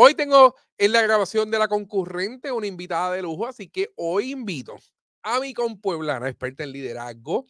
Hoy 0.00 0.14
tengo 0.14 0.54
en 0.78 0.92
la 0.92 1.02
grabación 1.02 1.50
de 1.50 1.58
la 1.58 1.66
concurrente 1.66 2.52
una 2.52 2.68
invitada 2.68 3.14
de 3.14 3.22
lujo, 3.22 3.48
así 3.48 3.68
que 3.68 3.90
hoy 3.96 4.30
invito 4.30 4.76
a 5.24 5.40
mi 5.40 5.52
compueblana, 5.52 6.28
experta 6.28 6.62
en 6.62 6.70
liderazgo, 6.70 7.46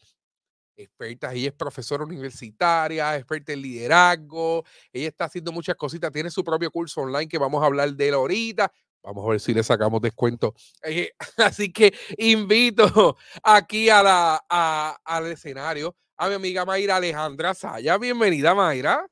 experta, 0.75 1.35
ella 1.35 1.49
es 1.49 1.55
profesora 1.55 2.05
universitaria, 2.05 3.17
experta 3.17 3.53
en 3.53 3.61
liderazgo, 3.61 4.65
ella 4.91 5.09
está 5.09 5.27
haciendo 5.27 5.53
muchas 5.53 5.77
cositas, 5.77 6.11
tiene 6.11 6.31
su 6.31 6.43
propio 6.43 6.71
curso 6.71 7.03
online 7.03 7.29
que 7.29 7.37
vamos 7.37 7.63
a 7.63 7.67
hablar 7.67 7.93
de 7.93 8.09
él 8.09 8.15
ahorita. 8.15 8.73
Vamos 9.03 9.27
a 9.27 9.31
ver 9.33 9.41
si 9.41 9.53
le 9.53 9.63
sacamos 9.63 10.01
descuento. 10.01 10.55
Eh, 10.85 11.11
así 11.37 11.71
que 11.71 11.93
invito 12.17 13.19
aquí 13.43 13.91
a 13.91 14.03
la, 14.03 14.97
al 15.05 15.27
escenario 15.27 15.95
a 16.17 16.31
mi 16.31 16.37
amiga 16.37 16.65
Mayra 16.65 16.97
Alejandra 16.97 17.53
Saya. 17.53 17.99
Bienvenida, 17.99 18.55
Mayra. 18.55 19.07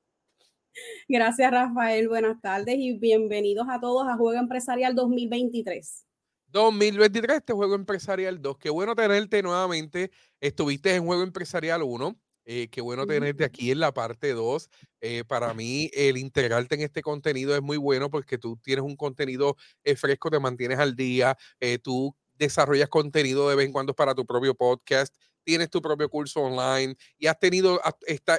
Gracias, 1.09 1.51
Rafael. 1.51 2.09
Buenas 2.09 2.41
tardes 2.41 2.77
y 2.79 2.99
bienvenidos 2.99 3.67
a 3.71 3.81
todos 3.81 4.07
a 4.09 4.17
Juego 4.17 4.39
Empresarial 4.39 4.95
2023. 4.95 6.05
2023, 6.49 7.37
este 7.39 7.53
Juego 7.53 7.75
Empresarial 7.75 8.41
2. 8.41 8.59
Qué 8.59 8.71
bueno 8.71 8.95
tenerte 8.95 9.43
nuevamente. 9.43 10.11
Estuviste 10.41 10.95
en 10.95 11.05
Juego 11.05 11.23
Empresarial 11.23 11.83
1. 11.83 12.17
Eh, 12.49 12.69
qué 12.71 12.81
bueno 12.81 13.07
tenerte 13.07 13.45
aquí 13.45 13.73
en 13.73 13.81
la 13.81 13.93
parte 13.93 14.33
2. 14.33 14.71
Eh, 15.01 15.25
para 15.27 15.53
mí, 15.53 15.91
el 15.93 16.17
integrarte 16.17 16.77
en 16.77 16.83
este 16.83 17.03
contenido 17.03 17.57
es 17.57 17.63
muy 17.63 17.77
bueno 17.77 18.09
porque 18.09 18.39
tú 18.39 18.57
tienes 18.63 18.85
un 18.85 18.95
contenido 18.95 19.57
eh, 19.83 19.97
fresco, 19.97 20.31
te 20.31 20.39
mantienes 20.39 20.79
al 20.79 20.95
día, 20.95 21.37
tú 21.83 22.15
desarrollas 22.35 22.89
contenido 22.89 23.49
de 23.49 23.57
vez 23.57 23.67
en 23.67 23.73
cuando 23.73 23.95
para 23.95 24.15
tu 24.15 24.25
propio 24.25 24.55
podcast 24.55 25.15
tienes 25.47 25.71
tu 25.71 25.81
propio 25.81 26.11
curso 26.11 26.41
online 26.43 26.97
y 27.17 27.29
has 27.29 27.39
tenido, 27.39 27.81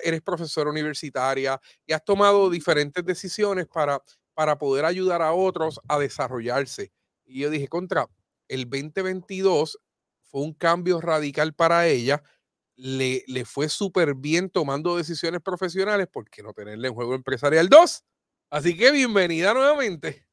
eres 0.04 0.22
profesora 0.22 0.70
universitaria 0.70 1.60
y 1.86 1.94
has 1.94 2.04
tomado 2.04 2.50
diferentes 2.50 3.04
decisiones 3.06 3.66
para, 3.66 4.04
para 4.34 4.58
poder 4.58 4.84
ayudar 4.84 5.22
a 5.22 5.32
otros 5.32 5.80
a 5.88 5.98
desarrollarse. 5.98 6.92
Y 7.26 7.40
yo 7.40 7.50
dije, 7.50 7.70
contra, 7.70 8.08
el 8.50 8.70
2022 8.70 9.80
fue 10.22 10.42
un 10.42 10.54
cambio 10.54 11.00
radical 11.00 11.54
para 11.54 11.88
ella. 11.88 12.22
Le, 12.76 13.24
le 13.28 13.46
fue 13.46 13.70
súper 13.70 14.14
bien 14.14 14.50
tomando 14.50 14.98
decisiones 14.98 15.42
profesionales, 15.42 16.08
¿por 16.12 16.30
qué 16.30 16.44
no 16.44 16.54
tenerle 16.54 16.90
en 16.90 16.94
juego 16.94 17.16
empresarial 17.16 17.70
2? 17.70 18.04
Así 18.52 18.78
que 18.78 18.92
bienvenida 18.92 19.54
nuevamente. 19.54 20.27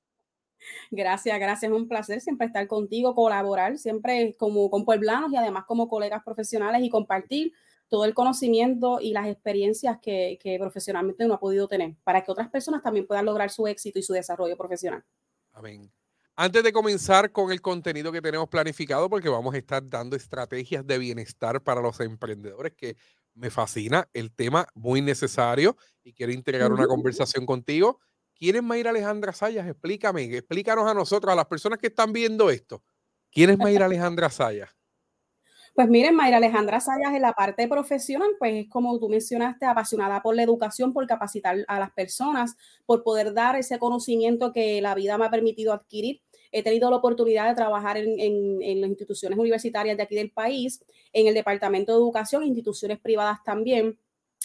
Gracias, 0.90 1.38
gracias. 1.38 1.70
Es 1.70 1.76
un 1.76 1.88
placer 1.88 2.20
siempre 2.20 2.46
estar 2.46 2.66
contigo, 2.66 3.14
colaborar 3.14 3.78
siempre 3.78 4.34
como 4.38 4.70
con 4.70 4.84
pueblanos 4.84 5.32
y 5.32 5.36
además 5.36 5.64
como 5.66 5.88
colegas 5.88 6.22
profesionales 6.24 6.82
y 6.82 6.90
compartir 6.90 7.52
todo 7.88 8.04
el 8.04 8.14
conocimiento 8.14 9.00
y 9.00 9.12
las 9.12 9.28
experiencias 9.28 9.98
que, 10.00 10.38
que 10.42 10.58
profesionalmente 10.58 11.24
uno 11.24 11.34
ha 11.34 11.40
podido 11.40 11.68
tener 11.68 11.94
para 12.02 12.22
que 12.22 12.32
otras 12.32 12.48
personas 12.48 12.82
también 12.82 13.06
puedan 13.06 13.24
lograr 13.24 13.50
su 13.50 13.66
éxito 13.66 13.98
y 13.98 14.02
su 14.02 14.12
desarrollo 14.12 14.56
profesional. 14.56 15.04
Amén. 15.52 15.92
Antes 16.36 16.64
de 16.64 16.72
comenzar 16.72 17.30
con 17.30 17.52
el 17.52 17.60
contenido 17.60 18.10
que 18.10 18.20
tenemos 18.20 18.48
planificado, 18.48 19.08
porque 19.08 19.28
vamos 19.28 19.54
a 19.54 19.58
estar 19.58 19.88
dando 19.88 20.16
estrategias 20.16 20.84
de 20.84 20.98
bienestar 20.98 21.62
para 21.62 21.80
los 21.80 22.00
emprendedores, 22.00 22.72
que 22.72 22.96
me 23.34 23.50
fascina 23.50 24.08
el 24.12 24.32
tema, 24.32 24.66
muy 24.74 25.00
necesario, 25.00 25.76
y 26.02 26.12
quiero 26.12 26.32
integrar 26.32 26.72
una 26.72 26.88
conversación 26.88 27.46
contigo. 27.46 28.00
¿Quién 28.34 28.56
es 28.56 28.62
Mayra 28.62 28.90
Alejandra 28.90 29.32
Sayas? 29.32 29.66
Explícame, 29.66 30.24
explícanos 30.24 30.90
a 30.90 30.94
nosotros, 30.94 31.32
a 31.32 31.36
las 31.36 31.46
personas 31.46 31.78
que 31.78 31.86
están 31.86 32.12
viendo 32.12 32.50
esto. 32.50 32.82
¿Quién 33.30 33.50
es 33.50 33.58
Mayra 33.58 33.86
Alejandra 33.86 34.28
Sayas? 34.28 34.70
Pues 35.74 35.88
miren, 35.88 36.14
Mayra 36.14 36.36
Alejandra 36.36 36.78
Sayas 36.78 37.14
en 37.14 37.22
la 37.22 37.32
parte 37.32 37.66
profesional, 37.66 38.30
pues 38.38 38.54
es 38.54 38.70
como 38.70 38.96
tú 39.00 39.08
mencionaste, 39.08 39.66
apasionada 39.66 40.22
por 40.22 40.36
la 40.36 40.42
educación, 40.42 40.92
por 40.92 41.04
capacitar 41.06 41.64
a 41.66 41.80
las 41.80 41.92
personas, 41.92 42.56
por 42.86 43.02
poder 43.02 43.34
dar 43.34 43.56
ese 43.56 43.78
conocimiento 43.80 44.52
que 44.52 44.80
la 44.80 44.94
vida 44.94 45.18
me 45.18 45.26
ha 45.26 45.30
permitido 45.30 45.72
adquirir. 45.72 46.22
He 46.52 46.62
tenido 46.62 46.90
la 46.90 46.96
oportunidad 46.96 47.48
de 47.48 47.56
trabajar 47.56 47.96
en, 47.96 48.20
en 48.20 48.80
las 48.80 48.90
instituciones 48.90 49.36
universitarias 49.36 49.96
de 49.96 50.02
aquí 50.04 50.14
del 50.14 50.30
país, 50.30 50.84
en 51.12 51.26
el 51.26 51.34
Departamento 51.34 51.90
de 51.90 51.98
Educación, 51.98 52.44
instituciones 52.44 53.00
privadas 53.00 53.42
también 53.44 53.98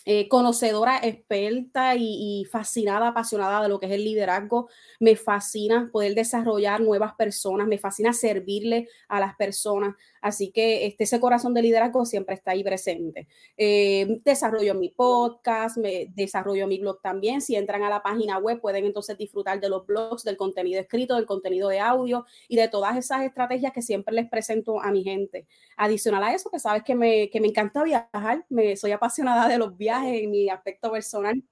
eh, 0.06 0.30
conocedora, 0.30 1.00
experta 1.04 1.96
y, 1.96 2.46
fascinada, 2.50 3.10
apasionada 3.10 3.62
de 3.62 3.70
lo 3.70 3.80
que 3.80 3.88
es 3.88 3.92
el 3.92 4.06
liderazgo. 4.06 4.70
Me 5.00 5.16
fascina 5.16 5.90
poder 5.92 6.16
desarrollar 6.16 6.80
nuevas 6.82 7.14
personas, 7.16 7.68
me 7.68 7.78
fascina 7.78 8.14
servirle 8.14 8.88
a 9.08 9.20
las 9.20 9.36
personas. 9.36 9.96
Así 10.22 10.52
que 10.52 10.86
este, 10.86 11.04
ese 11.04 11.20
corazón 11.20 11.54
de 11.54 11.62
liderazgo 11.62 12.06
siempre 12.06 12.36
está 12.36 12.52
ahí 12.52 12.64
presente. 12.64 13.28
Eh, 13.58 14.22
desarrollo 14.24 14.74
mi 14.74 14.90
podcast, 14.90 15.78
me 15.78 16.08
desarrollo 16.16 16.68
mi 16.68 16.80
blog 16.80 17.02
también. 17.02 17.42
Si 17.42 17.56
entran 17.56 17.84
a 17.84 17.90
la 17.90 18.02
página 18.02 18.38
web 18.38 18.62
pueden 18.62 18.86
entonces 18.86 19.18
disfrutar 19.18 19.60
de 19.60 19.70
los 19.70 19.86
blogs, 19.86 20.24
del 20.24 20.38
contenido 20.38 20.80
escrito, 20.80 21.16
del 21.16 21.26
contenido 21.26 21.70
de 21.70 21.80
audio 21.80 22.26
y 22.48 22.56
de 22.56 22.68
todas 22.68 22.98
esas 22.98 23.24
estrategias 23.24 23.74
que 23.74 23.82
siempre 23.82 24.16
les 24.16 24.30
presento 24.30 24.82
a 24.82 24.92
mi 24.92 25.04
gente. 25.04 25.46
Adicional 25.78 26.24
a 26.24 26.34
eso, 26.34 26.50
que 26.50 26.60
sabes 26.60 26.84
que 26.84 26.96
me, 26.96 27.30
que 27.30 27.40
me 27.40 27.48
encanta 27.48 27.84
viajar, 27.84 28.46
me, 28.50 28.76
soy 28.76 28.92
apasionada 28.92 29.48
de 29.48 29.58
los 29.58 29.78
viajes 29.78 29.89
en 29.90 30.32
mi 30.32 30.50
aspecto 30.50 30.92
personal 30.92 31.44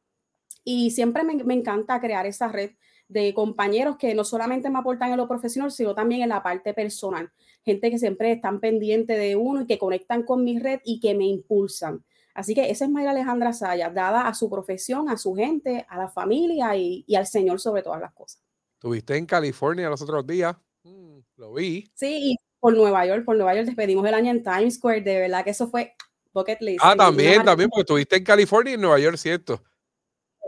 y 0.64 0.92
siempre 0.92 1.24
me, 1.24 1.44
me 1.44 1.53
encanta 1.53 2.00
crear 2.00 2.25
esa 2.25 2.48
red 2.48 2.72
de 3.08 3.34
compañeros 3.34 3.98
que 3.98 4.14
no 4.14 4.24
solamente 4.24 4.70
me 4.70 4.80
aportan 4.80 5.12
en 5.12 5.18
lo 5.18 5.28
profesional, 5.28 5.72
sino 5.72 5.96
también 5.96 6.22
en 6.22 6.30
la 6.30 6.44
parte 6.44 6.74
personal. 6.74 7.31
Gente 7.64 7.90
que 7.90 8.00
siempre 8.00 8.34
están 8.34 8.59
pendientes 8.59 9.18
de 9.18 9.36
uno 9.36 9.62
y 9.62 9.66
que 9.66 9.78
conectan 9.80 10.24
con 10.24 10.44
mi 10.44 10.59
red 10.59 10.80
y 10.84 11.00
que 11.00 11.16
me 11.16 11.25
impulsan. 11.25 12.03
Así 12.34 12.53
que 12.53 12.70
esa 12.70 12.86
es 12.86 12.92
Mayra 12.92 13.12
Alejandra 13.12 13.52
Saya, 13.52 13.90
dada 13.90 14.28
a 14.28 14.34
su 14.34 14.50
profesión, 14.50 15.09
a 15.09 15.18
su 15.18 15.34
gente, 15.34 15.86
a 15.90 15.98
la 15.98 16.08
familia 16.08 16.75
y, 16.75 17.04
al 17.16 17.25
Señor 17.25 17.59
sobre 17.59 17.81
todas 17.81 18.00
las 18.00 18.14
cosas. 18.14 18.44
Estuviste 18.74 19.18
en 19.18 19.25
California 19.25 19.90
los 19.90 20.02
otros 20.04 20.28
días. 20.28 20.56
Mm, 20.84 21.18
lo 21.38 21.54
vi. 21.54 21.90
Sí, 21.96 22.34
y 22.34 22.36
por 22.59 22.75
Nueva 22.75 23.08
York, 23.08 23.25
por 23.25 23.36
Nueva 23.36 23.56
York 23.56 23.66
despedimos 23.66 24.06
el 24.06 24.14
año 24.14 24.30
en 24.30 24.44
Times 24.44 24.75
Square. 24.75 25.02
De 25.02 25.19
verdad 25.19 25.44
que 25.44 25.50
eso 25.50 25.68
fue 25.68 25.96
bucket 26.38 26.62
list. 26.62 26.80
Ah, 26.81 26.96
también, 26.96 27.44
también, 27.44 27.70
porque 27.70 27.81
estuviste 27.81 28.16
en 28.16 28.24
California 28.24 28.72
y 28.72 28.74
en 28.75 28.81
Nueva 28.81 29.00
York, 29.00 29.18
¿cierto? 29.18 29.62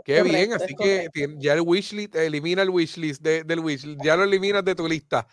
Qué 0.04 0.22
bien, 0.22 0.52
así 0.52 0.74
que 0.74 1.08
ya 1.38 1.54
el 1.54 1.60
wishlist, 1.60 2.14
elimina 2.14 2.62
el 2.62 2.70
wishlist 2.70 3.20
de, 3.20 3.44
del 3.44 3.60
wishlist, 3.60 4.00
ya 4.02 4.16
lo 4.16 4.24
eliminas 4.24 4.64
de 4.64 4.74
tu 4.74 4.88
lista. 4.88 5.26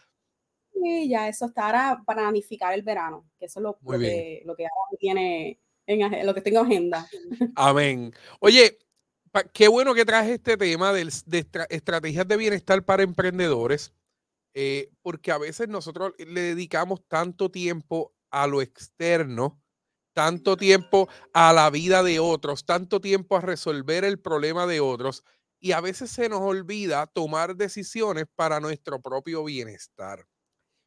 Sí, 0.73 1.09
ya 1.09 1.27
eso 1.27 1.45
está 1.45 1.71
para 1.71 2.03
planificar 2.05 2.73
el 2.73 2.83
verano, 2.83 3.25
que 3.39 3.45
eso 3.45 3.59
es 3.59 3.63
lo, 3.63 3.77
que, 3.99 4.41
lo 4.45 4.55
que 4.55 4.63
ahora 4.63 4.97
tiene 4.99 5.59
en 5.87 6.25
lo 6.25 6.33
que 6.33 6.41
tengo 6.41 6.59
agenda. 6.59 7.07
Amén. 7.55 8.13
Oye, 8.39 8.77
qué 9.53 9.67
bueno 9.67 9.93
que 9.93 10.05
traes 10.05 10.29
este 10.29 10.57
tema 10.57 10.91
de, 10.91 11.09
estrategias 11.69 12.27
de 12.27 12.37
bienestar 12.37 12.83
para 12.83 13.03
emprendedores, 13.03 13.93
eh, 14.53 14.89
porque 15.01 15.31
a 15.31 15.37
veces 15.37 15.69
nosotros 15.69 16.13
le 16.17 16.41
dedicamos 16.41 17.01
tanto 17.07 17.49
tiempo 17.49 18.13
a 18.29 18.47
lo 18.47 18.61
externo 18.61 19.61
tanto 20.17 20.57
tiempo 20.57 21.07
a 21.31 21.53
la 21.53 21.69
vida 21.69 22.01
de 22.01 22.19
otros, 22.19 22.65
tanto 22.65 22.99
tiempo 22.99 23.37
a 23.37 23.41
resolver 23.41 24.03
el 24.03 24.19
problema 24.19 24.65
de 24.65 24.79
otros 24.79 25.23
y 25.59 25.73
a 25.73 25.79
veces 25.79 26.09
se 26.09 26.27
nos 26.27 26.39
olvida 26.41 27.05
tomar 27.05 27.55
decisiones 27.55 28.25
para 28.35 28.59
nuestro 28.59 28.99
propio 28.99 29.43
bienestar. 29.43 30.25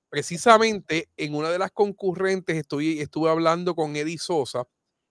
Precisamente 0.09 1.11
en 1.17 1.37
una 1.37 1.51
de 1.51 1.61
las 1.61 1.71
concurrentes 1.71 2.57
estoy, 2.57 2.99
estuve 2.99 3.31
hablando 3.31 3.77
con 3.77 3.95
Eddie 3.95 4.19
Sosa 4.19 4.65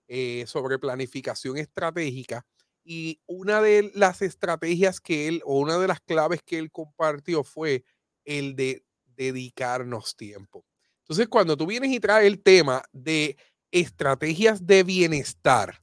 eh, 0.10 0.44
sobre 0.48 0.80
planificación 0.80 1.58
estratégica 1.58 2.46
y 2.84 3.22
una 3.26 3.62
de 3.62 3.90
las 3.96 4.22
estrategias 4.22 5.00
que 5.00 5.30
él 5.30 5.42
o 5.46 5.60
una 5.60 5.78
de 5.78 5.88
las 5.88 6.02
claves 6.02 6.42
que 6.46 6.58
él 6.58 6.72
compartió 6.72 7.46
fue 7.46 7.86
el 8.26 8.58
de 8.58 8.84
dedicarnos 9.16 10.18
tiempo. 10.18 10.66
Entonces, 11.10 11.28
cuando 11.28 11.58
tú 11.58 11.66
vienes 11.66 11.90
y 11.90 12.00
traes 12.00 12.28
el 12.28 12.44
tema 12.44 12.84
de 12.92 13.36
estrategias 13.72 14.66
de 14.66 14.84
bienestar. 14.84 15.82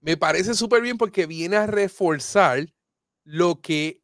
Me 0.00 0.16
parece 0.16 0.54
súper 0.54 0.82
bien 0.82 0.98
porque 0.98 1.26
viene 1.26 1.56
a 1.56 1.66
reforzar 1.66 2.66
lo 3.24 3.60
que, 3.60 4.02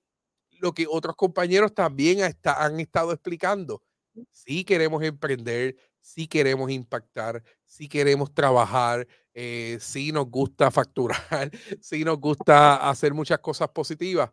lo 0.60 0.72
que 0.72 0.86
otros 0.88 1.14
compañeros 1.16 1.74
también 1.74 2.20
han 2.42 2.80
estado 2.80 3.12
explicando. 3.12 3.82
Si 4.30 4.64
queremos 4.64 5.02
emprender, 5.02 5.76
si 6.00 6.26
queremos 6.26 6.70
impactar, 6.70 7.42
si 7.66 7.88
queremos 7.88 8.32
trabajar, 8.32 9.06
eh, 9.34 9.78
si 9.80 10.10
nos 10.12 10.26
gusta 10.26 10.70
facturar, 10.70 11.50
si 11.80 12.04
nos 12.04 12.18
gusta 12.18 12.88
hacer 12.88 13.14
muchas 13.14 13.38
cosas 13.38 13.68
positivas, 13.68 14.30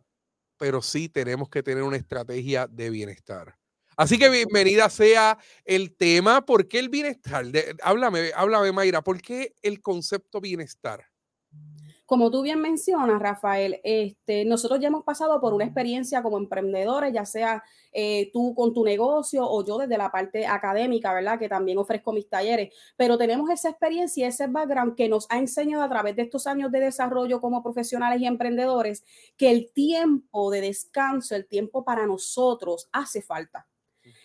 pero 0.56 0.82
sí 0.82 1.08
tenemos 1.08 1.48
que 1.48 1.62
tener 1.62 1.82
una 1.82 1.96
estrategia 1.96 2.66
de 2.66 2.90
bienestar. 2.90 3.56
Así 3.98 4.16
que 4.16 4.28
bienvenida 4.28 4.88
sea 4.90 5.38
el 5.64 5.96
tema. 5.96 6.46
¿Por 6.46 6.68
qué 6.68 6.78
el 6.78 6.88
bienestar? 6.88 7.44
háblame, 7.82 8.30
háblame, 8.36 8.70
Mayra. 8.70 9.02
¿Por 9.02 9.20
qué 9.20 9.56
el 9.60 9.82
concepto 9.82 10.40
bienestar? 10.40 11.04
como 12.06 12.30
tú 12.30 12.40
bien 12.40 12.58
mencionas, 12.58 13.20
Rafael, 13.20 13.80
este, 13.84 14.46
nosotros 14.46 14.80
ya 14.80 14.88
hemos 14.88 15.04
pasado 15.04 15.38
por 15.42 15.52
una 15.52 15.66
experiencia 15.66 16.22
como 16.22 16.38
emprendedores, 16.38 17.12
ya 17.12 17.26
sea 17.26 17.62
eh, 17.92 18.30
tú 18.32 18.54
con 18.54 18.72
tu 18.72 18.82
negocio 18.82 19.44
o 19.46 19.62
yo 19.62 19.76
desde 19.76 19.98
la 19.98 20.10
parte 20.10 20.46
académica, 20.46 21.12
¿verdad? 21.12 21.38
Que 21.38 21.50
también 21.50 21.76
ofrezco 21.76 22.14
mis 22.14 22.26
talleres, 22.26 22.72
pero 22.96 23.18
tenemos 23.18 23.50
esa 23.50 23.68
experiencia 23.68 24.24
y 24.24 24.28
ese 24.28 24.46
background 24.46 24.94
que 24.96 25.06
nos 25.06 25.26
ha 25.28 25.36
enseñado 25.36 25.82
a 25.82 25.88
través 25.90 26.16
de 26.16 26.22
estos 26.22 26.46
años 26.46 26.72
de 26.72 26.80
desarrollo 26.80 27.42
como 27.42 27.62
profesionales 27.62 28.22
y 28.22 28.26
emprendedores 28.26 29.04
que 29.36 29.50
el 29.50 29.70
tiempo 29.70 30.50
de 30.50 30.62
descanso, 30.62 31.36
el 31.36 31.46
tiempo 31.46 31.84
para 31.84 32.06
nosotros 32.06 32.88
hace 32.90 33.20
falta. 33.20 33.66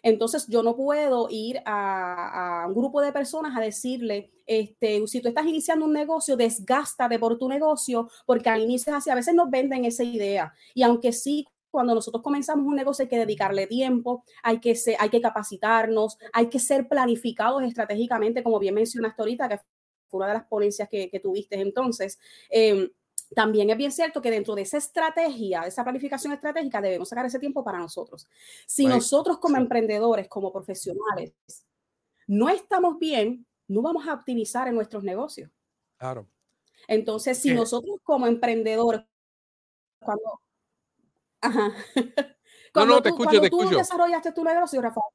Entonces, 0.03 0.45
yo 0.47 0.61
no 0.61 0.75
puedo 0.75 1.27
ir 1.29 1.61
a, 1.65 2.65
un 2.67 2.75
grupo 2.75 3.01
de 3.01 3.13
personas 3.13 3.57
a 3.57 3.61
decirle, 3.61 4.31
este, 4.45 5.07
si 5.07 5.21
tú 5.21 5.29
estás 5.29 5.47
iniciando 5.47 5.85
un 5.85 5.93
negocio, 5.93 6.35
desgástate 6.35 7.17
por 7.17 7.39
tu 7.39 7.47
negocio, 7.47 8.09
porque 8.25 8.49
al 8.49 8.61
inicio 8.61 8.91
es 8.91 8.97
así, 8.97 9.09
a 9.09 9.15
veces 9.15 9.33
nos 9.33 9.49
venden 9.49 9.85
esa 9.85 10.03
idea. 10.03 10.53
Y 10.75 10.83
aunque 10.83 11.13
sí, 11.13 11.47
cuando 11.71 11.95
nosotros 11.95 12.21
comenzamos 12.21 12.67
un 12.67 12.75
negocio 12.75 13.03
hay 13.03 13.09
que 13.09 13.17
dedicarle 13.17 13.65
tiempo, 13.65 14.25
hay 14.43 14.59
que, 14.59 14.75
ser, 14.75 14.97
hay 14.99 15.09
que 15.09 15.21
capacitarnos, 15.21 16.17
hay 16.33 16.47
que 16.47 16.59
ser 16.59 16.87
planificados 16.87 17.63
estratégicamente, 17.63 18.43
como 18.43 18.59
bien 18.59 18.75
mencionaste 18.75 19.21
ahorita, 19.21 19.47
que 19.49 19.57
fue 20.07 20.17
una 20.19 20.27
de 20.27 20.33
las 20.33 20.45
ponencias 20.45 20.89
que, 20.89 21.19
tuviste 21.23 21.59
entonces. 21.59 22.19
Eh, 22.51 22.91
también 23.35 23.69
es 23.69 23.77
bien 23.77 23.91
cierto 23.91 24.21
que 24.21 24.31
dentro 24.31 24.55
de 24.55 24.63
esa 24.63 24.77
estrategia, 24.77 25.61
de 25.61 25.69
esa 25.69 25.83
planificación 25.83 26.33
estratégica, 26.33 26.81
debemos 26.81 27.09
sacar 27.09 27.25
ese 27.25 27.39
tiempo 27.39 27.63
para 27.63 27.79
nosotros. 27.79 28.27
Si 28.65 28.85
nosotros 28.85 29.37
como 29.39 29.57
emprendedores, 29.57 30.27
como 30.27 30.51
profesionales, 30.51 31.33
no 32.27 32.49
estamos 32.49 32.97
bien, 32.99 33.45
no 33.67 33.81
vamos 33.81 34.07
a 34.07 34.13
optimizar 34.13 34.67
en 34.67 34.75
nuestros 34.75 35.03
negocios. 35.03 35.49
Claro. 35.97 36.27
Entonces, 36.87 37.37
si 37.37 37.53
nosotros 37.53 37.97
como 38.03 38.27
emprendedores, 38.27 39.01
cuando... 39.99 40.41
Ajá. 41.41 41.73
cuando 42.73 42.95
no, 42.95 43.01
te 43.01 43.09
escucho, 43.09 43.39
cuando 43.39 43.49
tú 43.49 43.69
desarrollaste 43.69 44.31
tu 44.31 44.43
negocio, 44.43 44.81
Rafael, 44.81 45.13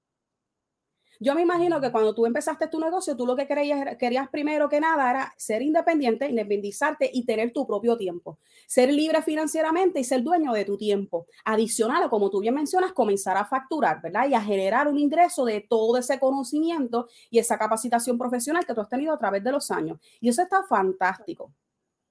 yo 1.20 1.34
me 1.34 1.42
imagino 1.42 1.80
que 1.80 1.90
cuando 1.90 2.14
tú 2.14 2.26
empezaste 2.26 2.68
tu 2.68 2.78
negocio, 2.78 3.16
tú 3.16 3.26
lo 3.26 3.34
que 3.34 3.46
querías, 3.46 3.96
querías 3.96 4.28
primero 4.28 4.68
que 4.68 4.80
nada 4.80 5.10
era 5.10 5.34
ser 5.36 5.62
independiente, 5.62 6.28
independizarte 6.28 7.10
y 7.12 7.24
tener 7.24 7.52
tu 7.52 7.66
propio 7.66 7.96
tiempo. 7.96 8.38
Ser 8.68 8.92
libre 8.92 9.20
financieramente 9.22 9.98
y 9.98 10.04
ser 10.04 10.22
dueño 10.22 10.52
de 10.52 10.64
tu 10.64 10.76
tiempo. 10.76 11.26
Adicional, 11.44 12.08
como 12.08 12.30
tú 12.30 12.40
bien 12.40 12.54
mencionas, 12.54 12.92
comenzar 12.92 13.36
a 13.36 13.44
facturar, 13.44 14.00
¿verdad? 14.00 14.28
Y 14.28 14.34
a 14.34 14.40
generar 14.40 14.86
un 14.86 14.96
ingreso 14.98 15.44
de 15.44 15.60
todo 15.60 15.96
ese 15.98 16.20
conocimiento 16.20 17.08
y 17.30 17.40
esa 17.40 17.58
capacitación 17.58 18.16
profesional 18.16 18.64
que 18.64 18.74
tú 18.74 18.80
has 18.80 18.88
tenido 18.88 19.12
a 19.12 19.18
través 19.18 19.42
de 19.42 19.50
los 19.50 19.72
años. 19.72 19.98
Y 20.20 20.28
eso 20.28 20.42
está 20.42 20.62
fantástico. 20.62 21.52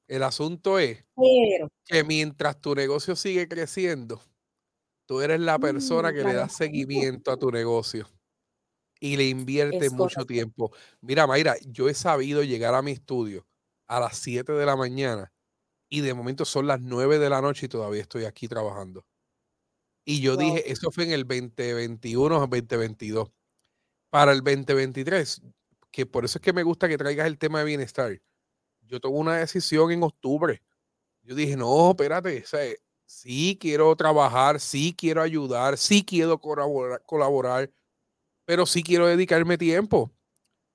El 0.07 0.24
asunto 0.24 0.80
es 0.80 1.06
que 1.86 2.03
mientras 2.03 2.60
tu 2.60 2.75
negocio 2.75 3.15
sigue 3.15 3.48
creciendo, 3.48 4.21
tú 5.06 5.21
eres 5.21 5.39
la 5.39 5.60
persona 5.60 6.12
mm, 6.12 6.13
que 6.13 6.24
le 6.24 6.33
da 6.33 6.50
seguimiento 6.50 7.31
a 7.31 7.38
tu 7.38 7.51
negocio 7.51 8.07
y 9.00 9.18
le 9.18 9.26
invierte 9.26 9.90
mucho 9.90 10.26
tiempo. 10.26 10.72
Mira, 11.02 11.28
Mayra, 11.28 11.56
yo 11.66 11.90
he 11.90 11.94
sabido 11.94 12.44
llegar 12.44 12.74
a 12.76 12.82
mi 12.82 12.92
estudio 12.92 13.46
a 13.88 14.00
las 14.00 14.18
7 14.18 14.54
de 14.54 14.66
la 14.66 14.76
mañana 14.76 15.32
y 15.90 16.02
de 16.02 16.14
momento 16.14 16.46
son 16.46 16.68
las 16.68 16.82
9 16.82 17.20
de 17.20 17.30
la 17.30 17.42
noche 17.42 17.68
y 17.68 17.70
todavía 17.70 18.02
estoy 18.02 18.26
aquí 18.26 18.48
trabajando. 18.48 19.06
Y 20.06 20.22
yo 20.22 20.38
dije, 20.38 20.72
eso 20.72 20.90
fue 20.92 21.04
en 21.04 21.12
el 21.12 21.28
2021 21.28 22.38
o 22.38 22.48
2022. 22.48 23.30
Para 24.10 24.32
el 24.32 24.42
2023, 24.42 25.42
que 25.92 26.06
por 26.06 26.24
eso 26.24 26.38
es 26.38 26.42
que 26.42 26.54
me 26.54 26.64
gusta 26.64 26.88
que 26.88 26.98
traigas 26.98 27.28
el 27.28 27.38
tema 27.38 27.60
de 27.60 27.66
bienestar. 27.66 28.18
Yo 28.82 29.02
tomé 29.02 29.18
una 29.18 29.38
decisión 29.38 29.92
en 29.92 30.04
octubre. 30.04 30.64
Yo 31.24 31.36
dije, 31.36 31.58
no, 31.58 31.92
espérate, 31.92 32.46
sí 33.06 33.58
quiero 33.60 33.94
trabajar, 33.98 34.62
sí 34.62 34.96
quiero 34.98 35.22
ayudar, 35.22 35.78
sí 35.78 36.06
quiero 36.06 36.40
colaborar, 36.40 37.04
colaborar 37.06 37.70
pero 38.48 38.66
sí 38.66 38.82
quiero 38.82 39.08
dedicarme 39.08 39.58
tiempo. 39.58 40.10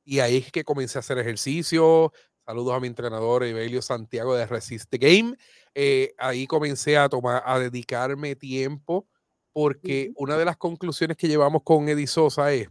Y 0.05 0.19
ahí 0.19 0.37
es 0.37 0.53
que 0.53 0.63
comencé 0.63 0.99
a 0.99 1.01
hacer 1.01 1.17
ejercicio. 1.17 2.13
Saludos 2.45 2.75
a 2.75 2.81
mi 2.81 2.87
entrenador 2.87 3.45
Evelio 3.45 3.81
Santiago 3.81 4.35
de 4.35 4.47
Resist 4.47 4.91
the 4.91 4.99
Game. 4.99 5.37
Eh, 5.75 6.13
ahí 6.19 6.47
comencé 6.47 6.99
a 6.99 7.09
tomar, 7.09 7.43
a 7.47 7.59
dedicarme 7.59 8.37
tiempo, 8.37 9.09
porque 9.55 10.13
una 10.17 10.37
de 10.37 10.45
las 10.45 10.59
conclusiones 10.59 11.17
que 11.17 11.29
llevamos 11.29 11.63
con 11.65 11.89
Edisosa 11.89 12.53
es 12.53 12.69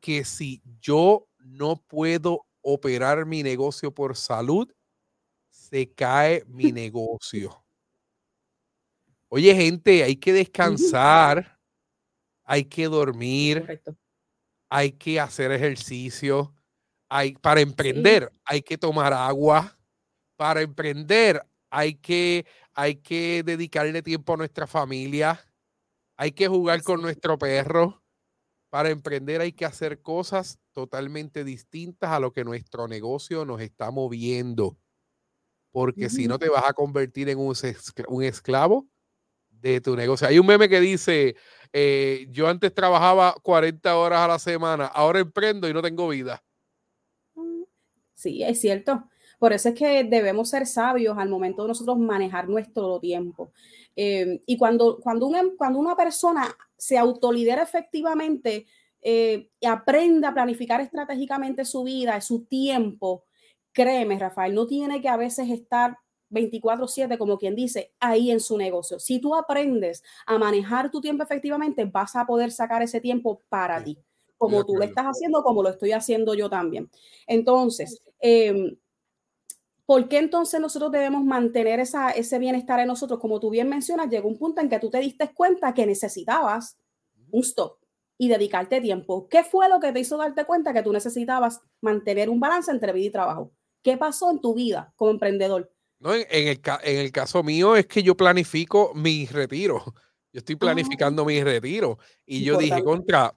que 0.00 0.24
si 0.24 0.62
yo 0.80 1.26
no 1.38 1.82
puedo 1.88 2.46
operar 2.60 3.26
mi 3.26 3.42
negocio 3.42 3.92
por 3.92 4.16
salud, 4.16 4.72
se 5.50 5.92
cae 5.92 6.44
mi 6.46 6.70
negocio. 6.72 7.64
Oye, 9.28 9.56
gente, 9.56 10.04
hay 10.04 10.14
que 10.14 10.32
descansar 10.32 11.57
hay 12.48 12.64
que 12.64 12.86
dormir, 12.86 13.82
hay 14.70 14.92
que 14.92 15.20
hacer 15.20 15.52
ejercicio, 15.52 16.54
hay, 17.10 17.34
para 17.34 17.60
emprender 17.60 18.32
hay 18.42 18.62
que 18.62 18.78
tomar 18.78 19.12
agua, 19.12 19.78
para 20.36 20.62
emprender 20.62 21.46
hay 21.68 21.96
que, 21.96 22.46
hay 22.72 22.96
que 22.96 23.42
dedicarle 23.44 24.00
tiempo 24.00 24.32
a 24.32 24.38
nuestra 24.38 24.66
familia, 24.66 25.44
hay 26.16 26.32
que 26.32 26.48
jugar 26.48 26.82
con 26.82 27.02
nuestro 27.02 27.38
perro. 27.38 28.02
Para 28.70 28.90
emprender 28.90 29.40
hay 29.40 29.52
que 29.52 29.64
hacer 29.64 30.02
cosas 30.02 30.58
totalmente 30.72 31.44
distintas 31.44 32.10
a 32.10 32.20
lo 32.20 32.32
que 32.32 32.44
nuestro 32.44 32.88
negocio 32.88 33.44
nos 33.44 33.60
está 33.60 33.90
moviendo. 33.90 34.78
Porque 35.70 36.10
si 36.10 36.26
no 36.26 36.38
te 36.38 36.48
vas 36.48 36.64
a 36.66 36.72
convertir 36.72 37.28
en 37.28 37.38
un, 37.38 37.54
un 38.08 38.24
esclavo 38.24 38.86
de 39.60 39.80
tu 39.80 39.96
negocio. 39.96 40.26
Hay 40.26 40.38
un 40.38 40.46
meme 40.46 40.68
que 40.68 40.80
dice, 40.80 41.36
eh, 41.72 42.26
yo 42.30 42.48
antes 42.48 42.74
trabajaba 42.74 43.34
40 43.42 43.96
horas 43.96 44.20
a 44.20 44.28
la 44.28 44.38
semana, 44.38 44.86
ahora 44.86 45.20
emprendo 45.20 45.68
y 45.68 45.72
no 45.72 45.82
tengo 45.82 46.08
vida. 46.08 46.42
Mm, 47.34 47.62
sí, 48.14 48.42
es 48.42 48.60
cierto. 48.60 49.08
Por 49.38 49.52
eso 49.52 49.68
es 49.68 49.74
que 49.74 50.04
debemos 50.04 50.50
ser 50.50 50.66
sabios 50.66 51.16
al 51.16 51.28
momento 51.28 51.62
de 51.62 51.68
nosotros 51.68 51.98
manejar 51.98 52.48
nuestro 52.48 52.98
tiempo. 52.98 53.52
Eh, 53.94 54.42
y 54.46 54.56
cuando, 54.56 54.98
cuando, 55.00 55.26
una, 55.26 55.42
cuando 55.56 55.78
una 55.78 55.96
persona 55.96 56.56
se 56.76 56.98
autolidera 56.98 57.62
efectivamente 57.62 58.66
eh, 59.00 59.50
y 59.60 59.66
aprende 59.66 60.26
a 60.26 60.34
planificar 60.34 60.80
estratégicamente 60.80 61.64
su 61.64 61.84
vida, 61.84 62.20
su 62.20 62.44
tiempo, 62.44 63.24
créeme, 63.72 64.18
Rafael, 64.18 64.54
no 64.54 64.66
tiene 64.66 65.00
que 65.00 65.08
a 65.08 65.16
veces 65.16 65.50
estar 65.50 65.96
24/7, 66.30 67.18
como 67.18 67.38
quien 67.38 67.54
dice, 67.54 67.92
ahí 68.00 68.30
en 68.30 68.40
su 68.40 68.56
negocio. 68.56 68.98
Si 68.98 69.20
tú 69.20 69.34
aprendes 69.34 70.02
a 70.26 70.38
manejar 70.38 70.90
tu 70.90 71.00
tiempo 71.00 71.22
efectivamente, 71.22 71.84
vas 71.84 72.16
a 72.16 72.26
poder 72.26 72.50
sacar 72.50 72.82
ese 72.82 73.00
tiempo 73.00 73.42
para 73.48 73.82
ti, 73.82 73.98
como 74.36 74.64
tú 74.64 74.76
lo 74.76 74.82
estás 74.84 75.06
haciendo, 75.06 75.42
como 75.42 75.62
lo 75.62 75.70
estoy 75.70 75.92
haciendo 75.92 76.34
yo 76.34 76.50
también. 76.50 76.90
Entonces, 77.26 78.02
eh, 78.20 78.76
¿por 79.86 80.08
qué 80.08 80.18
entonces 80.18 80.60
nosotros 80.60 80.92
debemos 80.92 81.24
mantener 81.24 81.80
esa, 81.80 82.10
ese 82.10 82.38
bienestar 82.38 82.78
en 82.80 82.88
nosotros? 82.88 83.18
Como 83.20 83.40
tú 83.40 83.50
bien 83.50 83.68
mencionas, 83.68 84.10
llegó 84.10 84.28
un 84.28 84.38
punto 84.38 84.60
en 84.60 84.68
que 84.68 84.78
tú 84.78 84.90
te 84.90 84.98
diste 84.98 85.32
cuenta 85.32 85.72
que 85.72 85.86
necesitabas 85.86 86.76
un 87.30 87.40
stop 87.42 87.78
y 88.18 88.28
dedicarte 88.28 88.80
tiempo. 88.80 89.28
¿Qué 89.28 89.44
fue 89.44 89.68
lo 89.68 89.80
que 89.80 89.92
te 89.92 90.00
hizo 90.00 90.16
darte 90.18 90.44
cuenta 90.44 90.74
que 90.74 90.82
tú 90.82 90.92
necesitabas 90.92 91.62
mantener 91.80 92.28
un 92.28 92.40
balance 92.40 92.70
entre 92.70 92.92
vida 92.92 93.06
y 93.06 93.10
trabajo? 93.10 93.52
¿Qué 93.82 93.96
pasó 93.96 94.30
en 94.30 94.40
tu 94.40 94.54
vida 94.54 94.92
como 94.96 95.12
emprendedor? 95.12 95.72
No, 96.00 96.14
en, 96.14 96.26
el, 96.30 96.60
en 96.82 96.98
el 96.98 97.12
caso 97.12 97.42
mío 97.42 97.74
es 97.74 97.86
que 97.86 98.02
yo 98.02 98.16
planifico 98.16 98.92
mi 98.94 99.26
retiro. 99.26 99.82
Yo 100.32 100.40
estoy 100.40 100.56
ah. 100.56 100.58
planificando 100.58 101.24
mi 101.24 101.42
retiro. 101.42 101.98
Y 102.26 102.44
yo 102.44 102.58
dije, 102.58 102.84
contra, 102.84 103.34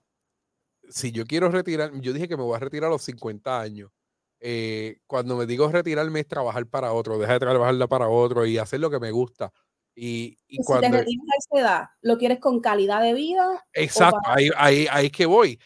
si 0.90 1.12
yo 1.12 1.26
quiero 1.26 1.50
retirar, 1.50 1.92
yo 2.02 2.14
dije 2.14 2.28
que 2.28 2.38
me 2.38 2.44
voy 2.44 2.56
a 2.56 2.60
retirar 2.60 2.88
a 2.88 2.92
los 2.92 3.02
50 3.04 3.60
años. 3.60 3.92
Eh, 4.40 5.00
cuando 5.06 5.38
me 5.38 5.46
digo 5.46 5.72
retirarme 5.72 6.22
es 6.22 6.28
trabajar 6.28 6.66
para 6.66 6.94
otro, 6.94 7.20
dejar 7.20 7.40
de 7.40 7.46
trabajarla 7.46 7.88
para 7.88 8.10
otro 8.10 8.46
y 8.46 8.58
hacer 8.58 8.80
lo 8.80 8.90
que 8.90 9.00
me 9.00 9.12
gusta. 9.12 9.54
Y, 9.94 10.38
y, 10.48 10.58
cuando, 10.64 10.88
si 10.88 10.92
te 10.92 10.98
retiras 11.00 11.28
a 11.28 11.38
esa 11.38 11.62
edad, 11.62 11.90
¿lo 12.02 12.18
quieres 12.18 12.40
con 12.40 12.60
calidad 12.60 13.02
de 13.02 13.14
vida? 13.14 13.64
Exacto, 13.74 14.20
ahí, 14.26 14.50
ahí, 14.58 14.88
ahí 14.90 15.06
es 15.08 15.12
que 15.12 15.26
voy. 15.26 15.60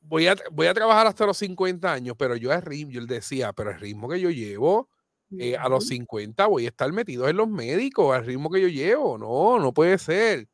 Voy 0.00 0.28
a, 0.28 0.36
voy 0.52 0.66
a 0.66 0.74
trabajar 0.74 1.06
hasta 1.06 1.26
los 1.26 1.38
50 1.38 1.92
años, 1.92 2.16
pero 2.18 2.36
yo 2.36 2.52
al 2.52 2.62
ritmo, 2.62 2.92
yo 2.92 3.04
decía, 3.06 3.52
pero 3.52 3.70
el 3.70 3.80
ritmo 3.80 4.08
que 4.08 4.20
yo 4.20 4.30
llevo, 4.30 4.88
eh, 5.38 5.56
a 5.56 5.68
los 5.68 5.86
50 5.88 6.46
voy 6.46 6.66
a 6.66 6.68
estar 6.68 6.92
metido 6.92 7.28
en 7.28 7.36
los 7.36 7.48
médicos 7.48 8.14
al 8.14 8.24
ritmo 8.26 8.50
que 8.50 8.60
yo 8.60 8.68
llevo. 8.68 9.18
No, 9.18 9.58
no 9.58 9.72
puede 9.74 9.98
ser. 9.98 10.48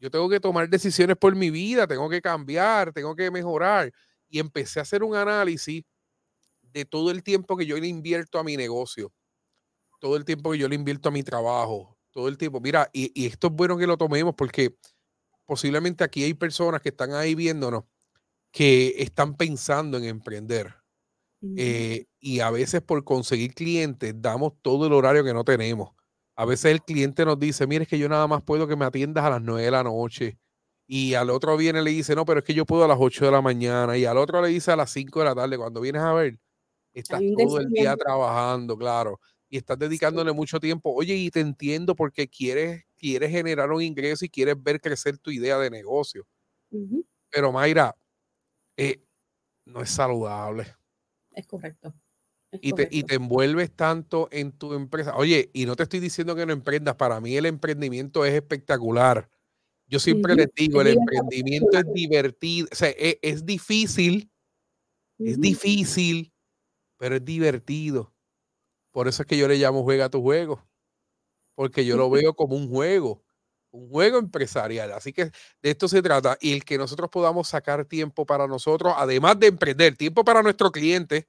Yo 0.00 0.10
tengo 0.10 0.28
que 0.28 0.40
tomar 0.40 0.68
decisiones 0.70 1.16
por 1.16 1.36
mi 1.36 1.50
vida, 1.50 1.86
tengo 1.86 2.08
que 2.10 2.22
cambiar, 2.22 2.92
tengo 2.92 3.16
que 3.16 3.30
mejorar. 3.30 3.92
Y 4.28 4.40
empecé 4.40 4.80
a 4.80 4.82
hacer 4.82 5.02
un 5.04 5.16
análisis 5.16 5.84
de 6.62 6.84
todo 6.84 7.10
el 7.10 7.22
tiempo 7.22 7.56
que 7.56 7.66
yo 7.66 7.78
le 7.78 7.88
invierto 7.88 8.38
a 8.38 8.44
mi 8.44 8.56
negocio, 8.56 9.12
todo 10.00 10.16
el 10.16 10.24
tiempo 10.24 10.52
que 10.52 10.58
yo 10.58 10.68
le 10.68 10.76
invierto 10.76 11.08
a 11.10 11.12
mi 11.12 11.22
trabajo, 11.22 11.98
todo 12.12 12.28
el 12.28 12.38
tiempo. 12.38 12.60
Mira, 12.60 12.90
y, 12.92 13.12
y 13.20 13.26
esto 13.26 13.48
es 13.48 13.52
bueno 13.54 13.78
que 13.78 13.86
lo 13.86 13.96
tomemos 13.98 14.34
porque 14.36 14.76
posiblemente 15.46 16.04
aquí 16.04 16.24
hay 16.24 16.34
personas 16.34 16.82
que 16.82 16.90
están 16.90 17.12
ahí 17.14 17.34
viéndonos 17.34 17.84
que 18.52 18.94
están 18.98 19.36
pensando 19.36 19.98
en 19.98 20.04
emprender 20.04 20.81
Eh, 21.56 22.06
y 22.20 22.40
a 22.40 22.50
veces 22.50 22.82
por 22.82 23.02
conseguir 23.02 23.54
clientes 23.54 24.14
damos 24.16 24.52
todo 24.62 24.86
el 24.86 24.92
horario 24.92 25.24
que 25.24 25.34
no 25.34 25.44
tenemos. 25.44 25.90
A 26.36 26.44
veces 26.44 26.72
el 26.72 26.82
cliente 26.82 27.24
nos 27.24 27.38
dice, 27.38 27.66
mire, 27.66 27.82
es 27.82 27.88
que 27.88 27.98
yo 27.98 28.08
nada 28.08 28.26
más 28.26 28.42
puedo 28.42 28.66
que 28.66 28.76
me 28.76 28.84
atiendas 28.84 29.24
a 29.24 29.30
las 29.30 29.42
9 29.42 29.64
de 29.64 29.70
la 29.70 29.82
noche. 29.82 30.38
Y 30.86 31.14
al 31.14 31.30
otro 31.30 31.56
viene 31.56 31.80
y 31.80 31.84
le 31.84 31.90
dice, 31.90 32.14
no, 32.14 32.24
pero 32.24 32.40
es 32.40 32.44
que 32.44 32.54
yo 32.54 32.64
puedo 32.64 32.84
a 32.84 32.88
las 32.88 32.98
8 33.00 33.24
de 33.26 33.30
la 33.30 33.40
mañana. 33.40 33.96
Y 33.96 34.04
al 34.04 34.18
otro 34.18 34.40
le 34.40 34.48
dice 34.48 34.70
a 34.70 34.76
las 34.76 34.90
5 34.90 35.18
de 35.20 35.24
la 35.24 35.34
tarde. 35.34 35.56
Cuando 35.58 35.80
vienes 35.80 36.02
a 36.02 36.12
ver, 36.12 36.38
estás 36.94 37.20
todo 37.36 37.58
el 37.60 37.68
día 37.70 37.96
trabajando, 37.96 38.76
claro. 38.76 39.20
Y 39.48 39.58
estás 39.58 39.78
dedicándole 39.78 40.32
mucho 40.32 40.60
tiempo. 40.60 40.92
Oye, 40.94 41.14
y 41.14 41.30
te 41.30 41.40
entiendo 41.40 41.94
porque 41.94 42.28
quieres, 42.28 42.84
quieres 42.96 43.30
generar 43.30 43.70
un 43.70 43.82
ingreso 43.82 44.24
y 44.24 44.30
quieres 44.30 44.62
ver 44.62 44.80
crecer 44.80 45.18
tu 45.18 45.30
idea 45.30 45.58
de 45.58 45.70
negocio. 45.70 46.26
Pero 47.30 47.52
Mayra, 47.52 47.94
eh, 48.76 49.02
no 49.66 49.82
es 49.82 49.90
saludable. 49.90 50.74
Es 51.34 51.46
correcto. 51.46 51.94
y, 52.52 52.72
Te, 52.72 52.88
y 52.90 53.04
te 53.04 53.14
envuelves 53.14 53.70
tanto 53.72 54.28
en 54.30 54.52
tu 54.52 54.74
empresa. 54.74 55.16
Oye, 55.16 55.50
y 55.52 55.66
no 55.66 55.76
te 55.76 55.84
estoy 55.84 56.00
diciendo 56.00 56.34
que 56.34 56.46
no 56.46 56.52
emprendas. 56.52 56.96
Para 56.96 57.20
mí 57.20 57.36
el 57.36 57.46
emprendimiento 57.46 58.24
es 58.24 58.34
espectacular. 58.34 59.28
Yo 59.86 59.98
siempre 59.98 60.34
les 60.34 60.48
digo, 60.54 60.80
el 60.80 60.88
emprendimiento 60.88 61.78
es 61.78 61.84
divertido. 61.92 62.68
O 62.72 62.74
sea, 62.74 62.90
e, 62.90 63.18
es, 63.22 63.44
difícil. 63.44 64.30
Es 65.18 65.40
difícil, 65.40 66.32
pero 66.96 67.16
es 67.16 67.24
divertido. 67.24 68.12
Por 68.90 69.08
eso 69.08 69.22
es 69.22 69.26
que 69.26 69.36
yo 69.38 69.48
le 69.48 69.56
llamo 69.56 69.82
juega 69.82 70.08
tu 70.08 70.22
juego. 70.22 70.66
Porque 71.54 71.84
yo 71.84 71.96
lo 71.96 72.10
veo 72.10 72.34
como 72.34 72.56
un 72.56 72.68
juego 72.68 73.22
un 73.72 73.88
juego 73.90 74.18
empresarial. 74.18 74.92
Así 74.92 75.12
que 75.12 75.24
de 75.24 75.70
esto 75.70 75.88
se 75.88 76.02
trata 76.02 76.38
y 76.40 76.52
el 76.52 76.64
que 76.64 76.78
nosotros 76.78 77.10
podamos 77.10 77.48
sacar 77.48 77.84
tiempo 77.84 78.24
para 78.24 78.46
nosotros, 78.46 78.94
además 78.96 79.38
de 79.40 79.48
emprender, 79.48 79.96
tiempo 79.96 80.24
para 80.24 80.42
nuestro 80.42 80.70
cliente, 80.70 81.28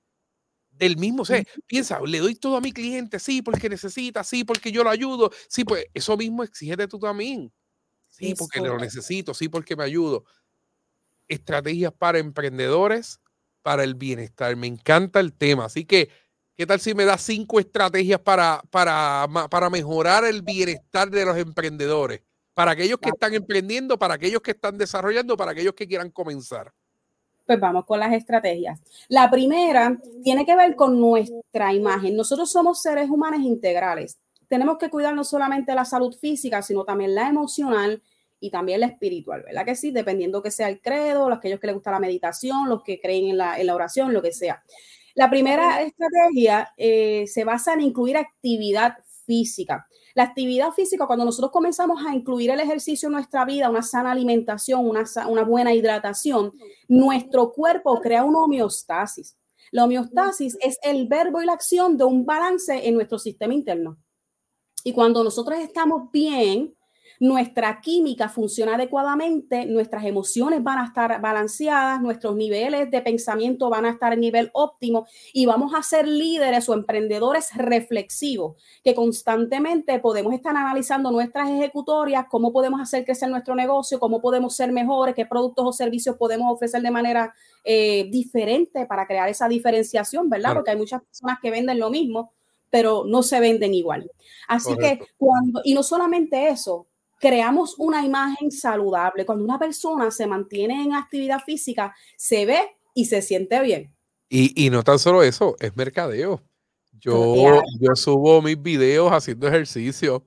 del 0.72 0.98
mismo, 0.98 1.22
o 1.22 1.26
sea, 1.26 1.44
piensa, 1.68 2.00
le 2.02 2.20
doy 2.20 2.36
todo 2.36 2.58
a 2.58 2.62
mi 2.62 2.72
cliente, 2.72 3.20
sí, 3.20 3.42
porque 3.42 3.70
necesita, 3.70 4.24
sí, 4.24 4.44
porque 4.44 4.72
yo 4.72 4.84
lo 4.84 4.90
ayudo, 4.90 5.32
sí, 5.48 5.64
pues 5.64 5.86
eso 5.94 6.18
mismo 6.18 6.44
exígete 6.44 6.88
tú 6.88 7.00
también. 7.00 7.52
Sí, 8.08 8.36
porque 8.38 8.60
lo 8.60 8.78
necesito, 8.78 9.34
sí, 9.34 9.50
porque 9.50 9.76
me 9.76 9.84
ayudo. 9.84 10.26
Estrategias 11.28 11.94
para 11.94 12.20
emprendedores, 12.20 13.20
para 13.64 13.84
el 13.84 13.96
bienestar. 13.96 14.56
Me 14.56 14.68
encanta 14.68 15.20
el 15.20 15.34
tema. 15.34 15.66
Así 15.66 15.86
que, 15.86 16.10
¿qué 16.56 16.68
tal 16.68 16.80
si 16.80 16.94
me 16.94 17.06
das 17.06 17.24
cinco 17.24 17.60
estrategias 17.60 18.20
para, 18.20 18.62
para, 18.70 19.28
para 19.50 19.70
mejorar 19.72 20.26
el 20.26 20.44
bienestar 20.44 21.10
de 21.10 21.26
los 21.26 21.38
emprendedores? 21.38 22.22
Para 22.54 22.72
aquellos 22.72 23.00
que 23.00 23.10
están 23.10 23.34
emprendiendo, 23.34 23.98
para 23.98 24.16
aquellos 24.16 24.42
que 24.42 24.52
están 24.52 24.78
desarrollando, 24.78 25.36
para 25.36 25.52
aquellos 25.52 25.74
que 25.74 25.88
quieran 25.88 26.10
comenzar? 26.12 26.72
Pues 27.46 27.60
vamos 27.60 27.86
con 27.86 28.00
las 28.00 28.14
estrategias. 28.14 28.80
La 29.10 29.30
primera 29.30 29.98
tiene 30.24 30.46
que 30.46 30.56
ver 30.56 30.76
con 30.76 31.00
nuestra 31.00 31.74
imagen. 31.74 32.16
Nosotros 32.16 32.52
somos 32.52 32.82
seres 32.82 33.10
humanos 33.10 33.42
integrales. 33.42 34.18
Tenemos 34.48 34.78
que 34.78 34.90
cuidar 34.90 35.14
no 35.14 35.24
solamente 35.24 35.76
la 35.76 35.84
salud 35.84 36.16
física, 36.16 36.62
sino 36.62 36.86
también 36.86 37.16
la 37.16 37.28
emocional 37.28 38.02
y 38.40 38.50
también 38.50 38.82
la 38.82 38.88
espiritual, 38.88 39.42
¿verdad 39.42 39.64
que 39.64 39.76
sí? 39.76 39.92
Dependiendo 39.92 40.44
que 40.44 40.52
sea 40.52 40.68
el 40.68 40.82
credo, 40.82 41.30
los 41.30 41.38
aquellos 41.38 41.62
que 41.62 41.68
les 41.68 41.76
gusta 41.76 41.92
la 41.92 42.00
meditación, 42.00 42.68
los 42.68 42.84
que 42.84 43.00
creen 43.00 43.30
en 43.30 43.38
la, 43.38 43.74
oración, 43.74 44.14
lo 44.14 44.22
que 44.22 44.34
sea. 44.34 44.62
La 45.16 45.30
primera 45.30 45.82
estrategia 45.82 46.74
eh, 46.76 47.26
se 47.26 47.46
basa 47.46 47.74
en 47.74 47.82
incluir 47.82 48.18
actividad 48.18 48.98
física. 49.26 49.88
La 50.16 50.24
actividad 50.24 50.72
física, 50.72 51.08
cuando 51.08 51.26
nosotros 51.26 51.52
comenzamos 51.52 52.06
a 52.06 52.14
incluir 52.14 52.52
el 52.52 52.60
ejercicio 52.60 53.08
en 53.08 53.14
nuestra 53.14 53.46
vida, 53.46 53.70
una 53.70 53.82
sana 53.82 54.12
alimentación, 54.12 54.88
una, 54.88 55.04
una 55.28 55.44
buena 55.44 55.74
hidratación, 55.74 56.54
nuestro 56.88 57.52
cuerpo 57.52 58.00
crea 58.00 58.24
una 58.24 58.40
homeostasis. 58.40 59.36
La 59.72 59.86
homeostasis 59.86 60.56
es 60.62 60.78
el 60.84 61.08
verbo 61.08 61.42
y 61.42 61.46
la 61.48 61.54
acción 61.54 61.98
de 61.98 62.04
un 62.04 62.26
balance 62.26 62.88
en 62.88 62.94
nuestro 62.94 63.18
sistema 63.18 63.56
interno. 63.56 63.98
Y 64.84 64.94
cuando 64.94 65.24
nosotros 65.24 65.58
estamos 65.60 66.12
bien, 66.12 66.76
nuestra 67.24 67.80
química 67.80 68.28
funciona 68.28 68.76
adecuadamente, 68.76 69.66
nuestras 69.66 70.04
emociones 70.04 70.62
van 70.62 70.80
a 70.80 70.88
estar 70.88 71.22
balanceadas, 71.22 72.02
nuestros 72.02 72.36
niveles 72.36 72.92
de 72.92 73.02
pensamiento 73.02 73.70
van 73.70 73.86
a 73.86 73.92
estar 73.92 74.12
en 74.12 74.20
nivel 74.20 74.50
óptimo 74.52 75.08
y 75.32 75.46
vamos 75.46 75.74
a 75.74 75.82
ser 75.84 76.06
líderes 76.06 76.68
o 76.68 76.74
emprendedores 76.74 77.56
reflexivos, 77.56 78.62
que 78.84 78.94
constantemente 78.94 79.98
podemos 80.00 80.34
estar 80.34 80.54
analizando 80.54 81.12
nuestras 81.12 81.50
ejecutorias, 81.50 82.26
cómo 82.30 82.52
podemos 82.52 82.82
hacer 82.82 83.06
crecer 83.06 83.30
nuestro 83.30 83.56
negocio, 83.56 84.02
cómo 84.02 84.20
podemos 84.20 84.54
ser 84.54 84.74
mejores, 84.74 85.16
qué 85.16 85.26
productos 85.26 85.66
o 85.66 85.72
servicios 85.72 86.18
podemos 86.18 86.52
ofrecer 86.52 86.82
de 86.82 86.92
manera 86.92 87.34
eh, 87.64 88.10
diferente 88.12 88.86
para 88.86 89.08
crear 89.08 89.30
esa 89.30 89.48
diferenciación, 89.48 90.30
¿verdad? 90.30 90.56
Porque 90.56 90.72
hay 90.72 90.78
muchas 90.78 91.02
personas 91.02 91.38
que 91.42 91.52
venden 91.52 91.80
lo 91.80 91.90
mismo 91.90 92.34
pero 92.70 93.04
no 93.06 93.22
se 93.22 93.40
venden 93.40 93.76
igual. 93.76 94.10
Así 94.48 94.76
que 94.76 95.00
cuando, 95.16 95.62
y 95.64 95.76
no 95.76 95.84
solamente 95.84 96.48
eso, 96.48 96.88
creamos 97.24 97.76
una 97.78 98.04
imagen 98.06 98.52
saludable. 98.52 99.26
Cuando 99.26 99.46
una 99.46 99.58
persona 99.58 100.12
se 100.12 100.28
mantiene 100.28 100.84
en 100.84 100.94
actividad 100.94 101.40
física, 101.40 101.96
se 102.18 102.46
ve 102.46 102.60
y 102.94 103.06
se 103.06 103.22
siente 103.22 103.62
bien. 103.62 103.96
Y, 104.28 104.70
no 104.70 104.84
tan 104.84 105.00
solo 105.00 105.24
eso, 105.24 105.56
es 105.60 105.74
mercadeo. 105.78 106.42
Yo, 106.92 107.62
yo 107.80 107.96
subo 107.96 108.42
mis 108.42 108.62
videos 108.62 109.10
haciendo 109.10 109.48
ejercicio 109.48 110.26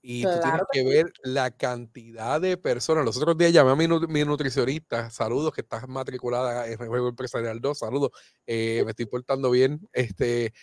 y 0.00 0.22
tú 0.22 0.30
tienes 0.42 0.62
que 0.72 0.84
ver 0.84 1.12
la 1.22 1.50
cantidad 1.50 2.40
de 2.40 2.56
personas. 2.56 3.04
Los 3.04 3.18
otros 3.18 3.36
días 3.36 3.52
llamé 3.52 3.72
a 3.72 3.76
mi, 3.76 4.24
nutricionista, 4.24 5.10
saludos, 5.10 5.52
que 5.52 5.60
estás 5.60 5.86
matriculada 5.86 6.66
en 6.66 6.80
el 6.80 6.88
Juego 6.88 7.08
Empresarial 7.08 7.60
2, 7.60 7.78
saludos, 7.78 8.10
eh, 8.46 8.82
me 8.84 8.90
estoy 8.90 9.06
portando 9.06 9.50
bien. 9.50 9.86
Este, 9.92 10.54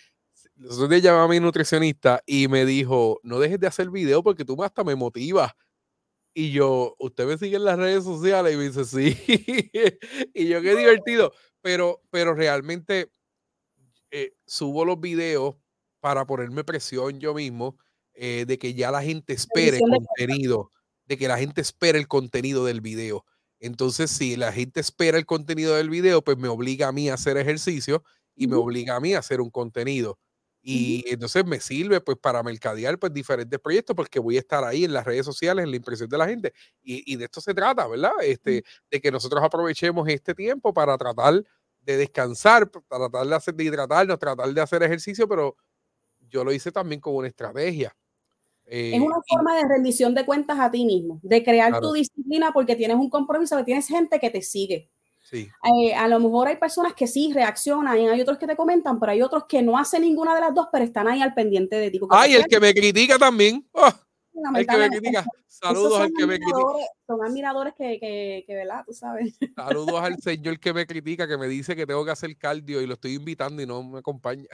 otros 0.64 0.90
días 0.90 1.02
llamé 1.02 1.20
a 1.20 1.28
mi 1.28 1.40
nutricionista 1.40 2.22
y 2.26 2.48
me 2.48 2.64
dijo, 2.64 3.20
no 3.22 3.38
dejes 3.38 3.60
de 3.60 3.66
hacer 3.66 3.90
video 3.90 4.22
porque 4.22 4.44
tú 4.44 4.62
hasta 4.62 4.84
me 4.84 4.94
motivas. 4.94 5.52
Y 6.34 6.52
yo, 6.52 6.94
usted 6.98 7.26
me 7.26 7.38
sigue 7.38 7.56
en 7.56 7.64
las 7.64 7.78
redes 7.78 8.04
sociales 8.04 8.54
y 8.54 8.56
me 8.56 8.68
dice, 8.68 8.84
sí. 8.84 9.16
y 10.34 10.48
yo, 10.48 10.62
qué 10.62 10.76
divertido. 10.76 11.32
Pero, 11.62 12.02
pero 12.10 12.34
realmente 12.34 13.10
eh, 14.10 14.32
subo 14.46 14.84
los 14.84 15.00
videos 15.00 15.56
para 16.00 16.26
ponerme 16.26 16.64
presión 16.64 17.20
yo 17.20 17.34
mismo 17.34 17.76
eh, 18.14 18.44
de 18.46 18.58
que 18.58 18.74
ya 18.74 18.90
la 18.90 19.02
gente 19.02 19.32
espere 19.32 19.78
el 19.78 19.82
contenido, 19.82 20.70
de 21.06 21.16
que 21.18 21.28
la 21.28 21.38
gente 21.38 21.60
espere 21.60 21.98
el 21.98 22.08
contenido 22.08 22.64
del 22.64 22.80
video. 22.80 23.24
Entonces, 23.60 24.10
si 24.10 24.36
la 24.36 24.52
gente 24.52 24.80
espera 24.80 25.18
el 25.18 25.26
contenido 25.26 25.74
del 25.76 25.90
video, 25.90 26.22
pues 26.22 26.38
me 26.38 26.48
obliga 26.48 26.88
a 26.88 26.92
mí 26.92 27.10
a 27.10 27.14
hacer 27.14 27.36
ejercicio 27.36 28.02
y 28.34 28.46
me 28.46 28.56
obliga 28.56 28.96
a 28.96 29.00
mí 29.00 29.14
a 29.14 29.18
hacer 29.18 29.40
un 29.40 29.50
contenido. 29.50 30.18
Y 30.62 31.04
entonces 31.08 31.44
me 31.46 31.58
sirve 31.58 32.00
pues 32.00 32.18
para 32.18 32.42
mercadear 32.42 32.98
pues 32.98 33.12
diferentes 33.12 33.58
proyectos 33.58 33.96
porque 33.96 34.18
voy 34.18 34.36
a 34.36 34.40
estar 34.40 34.62
ahí 34.62 34.84
en 34.84 34.92
las 34.92 35.04
redes 35.04 35.24
sociales, 35.24 35.64
en 35.64 35.70
la 35.70 35.76
impresión 35.76 36.08
de 36.08 36.18
la 36.18 36.26
gente. 36.26 36.52
Y, 36.82 37.16
de 37.16 37.24
esto 37.24 37.40
se 37.40 37.54
trata, 37.54 37.86
¿verdad? 37.86 38.12
Este, 38.22 38.62
de 38.90 39.00
que 39.00 39.10
nosotros 39.10 39.42
aprovechemos 39.42 40.06
este 40.08 40.34
tiempo 40.34 40.74
para 40.74 40.98
tratar 40.98 41.42
de 41.80 41.96
descansar, 41.96 42.70
para 42.70 43.08
tratar 43.08 43.26
de, 43.26 43.34
hacer, 43.34 43.54
de 43.54 43.64
hidratarnos, 43.64 44.18
tratar 44.18 44.52
de 44.52 44.60
hacer 44.60 44.82
ejercicio, 44.82 45.26
pero 45.26 45.56
yo 46.28 46.44
lo 46.44 46.52
hice 46.52 46.70
también 46.70 47.00
como 47.00 47.18
una 47.18 47.28
estrategia. 47.28 47.96
es 48.66 49.00
una 49.00 49.16
eh, 49.16 49.22
forma 49.28 49.56
de 49.56 49.66
rendición 49.66 50.14
de 50.14 50.26
cuentas 50.26 50.58
a 50.58 50.70
ti 50.70 50.84
mismo, 50.84 51.20
de 51.22 51.42
crear 51.42 51.80
tu 51.80 51.92
disciplina 51.94 52.52
porque 52.52 52.76
tienes 52.76 52.98
un 52.98 53.08
compromiso, 53.08 53.56
que 53.56 53.64
tienes 53.64 53.86
gente 53.86 54.20
que 54.20 54.28
te 54.28 54.42
sigue. 54.42 54.90
Eh, 55.32 55.94
a 55.94 56.08
lo 56.08 56.18
mejor 56.20 56.48
hay 56.48 56.56
personas 56.56 56.94
que 56.94 57.06
sí 57.06 57.32
reaccionan 57.32 57.98
y 57.98 58.08
hay 58.08 58.20
otros 58.20 58.38
que 58.38 58.46
te 58.46 58.56
comentan, 58.56 58.98
pero 58.98 59.12
hay 59.12 59.22
otros 59.22 59.44
que 59.46 59.62
no 59.62 59.78
hacen 59.78 60.02
ninguna 60.02 60.34
de 60.34 60.40
las 60.40 60.54
dos, 60.54 60.68
pero 60.72 60.84
están 60.84 61.08
ahí 61.08 61.20
al 61.22 61.34
pendiente 61.34 61.76
de 61.76 61.90
ti. 61.90 62.00
Ay, 62.10 62.34
el 62.34 62.46
que 62.46 62.60
me 62.60 62.74
critica 62.74 63.18
también. 63.18 63.66
Oh, 63.72 63.92
el 64.54 64.66
que 64.66 64.76
me 64.76 64.88
critica. 64.88 65.24
Saludos 65.46 66.00
al 66.00 66.12
que 66.16 66.26
me 66.26 66.38
critica. 66.38 66.58
Son 67.06 67.22
admiradores 67.22 67.74
que, 67.74 67.98
que, 68.00 68.44
que, 68.46 68.54
¿verdad? 68.54 68.82
Tú 68.86 68.94
sabes. 68.94 69.36
Saludos 69.54 70.00
al 70.00 70.18
señor 70.20 70.58
que 70.58 70.72
me 70.72 70.86
critica, 70.86 71.28
que 71.28 71.36
me 71.36 71.48
dice 71.48 71.76
que 71.76 71.86
tengo 71.86 72.04
que 72.04 72.12
hacer 72.12 72.34
cardio 72.38 72.80
y 72.80 72.86
lo 72.86 72.94
estoy 72.94 73.14
invitando 73.14 73.60
y 73.60 73.66
no 73.66 73.82
me 73.82 73.98
acompaña. 73.98 74.46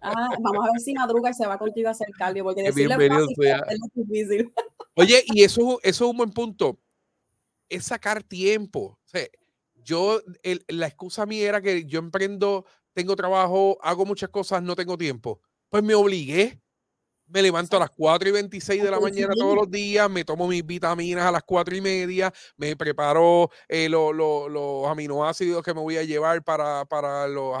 Ah, 0.00 0.30
vamos 0.40 0.66
a 0.66 0.72
ver 0.72 0.80
si 0.80 0.94
madruga 0.94 1.30
y 1.30 1.34
se 1.34 1.46
va 1.46 1.58
contigo 1.58 1.88
a 1.88 1.90
hacer 1.90 2.08
cardio, 2.16 2.44
porque 2.44 2.62
decirle 2.62 3.06
es 3.06 3.78
difícil. 3.94 4.52
Oye, 4.94 5.22
y 5.26 5.42
eso, 5.42 5.78
eso 5.82 6.04
es 6.04 6.10
un 6.10 6.16
buen 6.16 6.30
punto. 6.30 6.78
Es 7.68 7.84
sacar 7.84 8.22
tiempo. 8.22 8.98
O 9.04 9.08
sea, 9.08 9.26
yo, 9.84 10.20
la 10.68 10.86
excusa 10.86 11.26
mía 11.26 11.48
era 11.48 11.60
que 11.60 11.84
yo 11.86 11.98
emprendo, 11.98 12.64
tengo 12.94 13.16
trabajo, 13.16 13.78
hago 13.82 14.04
muchas 14.06 14.30
cosas, 14.30 14.62
no 14.62 14.76
tengo 14.76 14.98
tiempo. 14.98 15.40
Pues 15.68 15.82
me 15.82 15.94
obligué. 15.94 16.60
Me 17.32 17.42
levanto 17.42 17.76
a 17.76 17.80
las 17.80 17.90
4 17.90 18.28
y 18.28 18.32
26 18.32 18.82
de 18.82 18.90
la 18.90 18.98
mañana 18.98 19.34
todos 19.38 19.54
los 19.54 19.70
días, 19.70 20.10
me 20.10 20.24
tomo 20.24 20.48
mis 20.48 20.66
vitaminas 20.66 21.24
a 21.24 21.30
las 21.30 21.44
4 21.44 21.76
y 21.76 21.80
media, 21.80 22.32
me 22.56 22.74
preparo 22.74 23.48
eh, 23.68 23.88
los 23.88 24.88
aminoácidos 24.88 25.62
que 25.62 25.72
me 25.72 25.80
voy 25.80 25.96
a 25.96 26.02
llevar 26.02 26.42
para, 26.42 26.84
para, 26.86 27.28
los 27.28 27.56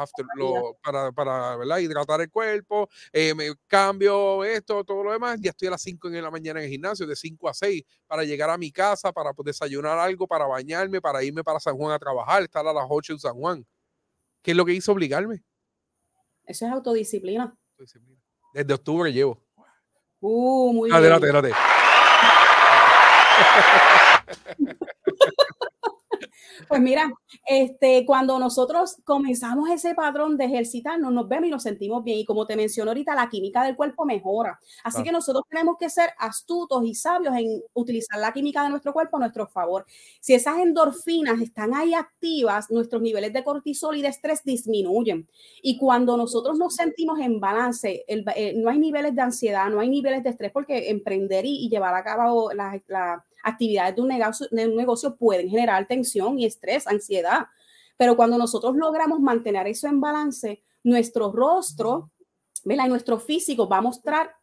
para, 0.82 1.12
para 1.12 1.80
hidratar 1.80 2.20
el 2.20 2.30
cuerpo, 2.30 2.88
eh, 3.12 3.32
me 3.32 3.52
cambio 3.68 4.42
esto, 4.42 4.82
todo 4.82 5.04
lo 5.04 5.12
demás, 5.12 5.38
ya 5.40 5.50
estoy 5.50 5.68
a 5.68 5.72
las 5.72 5.82
5 5.82 6.10
de 6.10 6.20
la 6.20 6.32
mañana 6.32 6.58
en 6.58 6.64
el 6.64 6.70
gimnasio, 6.72 7.06
de 7.06 7.14
5 7.14 7.48
a 7.48 7.54
6, 7.54 7.84
para 8.08 8.24
llegar 8.24 8.50
a 8.50 8.58
mi 8.58 8.72
casa, 8.72 9.12
para 9.12 9.30
desayunar 9.44 9.98
algo, 10.00 10.26
para 10.26 10.46
bañarme, 10.46 11.00
para 11.00 11.22
irme 11.22 11.44
para 11.44 11.60
San 11.60 11.76
Juan 11.76 11.92
a 11.92 11.98
trabajar, 11.98 12.42
estar 12.42 12.66
a 12.66 12.72
las 12.72 12.86
8 12.88 13.12
en 13.12 13.18
San 13.20 13.34
Juan. 13.34 13.66
¿Qué 14.42 14.50
es 14.50 14.56
lo 14.56 14.64
que 14.64 14.72
hizo 14.72 14.90
obligarme? 14.90 15.44
Eso 16.44 16.66
es 16.66 16.72
autodisciplina. 16.72 17.56
Desde 18.52 18.74
octubre 18.74 19.12
llevo. 19.12 19.40
Uh, 20.20 20.72
muy 20.72 20.90
bien. 20.90 20.96
Adelante, 20.96 21.26
adelante. 21.26 21.52
Pues 26.70 26.82
mira, 26.82 27.12
este, 27.48 28.06
cuando 28.06 28.38
nosotros 28.38 28.98
comenzamos 29.02 29.68
ese 29.70 29.92
patrón 29.92 30.36
de 30.36 30.44
ejercitarnos, 30.44 31.12
nos 31.12 31.28
vemos 31.28 31.48
y 31.48 31.50
nos 31.50 31.64
sentimos 31.64 32.04
bien. 32.04 32.18
Y 32.18 32.24
como 32.24 32.46
te 32.46 32.54
menciono 32.54 32.92
ahorita, 32.92 33.12
la 33.16 33.28
química 33.28 33.64
del 33.64 33.74
cuerpo 33.74 34.04
mejora. 34.04 34.56
Así 34.84 35.02
que 35.02 35.10
nosotros 35.10 35.42
tenemos 35.50 35.78
que 35.80 35.90
ser 35.90 36.10
astutos 36.16 36.84
y 36.84 36.94
sabios 36.94 37.34
en 37.36 37.60
utilizar 37.74 38.20
la 38.20 38.32
química 38.32 38.62
de 38.62 38.70
nuestro 38.70 38.92
cuerpo 38.92 39.16
a 39.16 39.18
nuestro 39.18 39.48
favor. 39.48 39.84
Si 40.20 40.32
esas 40.32 40.58
endorfinas 40.58 41.40
están 41.40 41.74
ahí 41.74 41.92
activas, 41.92 42.70
nuestros 42.70 43.02
niveles 43.02 43.32
de 43.32 43.42
cortisol 43.42 43.96
y 43.96 44.02
de 44.02 44.08
estrés 44.08 44.44
disminuyen. 44.44 45.28
Y 45.62 45.76
cuando 45.76 46.16
nosotros 46.16 46.56
nos 46.56 46.76
sentimos 46.76 47.18
en 47.18 47.40
balance, 47.40 48.04
eh, 48.06 48.52
no 48.54 48.70
hay 48.70 48.78
niveles 48.78 49.12
de 49.16 49.22
ansiedad, 49.22 49.68
no 49.70 49.80
hay 49.80 49.88
niveles 49.88 50.22
de 50.22 50.30
estrés, 50.30 50.52
porque 50.52 50.88
emprender 50.90 51.44
y, 51.46 51.68
llevar 51.68 51.96
a 51.96 52.04
cabo 52.04 52.52
la, 52.52 52.80
la 52.86 53.24
actividades 53.42 53.96
de 53.96 54.02
un 54.02 54.08
negocio, 54.08 54.48
de 55.10 55.16
pueden 55.16 55.48
generar 55.48 55.86
tensión 55.86 56.38
y 56.38 56.46
estrés, 56.46 56.86
ansiedad. 56.86 57.46
Pero 57.96 58.16
cuando 58.16 58.38
nosotros 58.38 58.76
logramos 58.76 59.20
mantener 59.20 59.66
eso 59.66 59.86
en 59.86 60.00
balance, 60.00 60.62
nuestro 60.82 61.32
rostro 61.32 62.10
y 62.64 62.88
nuestro 62.88 63.18
físico 63.18 63.68
va 63.68 63.78
a 63.78 63.82
mostrar 63.82 64.34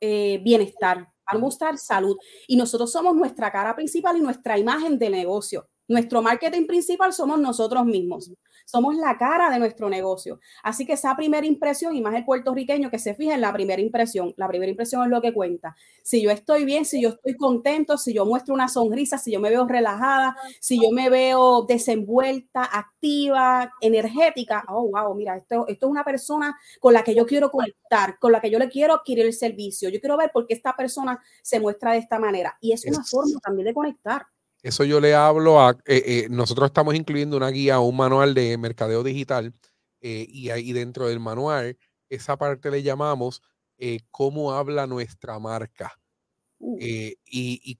eh, 0.00 0.40
bienestar, 0.42 0.98
va 0.98 1.36
a 1.36 1.38
mostrar 1.38 1.78
salud. 1.78 2.16
Y 2.46 2.56
nosotros 2.56 2.90
somos 2.90 3.14
nuestra 3.14 3.50
cara 3.50 3.74
principal 3.74 4.16
y 4.16 4.20
nuestra 4.20 4.58
imagen 4.58 4.98
de 4.98 5.10
negocio. 5.10 5.68
Nuestro 5.86 6.22
marketing 6.22 6.66
principal 6.66 7.12
somos 7.12 7.38
nosotros 7.38 7.84
mismos. 7.84 8.30
Somos 8.64 8.96
la 8.96 9.16
cara 9.18 9.50
de 9.50 9.58
nuestro 9.58 9.88
negocio. 9.88 10.40
Así 10.62 10.86
que 10.86 10.94
esa 10.94 11.14
primera 11.16 11.46
impresión, 11.46 11.94
y 11.94 12.00
más 12.00 12.14
el 12.14 12.24
puertorriqueño 12.24 12.90
que 12.90 12.98
se 12.98 13.14
fija 13.14 13.34
en 13.34 13.40
la 13.40 13.52
primera 13.52 13.80
impresión, 13.80 14.34
la 14.36 14.48
primera 14.48 14.70
impresión 14.70 15.04
es 15.04 15.10
lo 15.10 15.20
que 15.20 15.32
cuenta. 15.32 15.76
Si 16.02 16.22
yo 16.22 16.30
estoy 16.30 16.64
bien, 16.64 16.84
si 16.84 17.02
yo 17.02 17.10
estoy 17.10 17.36
contento, 17.36 17.98
si 17.98 18.14
yo 18.14 18.26
muestro 18.26 18.54
una 18.54 18.68
sonrisa, 18.68 19.18
si 19.18 19.32
yo 19.32 19.40
me 19.40 19.50
veo 19.50 19.66
relajada, 19.66 20.36
si 20.60 20.80
yo 20.82 20.90
me 20.92 21.10
veo 21.10 21.62
desenvuelta, 21.66 22.64
activa, 22.64 23.72
energética, 23.80 24.64
oh, 24.68 24.88
wow, 24.90 25.14
mira, 25.14 25.36
esto, 25.36 25.66
esto 25.68 25.86
es 25.86 25.90
una 25.90 26.04
persona 26.04 26.56
con 26.80 26.92
la 26.92 27.02
que 27.04 27.14
yo 27.14 27.26
quiero 27.26 27.50
conectar, 27.50 28.18
con 28.18 28.32
la 28.32 28.40
que 28.40 28.50
yo 28.50 28.58
le 28.58 28.68
quiero 28.68 28.94
adquirir 28.94 29.26
el 29.26 29.32
servicio. 29.32 29.88
Yo 29.88 30.00
quiero 30.00 30.16
ver 30.16 30.30
por 30.32 30.46
qué 30.46 30.54
esta 30.54 30.74
persona 30.74 31.20
se 31.42 31.60
muestra 31.60 31.92
de 31.92 31.98
esta 31.98 32.18
manera. 32.18 32.56
Y 32.60 32.72
es 32.72 32.84
una 32.86 33.04
forma 33.04 33.38
también 33.40 33.66
de 33.66 33.74
conectar. 33.74 34.26
Eso 34.64 34.82
yo 34.84 34.98
le 34.98 35.14
hablo 35.14 35.60
a, 35.60 35.72
eh, 35.84 36.02
eh, 36.06 36.26
nosotros 36.30 36.68
estamos 36.68 36.94
incluyendo 36.94 37.36
una 37.36 37.50
guía, 37.50 37.80
un 37.80 37.98
manual 37.98 38.32
de 38.32 38.56
mercadeo 38.56 39.02
digital 39.02 39.52
eh, 40.00 40.24
y 40.26 40.48
ahí 40.48 40.72
dentro 40.72 41.06
del 41.06 41.20
manual, 41.20 41.76
esa 42.08 42.38
parte 42.38 42.70
le 42.70 42.82
llamamos 42.82 43.42
cómo 44.10 44.52
habla 44.52 44.86
nuestra 44.86 45.38
marca. 45.38 46.00
Uh. 46.58 46.78
y, 46.80 47.18
y, 47.26 47.78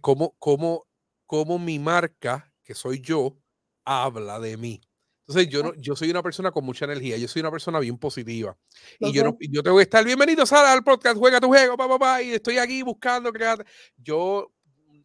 cómo, 0.00 0.34
cómo, 0.40 0.86
cómo 1.24 1.58
mi 1.60 1.78
marca, 1.78 2.52
que 2.64 2.74
soy 2.74 3.00
yo, 3.00 3.38
habla 3.84 4.40
de 4.40 4.56
mí. 4.56 4.80
Entonces, 5.28 5.48
yo, 5.52 5.62
no, 5.62 5.74
yo 5.76 5.94
soy 5.94 6.10
una 6.10 6.22
persona 6.22 6.50
con 6.50 6.64
mucha 6.64 6.84
energía, 6.84 7.16
yo 7.16 7.28
soy 7.28 7.40
una 7.40 7.52
persona 7.52 7.78
bien 7.78 7.96
positiva. 7.96 8.58
Y 8.98 9.12
yo, 9.12 9.22
no, 9.22 9.36
yo 9.40 9.62
tengo 9.62 9.76
que 9.76 9.84
estar 9.84 10.04
bienvenido, 10.04 10.44
Sara, 10.46 10.72
al 10.72 10.82
podcast, 10.82 11.16
juega 11.16 11.40
tu 11.40 11.46
juego, 11.46 11.76
papá, 11.76 11.96
papá, 11.96 12.22
y 12.22 12.32
estoy 12.32 12.58
aquí 12.58 12.82
buscando 12.82 13.32
crear. 13.32 13.64
Yo 13.96 14.51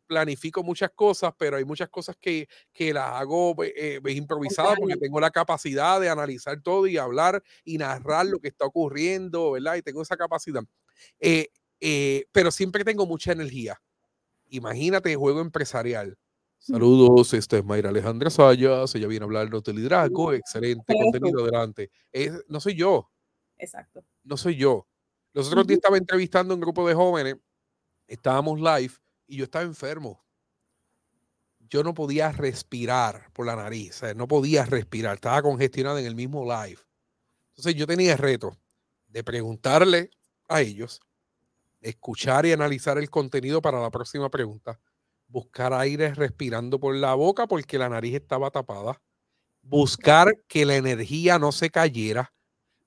planifico 0.08 0.64
muchas 0.64 0.92
cosas, 0.96 1.34
pero 1.38 1.58
hay 1.58 1.66
muchas 1.66 1.90
cosas 1.90 2.16
que, 2.20 2.48
que 2.74 2.94
las 2.94 3.12
hago 3.14 3.56
eh, 3.64 4.02
improvisadas 4.10 4.78
porque 4.80 4.96
tengo 4.96 5.20
la 5.20 5.30
capacidad 5.30 6.02
de 6.02 6.10
analizar 6.10 6.60
todo 6.62 6.88
y 6.88 6.98
hablar 6.98 7.44
y 7.64 7.78
narrar 7.78 8.26
lo 8.26 8.40
que 8.40 8.48
está 8.48 8.66
ocurriendo, 8.66 9.52
¿verdad? 9.52 9.76
Y 9.76 9.82
tengo 9.82 10.02
esa 10.02 10.18
capacidad. 10.18 10.64
Eh, 11.20 11.50
eh, 11.80 12.26
pero 12.32 12.50
siempre 12.50 12.84
tengo 12.84 13.06
mucha 13.06 13.34
energía. 13.34 13.80
Imagínate 14.50 15.16
juego 15.16 15.42
empresarial. 15.42 16.18
Saludos, 16.58 17.34
este 17.34 17.60
es 17.60 17.66
Mayra 17.66 17.90
Alejandra 17.90 18.32
Sayas, 18.32 18.96
ella 18.96 19.08
viene 19.08 19.24
a 19.24 19.28
hablar 19.28 19.50
de 19.50 19.74
liderazgo, 19.74 20.34
excelente 20.34 20.94
contenido 20.94 21.44
adelante. 21.44 21.92
no 22.48 22.60
soy 22.60 22.76
yo. 22.76 23.12
Exacto. 23.58 24.04
No 24.24 24.38
soy 24.38 24.56
yo. 24.56 24.88
Los 25.34 25.48
otros 25.50 25.68
días 25.68 25.78
estaba 25.78 25.98
entrevistando 25.98 26.54
a 26.54 26.56
un 26.56 26.62
grupo 26.62 26.88
de 26.88 26.96
jóvenes, 26.96 27.36
estábamos 28.08 28.60
live 28.60 28.94
y 29.28 29.38
yo 29.38 29.44
estaba 29.44 29.66
enfermo. 29.66 30.24
Yo 31.70 31.84
no 31.84 31.94
podía 31.94 32.32
respirar 32.32 33.30
por 33.34 33.46
la 33.46 33.56
nariz, 33.56 34.02
no 34.16 34.28
podía 34.28 34.66
respirar, 34.66 35.16
estaba 35.16 35.42
congestionado 35.42 35.98
en 35.98 36.06
el 36.06 36.16
mismo 36.16 36.44
live. 36.44 36.80
Entonces 37.50 37.76
yo 37.76 37.86
tenía 37.86 38.14
el 38.14 38.18
reto 38.18 38.58
de 39.08 39.24
preguntarle 39.24 40.10
a 40.48 40.62
ellos, 40.62 41.02
escuchar 41.82 42.46
y 42.46 42.54
analizar 42.54 42.98
el 42.98 43.10
contenido 43.10 43.62
para 43.62 43.82
la 43.82 43.92
próxima 43.92 44.30
pregunta, 44.30 44.80
buscar 45.28 45.74
aire 45.74 46.14
respirando 46.14 46.80
por 46.80 46.96
la 46.96 47.14
boca 47.16 47.48
porque 47.48 47.78
la 47.78 47.90
nariz 47.90 48.16
estaba 48.16 48.50
tapada, 48.50 49.02
buscar 49.62 50.32
que 50.48 50.66
la 50.66 50.78
energía 50.78 51.38
no 51.38 51.52
se 51.52 51.70
cayera, 51.70 52.34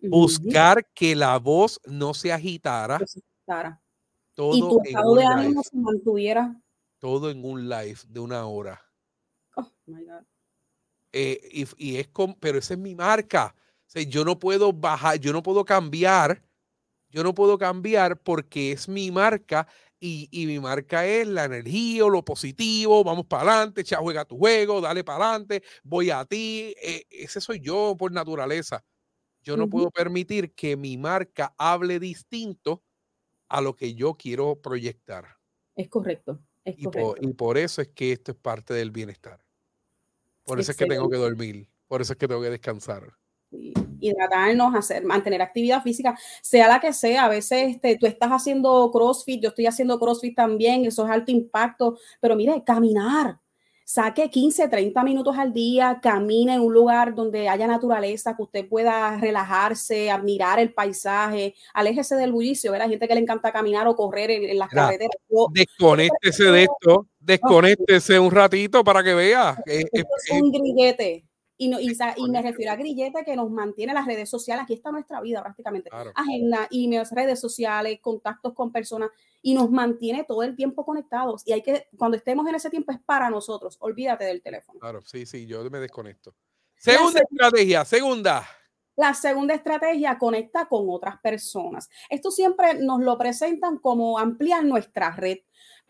buscar 0.01 0.87
que 0.95 1.15
la 1.15 1.39
voz 1.39 1.81
no 1.85 2.15
se 2.15 2.33
agitara, 2.33 2.99
todo 4.35 4.57
y 4.57 4.61
tu 4.61 4.83
estado 4.83 5.15
de 5.15 5.25
ánimo 5.25 5.63
se 5.63 5.77
mantuviera. 5.77 6.61
Todo 6.99 7.31
en 7.31 7.45
un 7.45 7.69
live 7.69 7.99
de 8.09 8.21
una 8.21 8.47
hora. 8.47 8.81
Oh, 9.57 9.71
eh, 11.13 11.41
y, 11.53 11.67
y, 11.77 11.97
es 11.97 12.09
como, 12.09 12.39
pero 12.39 12.59
esa 12.59 12.75
es 12.75 12.81
mi 12.81 12.95
marca. 12.95 13.55
yo 14.09 14.25
no 14.25 14.39
puedo 14.39 14.73
bajar, 14.73 15.19
yo 15.19 15.33
no 15.33 15.43
puedo 15.43 15.65
cambiar, 15.65 16.43
yo 17.09 17.25
no 17.25 17.35
puedo 17.35 17.59
cambiar 17.59 18.21
porque 18.21 18.73
es 18.73 18.89
mi 18.89 19.11
marca 19.11 19.67
y, 19.99 20.29
y 20.31 20.47
mi 20.47 20.61
marca 20.61 21.07
es 21.07 21.27
la 21.27 21.45
energía, 21.45 22.05
lo 22.05 22.25
positivo, 22.25 23.03
vamos 23.05 23.27
para 23.27 23.53
adelante, 23.53 23.83
echa, 23.83 23.99
juega 23.99 24.25
tu 24.25 24.39
juego, 24.39 24.81
dale 24.81 25.05
para 25.05 25.27
adelante, 25.27 25.63
voy 25.83 26.11
a 26.11 26.25
ti. 26.25 26.75
Eh, 26.83 27.05
ese 27.11 27.41
soy 27.41 27.61
yo 27.61 27.97
por 27.99 28.13
naturaleza. 28.13 28.85
Yo 29.43 29.57
no 29.57 29.69
puedo 29.69 29.91
permitir 29.91 30.53
que 30.55 30.77
mi 30.77 30.99
marca 30.99 31.55
hable 31.57 31.99
distinto 31.99 32.83
a 33.51 33.61
lo 33.61 33.77
que 33.77 33.95
yo 33.95 34.15
quiero 34.15 34.57
proyectar. 34.63 35.27
Es 35.75 35.89
correcto. 35.89 36.41
y, 36.65 36.87
Por, 37.35 37.59
eso 37.59 37.83
es 37.83 37.89
que 37.89 38.13
esto 38.13 38.33
es 38.33 38.39
parte 38.39 38.73
del 38.73 38.91
bienestar. 38.91 39.45
Por 40.45 40.61
eso 40.61 40.71
es 40.71 40.77
que 40.77 40.87
tengo 40.87 41.11
que 41.11 41.17
dormir. 41.17 41.69
Por 41.87 42.01
eso 42.01 42.13
es 42.13 42.19
que 42.19 42.29
tengo 42.29 42.41
que 42.41 42.51
descansar. 42.51 43.13
Hidratarnos, 44.01 44.75
hacer, 44.75 45.05
mantener 45.05 45.43
actividad 45.43 45.83
física, 45.83 46.17
sea 46.41 46.69
la 46.69 46.81
que 46.81 46.93
sea. 46.93 47.25
A 47.25 47.29
veces 47.29 47.75
este, 47.75 47.99
tú 47.99 48.07
estás 48.07 48.31
haciendo 48.31 48.91
CrossFit, 48.93 49.43
yo 49.43 49.49
estoy 49.49 49.67
haciendo 49.67 49.99
CrossFit 49.99 50.37
también, 50.37 50.85
eso 50.85 51.05
es 51.05 51.11
alto 51.11 51.33
impacto. 51.33 51.99
Pero 52.21 52.37
mire, 52.37 52.63
caminar, 52.65 53.41
saque 53.93 54.31
15, 54.31 54.69
30 54.69 55.03
minutos 55.03 55.37
al 55.37 55.53
día, 55.53 55.99
camine 56.01 56.55
en 56.55 56.61
un 56.61 56.73
lugar 56.73 57.13
donde 57.13 57.49
haya 57.49 57.67
naturaleza, 57.67 58.37
que 58.37 58.43
usted 58.45 58.69
pueda 58.69 59.17
relajarse, 59.17 60.13
admirar 60.13 60.61
el 60.61 60.73
paisaje, 60.73 61.57
aléjese 61.75 62.15
del 62.15 62.31
bullicio, 62.31 62.71
ver 62.71 62.83
a 62.83 62.89
gente 62.89 63.09
que 63.09 63.15
le 63.17 63.21
encanta 63.21 63.51
caminar 63.51 63.89
o 63.89 63.97
correr 63.97 64.31
en, 64.31 64.57
las 64.57 64.69
carreteras. 64.69 65.17
desconéctese 65.53 66.45
de 66.45 66.63
esto, 66.71 67.09
desconéctese 67.19 68.21
un 68.21 68.31
ratito 68.31 68.85
para 68.85 69.03
que 69.03 69.13
vea. 69.13 69.61
Es, 69.67 69.85
un 70.31 70.53
grillete. 70.53 71.25
Y, 71.61 71.69
no, 71.69 71.79
y, 71.79 71.95
me 72.31 72.41
refiero 72.41 72.73
a 72.73 72.77
grillete 72.77 73.23
que 73.23 73.37
nos 73.37 73.51
mantiene 73.51 73.93
las 73.93 74.07
redes 74.07 74.31
sociales. 74.31 74.65
Aquí 74.65 74.73
está 74.73 74.91
nuestra 74.91 75.21
vida 75.21 75.43
prácticamente. 75.43 75.91
Agenda, 76.15 76.67
emails, 76.71 77.11
redes 77.11 77.39
sociales, 77.39 77.99
contactos 78.01 78.55
con 78.55 78.73
personas 78.73 79.11
y 79.43 79.53
nos 79.53 79.71
mantiene 79.71 80.25
todo 80.25 80.43
el 80.43 80.57
tiempo 80.57 80.87
conectados. 80.87 81.43
Y 81.45 81.53
hay 81.53 81.63
que, 81.63 81.87
cuando 81.99 82.17
estemos 82.17 82.49
en 82.49 82.55
ese 82.55 82.71
tiempo, 82.71 82.93
es 82.93 82.99
para 83.01 83.29
nosotros. 83.29 83.77
Olvídate 83.81 84.25
del 84.25 84.41
teléfono. 84.41 84.81
Claro, 84.81 85.03
sí, 85.05 85.27
sí, 85.27 85.45
yo 85.45 85.63
me 85.69 85.81
desconecto. 85.81 86.35
Segunda 86.77 87.21
estrategia, 87.21 87.85
segunda. 87.85 88.49
La 88.97 89.13
segunda 89.13 89.53
estrategia 89.53 90.19
conecta 90.19 90.65
con 90.65 90.87
otras 90.89 91.21
personas. 91.21 91.91
Esto 92.09 92.31
siempre 92.31 92.73
nos 92.81 93.01
lo 93.01 93.19
presentan 93.19 93.77
como 93.77 94.19
ampliar 94.19 94.65
nuestra 94.65 95.11
red. 95.11 95.41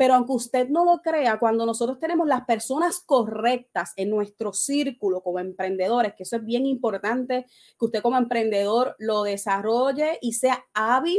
Pero 0.01 0.15
aunque 0.15 0.33
usted 0.33 0.71
no 0.71 0.87
lo 0.87 1.03
crea, 1.03 1.39
cuando 1.39 1.67
nosotros 1.67 1.99
tenemos 1.99 2.27
las 2.27 2.47
personas 2.47 3.01
correctas 3.05 3.93
en 3.97 4.09
nuestro 4.09 4.55
círculo 4.55 5.23
como 5.23 5.41
emprendedores, 5.41 6.15
que 6.15 6.23
eso 6.23 6.37
es 6.37 6.45
bien 6.47 6.65
importante, 6.65 7.45
que 7.79 7.85
usted 7.85 8.01
como 8.01 8.17
emprendedor 8.17 8.97
lo 8.99 9.25
desarrolle 9.25 10.17
y 10.23 10.33
sea 10.33 10.65
hábil, 10.73 11.19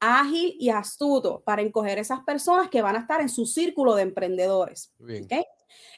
ágil 0.00 0.56
y 0.58 0.70
astuto 0.70 1.42
para 1.44 1.60
encoger 1.60 1.98
esas 1.98 2.20
personas 2.20 2.70
que 2.70 2.80
van 2.80 2.96
a 2.96 3.00
estar 3.00 3.20
en 3.20 3.28
su 3.28 3.44
círculo 3.44 3.94
de 3.94 4.04
emprendedores. 4.04 4.94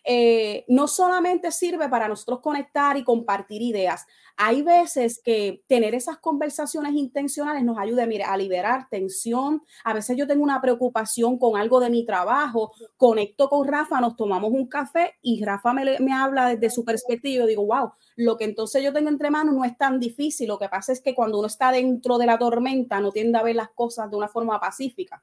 Eh, 0.04 0.64
no 0.68 0.88
solamente 0.88 1.50
sirve 1.52 1.88
para 1.88 2.08
nosotros 2.08 2.40
conectar 2.40 2.96
y 2.96 3.04
compartir 3.04 3.62
ideas. 3.62 4.06
Hay 4.36 4.62
veces 4.62 5.20
que 5.22 5.64
tener 5.66 5.94
esas 5.94 6.18
conversaciones 6.18 6.94
intencionales 6.94 7.64
nos 7.64 7.78
ayuda 7.78 8.06
mire, 8.06 8.24
a 8.24 8.36
liberar 8.36 8.88
tensión. 8.88 9.62
A 9.84 9.92
veces 9.92 10.16
yo 10.16 10.26
tengo 10.26 10.42
una 10.42 10.60
preocupación 10.60 11.38
con 11.38 11.56
algo 11.56 11.80
de 11.80 11.90
mi 11.90 12.06
trabajo, 12.06 12.72
conecto 12.96 13.48
con 13.48 13.66
Rafa, 13.66 14.00
nos 14.00 14.16
tomamos 14.16 14.52
un 14.52 14.68
café 14.68 15.14
y 15.22 15.44
Rafa 15.44 15.72
me, 15.72 15.98
me 15.98 16.12
habla 16.12 16.48
desde 16.48 16.70
su 16.70 16.84
perspectiva 16.84 17.34
y 17.34 17.38
yo 17.38 17.46
digo, 17.46 17.66
wow, 17.66 17.92
lo 18.16 18.36
que 18.36 18.44
entonces 18.44 18.82
yo 18.82 18.92
tengo 18.92 19.08
entre 19.08 19.30
manos 19.30 19.54
no 19.54 19.64
es 19.64 19.76
tan 19.76 19.98
difícil. 19.98 20.48
Lo 20.48 20.58
que 20.58 20.68
pasa 20.68 20.92
es 20.92 21.00
que 21.00 21.14
cuando 21.14 21.38
uno 21.38 21.48
está 21.48 21.72
dentro 21.72 22.18
de 22.18 22.26
la 22.26 22.38
tormenta 22.38 23.00
no 23.00 23.10
tiende 23.10 23.38
a 23.38 23.42
ver 23.42 23.56
las 23.56 23.70
cosas 23.70 24.10
de 24.10 24.16
una 24.16 24.28
forma 24.28 24.58
pacífica. 24.60 25.22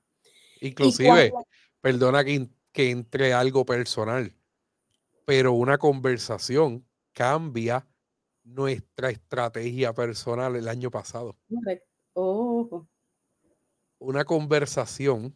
Inclusive, 0.61 1.31
perdona 1.81 2.23
que, 2.23 2.49
que 2.75 2.91
entre 2.91 3.33
algo 3.33 3.65
personal 3.65 4.35
pero 5.25 5.53
una 5.53 5.77
conversación 5.77 6.87
cambia 7.11 7.85
nuestra 8.43 9.09
estrategia 9.09 9.91
personal 9.93 10.55
el 10.55 10.67
año 10.67 10.91
pasado. 10.91 11.35
Una 13.97 14.23
conversación 14.23 15.35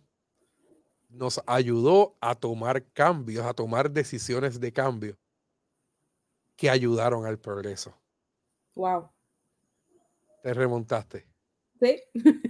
nos 1.09 1.41
ayudó 1.47 2.15
a 2.21 2.35
tomar 2.35 2.85
cambios, 2.91 3.45
a 3.45 3.53
tomar 3.53 3.89
decisiones 3.89 4.59
de 4.59 4.71
cambio 4.71 5.17
que 6.55 6.69
ayudaron 6.69 7.25
al 7.25 7.39
progreso. 7.39 7.97
Wow. 8.75 9.09
Te 10.43 10.53
remontaste. 10.53 11.25
Sí. 11.79 12.01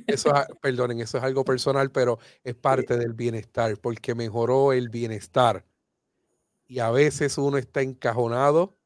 Eso, 0.08 0.32
perdonen, 0.62 1.02
eso 1.02 1.18
es 1.18 1.24
algo 1.24 1.46
personal, 1.46 1.92
pero 1.92 2.20
es 2.44 2.56
parte 2.56 2.98
del 2.98 3.14
bienestar, 3.14 3.78
porque 3.78 4.16
mejoró 4.16 4.74
el 4.74 4.90
bienestar 4.90 5.64
y 6.70 6.80
a 6.80 6.92
veces 6.92 7.38
uno 7.38 7.58
está 7.58 7.82
encajonado 7.82 8.78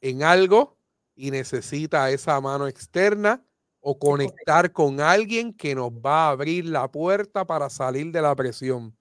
en 0.00 0.22
algo 0.22 0.78
y 1.14 1.30
necesita 1.30 2.10
esa 2.10 2.40
mano 2.40 2.66
externa 2.66 3.44
o 3.80 3.98
conectar 3.98 4.72
con 4.72 5.00
alguien 5.00 5.52
que 5.52 5.74
nos 5.74 5.92
va 5.92 6.26
a 6.26 6.30
abrir 6.30 6.64
la 6.64 6.90
puerta 6.90 7.46
para 7.46 7.68
salir 7.70 8.10
de 8.10 8.22
la 8.22 8.34
presión. 8.34 8.96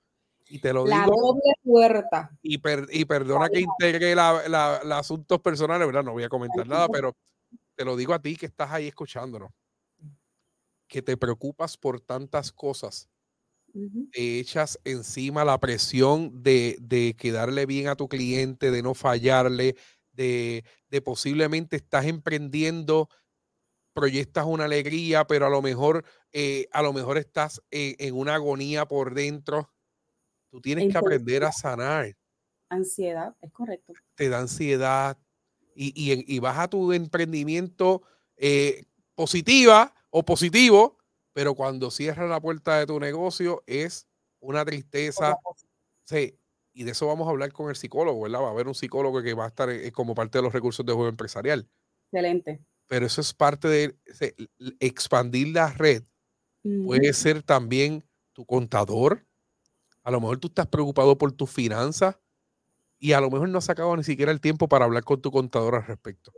Y 0.47 0.59
te 0.59 0.73
lo 0.73 0.85
la 0.85 1.05
digo. 1.05 1.15
Doble 1.15 1.53
puerta. 1.63 2.29
Y, 2.43 2.61
y 2.91 3.05
perdona 3.05 3.49
que 3.49 3.61
integre 3.61 4.13
la, 4.13 4.81
asuntos 4.97 5.39
personales, 5.39 5.87
¿verdad? 5.87 6.03
No 6.03 6.11
voy 6.11 6.23
a 6.23 6.29
comentar 6.29 6.67
nada, 6.67 6.87
pero 6.89 7.15
te 7.73 7.85
lo 7.85 7.95
digo 7.95 8.13
a 8.13 8.19
ti 8.19 8.35
que 8.35 8.45
estás 8.45 8.69
ahí 8.71 8.87
escuchándonos. 8.87 9.49
Que 10.87 11.01
te 11.01 11.17
preocupas 11.17 11.77
por 11.77 11.99
tantas 11.99 12.51
cosas 12.51 13.09
te 14.11 14.39
echas 14.39 14.79
encima 14.85 15.43
la 15.43 15.59
presión 15.59 16.43
de, 16.43 16.77
de, 16.79 17.15
quedarle 17.17 17.65
bien 17.65 17.87
a 17.87 17.95
tu 17.95 18.07
cliente, 18.07 18.71
de 18.71 18.81
no 18.81 18.93
fallarle, 18.93 19.75
de, 20.13 20.63
de, 20.89 21.01
posiblemente 21.01 21.75
estás 21.75 22.05
emprendiendo, 22.05 23.09
proyectas 23.93 24.45
una 24.45 24.65
alegría, 24.65 25.27
pero 25.27 25.45
a 25.45 25.49
lo 25.49 25.61
mejor, 25.61 26.05
eh, 26.31 26.67
a 26.71 26.81
lo 26.81 26.93
mejor 26.93 27.17
estás 27.17 27.61
en, 27.69 28.15
una 28.15 28.35
agonía 28.35 28.85
por 28.85 29.13
dentro. 29.13 29.69
Tú 30.49 30.61
tienes 30.61 30.89
que 30.89 30.97
aprender 30.97 31.43
a 31.43 31.51
sanar. 31.51 32.15
Ansiedad, 32.69 33.35
es 33.41 33.51
correcto. 33.51 33.93
Te 34.15 34.29
da 34.29 34.39
ansiedad 34.39 35.17
y, 35.75 35.91
y, 36.33 36.39
vas 36.39 36.57
a 36.57 36.69
tu 36.69 36.93
emprendimiento 36.93 38.03
eh, 38.37 38.85
positiva 39.15 39.93
o 40.17 40.23
positivo, 40.23 40.97
pero 41.33 41.55
cuando 41.55 41.91
cierra 41.91 42.25
la 42.25 42.39
puerta 42.39 42.79
de 42.79 42.85
tu 42.85 43.01
negocio 43.01 43.63
es 43.67 44.07
una 44.39 44.63
tristeza. 44.63 45.35
Sí, 46.05 46.39
y 46.71 46.85
de 46.85 46.91
eso 46.91 47.07
vamos 47.07 47.27
a 47.27 47.31
hablar 47.31 47.51
con 47.51 47.69
el 47.69 47.75
psicólogo, 47.75 48.21
¿verdad? 48.21 48.39
Va 48.39 48.47
a 48.47 48.51
haber 48.51 48.69
un 48.69 48.75
psicólogo 48.75 49.21
que 49.21 49.33
va 49.33 49.43
a 49.43 49.49
estar 49.49 49.69
eh, 49.69 49.91
como 49.91 50.15
parte 50.15 50.37
de 50.37 50.43
los 50.43 50.53
recursos 50.53 50.85
de 50.85 50.93
juego 50.93 51.09
empresarial. 51.09 51.67
Excelente. 52.05 52.61
Pero 52.87 53.05
eso 53.05 53.19
es 53.19 53.33
parte 53.33 53.67
de 53.67 53.97
expandir 54.79 55.49
la 55.49 55.73
red. 55.73 56.03
Puede 56.85 57.11
ser 57.11 57.43
también 57.43 58.05
tu 58.31 58.45
contador. 58.45 59.27
A 60.01 60.11
lo 60.11 60.21
mejor 60.21 60.37
tú 60.39 60.47
estás 60.47 60.67
preocupado 60.67 61.17
por 61.17 61.33
tus 61.33 61.51
finanzas 61.51 62.17
y 62.99 63.11
a 63.11 63.19
lo 63.19 63.29
mejor 63.29 63.49
no 63.49 63.57
has 63.57 63.65
sacado 63.65 63.97
ni 63.97 64.05
siquiera 64.05 64.31
el 64.31 64.39
tiempo 64.39 64.69
para 64.69 64.85
hablar 64.85 65.03
con 65.03 65.21
tu 65.21 65.29
contador 65.29 65.75
al 65.75 65.85
respecto. 65.85 66.31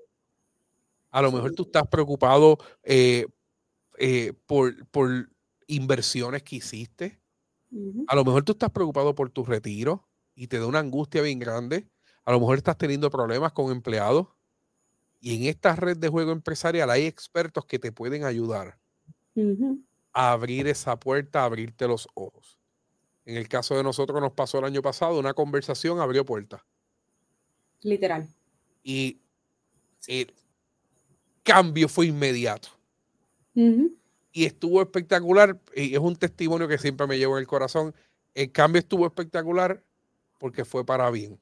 A 1.12 1.22
lo 1.22 1.32
mejor 1.32 1.54
tú 1.54 1.64
estás 1.64 1.88
preocupado 1.88 2.58
eh, 2.84 3.28
eh, 3.98 4.34
por, 4.46 4.76
inversiones 5.68 6.44
que 6.44 6.58
hiciste. 6.58 7.20
A 8.08 8.16
lo 8.16 8.24
mejor 8.24 8.44
tú 8.44 8.54
estás 8.54 8.72
preocupado 8.72 9.14
por 9.14 9.30
tu 9.30 9.44
retiro 9.44 10.08
y 10.34 10.48
te 10.48 10.58
da 10.58 10.68
una 10.68 10.80
angustia 10.80 11.22
bien 11.22 11.38
grande. 11.40 11.86
A 12.24 12.32
lo 12.32 12.40
mejor 12.40 12.58
estás 12.58 12.78
teniendo 12.78 13.10
problemas 13.10 13.52
con 13.52 13.72
empleados. 13.72 14.28
Y 15.20 15.36
en 15.36 15.50
esta 15.50 15.76
red 15.76 15.98
de 15.98 16.08
juego 16.10 16.32
empresarial 16.32 16.90
hay 16.90 17.06
expertos 17.06 17.66
que 17.66 17.80
te 17.80 17.92
pueden 17.92 18.24
ayudar 18.24 18.80
a 20.14 20.32
abrir 20.32 20.68
esa 20.68 21.00
puerta, 21.00 21.42
a 21.42 21.46
abrirte 21.46 21.88
los 21.88 22.08
ojos. 22.14 22.60
En 23.26 23.36
el 23.36 23.50
caso 23.50 23.76
de 23.76 23.84
nosotros 23.84 24.22
nos 24.22 24.32
pasó 24.32 24.60
el 24.60 24.66
año 24.66 24.82
pasado, 24.82 25.20
una 25.20 25.34
conversación 25.34 26.00
abrió 26.00 26.26
puertas. 26.26 26.62
Literal. 27.82 28.28
Y 28.84 29.20
el 30.08 30.34
cambio 31.44 31.90
fue 31.90 32.08
inmediato. 32.08 32.77
Y 34.32 34.46
estuvo 34.46 34.82
espectacular, 34.82 35.60
y 35.76 35.94
es 35.94 36.00
un 36.00 36.16
testimonio 36.16 36.68
que 36.68 36.78
siempre 36.78 37.08
me 37.08 37.18
llevo 37.18 37.38
en 37.38 37.42
el 37.42 37.48
corazón. 37.48 37.96
El 38.36 38.52
cambio 38.52 38.80
estuvo 38.80 39.06
espectacular 39.06 39.84
porque 40.38 40.64
fue 40.64 40.86
para 40.86 41.10
bien. 41.10 41.40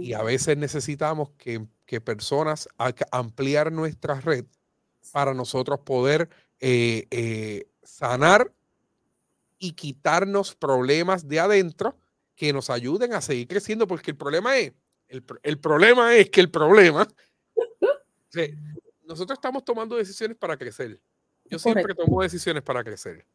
Y 0.00 0.12
a 0.12 0.22
veces 0.22 0.56
necesitamos 0.56 1.30
que, 1.38 1.66
personas 2.00 2.68
ampliar 3.10 3.70
nuestra 3.70 4.18
red 4.18 4.46
para 5.12 5.34
nosotros 5.34 5.80
poder 5.80 6.30
eh, 6.58 7.06
eh, 7.10 7.66
sanar 7.82 8.50
y 9.58 9.72
quitarnos 9.72 10.54
problemas 10.54 11.28
de 11.28 11.38
adentro 11.38 11.98
que 12.34 12.52
nos 12.52 12.70
ayuden 12.70 13.12
a 13.12 13.20
seguir 13.20 13.46
creciendo, 13.46 13.86
porque 13.86 14.10
el 14.10 14.16
problema 14.16 14.56
es, 14.56 14.72
el, 15.08 15.58
problema 15.58 16.16
es 16.16 16.30
que 16.30 16.40
el 16.40 16.50
problema, 16.50 17.06
nosotros 19.04 19.36
estamos 19.36 19.64
tomando 19.64 19.96
decisiones 19.96 20.36
para 20.36 20.56
crecer. 20.56 20.98
Yo 21.52 21.58
siempre 21.58 21.94
tomo 21.94 22.22
decisiones 22.22 22.62
para 22.62 22.82
crecer. 22.82 23.26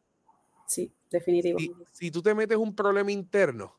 Sí, 0.68 0.92
definitivo. 1.12 1.60
Si, 1.92 2.10
tú 2.10 2.22
te 2.22 2.34
metes 2.34 2.58
un 2.58 2.76
problema 2.76 3.12
interno, 3.12 3.78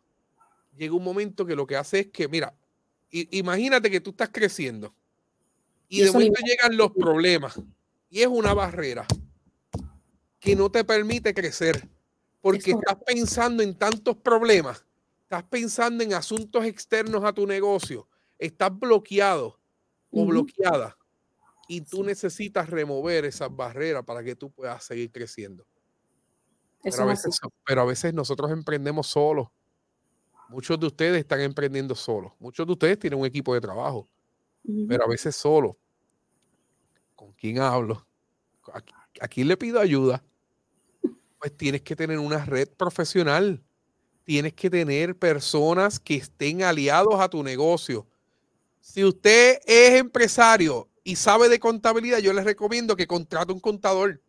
llega 0.76 0.94
un 0.94 1.02
momento 1.02 1.44
que 1.44 1.56
lo 1.56 1.66
que 1.66 1.76
hace 1.76 2.00
es 2.00 2.06
que, 2.06 2.28
mira, 2.28 2.54
imagínate 3.10 3.90
que 3.90 4.00
tú 4.00 4.10
estás 4.10 4.28
creciendo 4.32 4.94
y, 5.88 6.02
de 6.02 6.12
momento 6.12 6.40
llegan 6.44 6.76
los 6.76 6.92
problemas 6.92 7.60
y 8.10 8.20
es 8.20 8.28
una 8.28 8.54
barrera 8.54 9.06
que 10.38 10.54
no 10.54 10.70
te 10.70 10.84
permite 10.84 11.34
crecer 11.34 11.88
porque 12.40 12.70
estás 12.70 12.96
pensando 13.04 13.62
en 13.62 13.74
tantos 13.74 14.16
problemas, 14.18 14.84
estás 15.22 15.42
pensando 15.44 16.04
en 16.04 16.14
asuntos 16.14 16.64
externos 16.64 17.24
a 17.24 17.32
tu 17.32 17.44
negocio, 17.44 18.06
estás 18.38 18.70
bloqueado 18.78 19.58
o 20.10 20.24
bloqueada 20.24 20.97
y 21.68 21.82
tú 21.82 22.02
necesitas 22.02 22.68
remover 22.70 23.26
esas 23.26 23.54
barreras 23.54 24.02
para 24.04 24.24
que 24.24 24.34
tú 24.34 24.50
puedas 24.50 24.82
seguir 24.82 25.12
creciendo. 25.12 25.66
Pero 26.82 27.02
a, 27.02 27.06
veces, 27.06 27.38
pero 27.66 27.82
a, 27.82 27.84
veces, 27.84 28.14
nosotros 28.14 28.50
emprendemos 28.50 29.06
solos. 29.06 29.48
Muchos 30.48 30.80
de 30.80 30.86
ustedes 30.86 31.18
están 31.18 31.40
emprendiendo 31.40 31.94
solos. 31.94 32.32
Muchos 32.38 32.66
de 32.66 32.72
ustedes 32.72 32.98
tienen 32.98 33.20
un 33.20 33.26
equipo 33.26 33.52
de 33.52 33.60
trabajo, 33.60 34.08
pero 34.88 35.04
a 35.04 35.08
veces 35.08 35.36
solo. 35.36 35.76
¿Con 37.14 37.32
quién 37.34 37.58
hablo? 37.58 38.06
¿A, 39.20 39.28
quién 39.28 39.48
le 39.48 39.56
pido 39.56 39.78
ayuda? 39.78 40.24
Pues 41.38 41.54
tienes 41.54 41.82
que 41.82 41.94
tener 41.94 42.18
una 42.18 42.46
red 42.46 42.68
profesional. 42.68 43.62
Tienes 44.24 44.54
que 44.54 44.70
tener 44.70 45.18
personas 45.18 46.00
que 46.00 46.14
estén 46.14 46.62
aliados 46.62 47.20
a 47.20 47.28
tu 47.28 47.42
negocio. 47.42 48.06
Si 48.80 49.04
usted 49.04 49.58
es 49.66 50.00
empresario 50.00 50.87
y 51.08 51.16
sabe 51.16 51.48
de 51.48 51.58
contabilidad, 51.58 52.18
yo 52.18 52.34
les 52.34 52.44
recomiendo 52.44 52.94
que 52.94 53.06
contrate 53.06 53.50
un 53.50 53.60
contador 53.60 54.20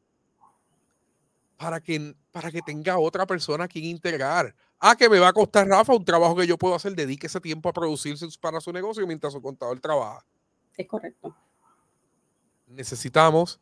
para 1.58 1.82
que, 1.82 2.16
para 2.32 2.52
que 2.52 2.62
tenga 2.62 2.98
otra 2.98 3.28
persona 3.28 3.66
a 3.66 3.68
quien 3.68 3.84
integrar. 3.84 4.56
Ah, 4.80 4.96
que 4.96 5.10
me 5.10 5.20
va 5.20 5.28
a 5.28 5.34
costar, 5.34 5.68
Rafa, 5.68 5.94
un 5.94 6.06
trabajo 6.06 6.38
que 6.38 6.48
yo 6.48 6.58
puedo 6.58 6.74
hacer, 6.74 6.96
dedique 6.96 7.28
ese 7.28 7.42
tiempo 7.42 7.68
a 7.68 7.74
producirse 7.74 8.26
para 8.40 8.62
su 8.62 8.72
negocio 8.72 9.06
mientras 9.06 9.34
su 9.34 9.42
contador 9.42 9.78
trabaja. 9.82 10.24
Es 10.78 10.88
correcto. 10.88 11.36
Necesitamos 12.68 13.60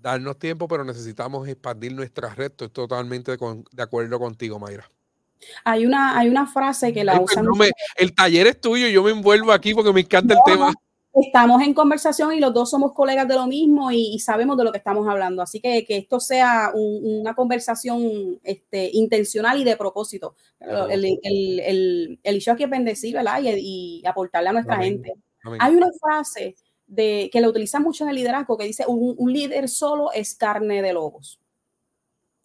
darnos 0.00 0.38
tiempo, 0.38 0.68
pero 0.68 0.84
necesitamos 0.84 1.48
expandir 1.48 1.92
nuestra 1.92 2.32
red. 2.32 2.52
Estoy 2.52 2.68
totalmente 2.68 3.36
de, 3.36 3.82
acuerdo 3.82 4.20
contigo, 4.20 4.60
Mayra. 4.60 4.88
Hay 5.64 5.84
una, 5.84 6.16
hay 6.16 6.28
una 6.28 6.46
frase 6.46 6.92
que 6.92 7.02
la 7.02 7.20
usan. 7.20 7.44
el 7.96 8.14
taller 8.14 8.46
es 8.46 8.60
tuyo, 8.60 8.86
yo 8.86 9.02
me 9.02 9.10
envuelvo 9.10 9.50
aquí 9.50 9.74
porque 9.74 9.92
me 9.92 10.02
encanta 10.02 10.34
el 10.34 10.40
tema. 10.46 10.72
Estamos 11.14 11.62
en 11.62 11.74
conversación 11.74 12.32
y 12.32 12.40
los 12.40 12.54
dos 12.54 12.70
somos 12.70 12.92
colegas 12.92 13.28
de 13.28 13.34
lo 13.34 13.46
mismo 13.46 13.90
y, 13.90 14.18
sabemos 14.18 14.56
de 14.56 14.64
lo 14.64 14.72
que 14.72 14.78
estamos 14.78 15.06
hablando. 15.06 15.42
Así 15.42 15.60
que 15.60 15.84
que 15.84 15.98
esto 15.98 16.20
sea 16.20 16.70
una 16.74 17.34
conversación 17.34 18.40
este, 18.42 18.90
intencional 18.92 19.60
y 19.60 19.64
de 19.64 19.76
propósito. 19.76 20.36
El, 20.60 21.04
el, 21.22 21.60
el, 21.60 22.20
el 22.22 22.42
aquí 22.48 22.64
es 22.64 22.70
bendecir, 22.70 23.14
¿verdad? 23.14 23.40
Y, 23.42 24.02
aportarle 24.06 24.48
a 24.48 24.52
nuestra 24.52 24.78
gente. 24.78 25.14
Hay 25.58 25.74
una 25.74 25.88
frase 26.00 26.56
de, 26.86 27.28
que 27.32 27.40
la 27.40 27.48
utilizan 27.48 27.82
mucho 27.82 28.04
en 28.04 28.10
el 28.10 28.16
liderazgo 28.16 28.56
que 28.56 28.64
dice, 28.64 28.84
un 28.86 29.32
líder 29.32 29.68
solo 29.68 30.12
es 30.12 30.34
carne 30.34 30.82
de 30.82 30.92
lobos. 30.92 31.41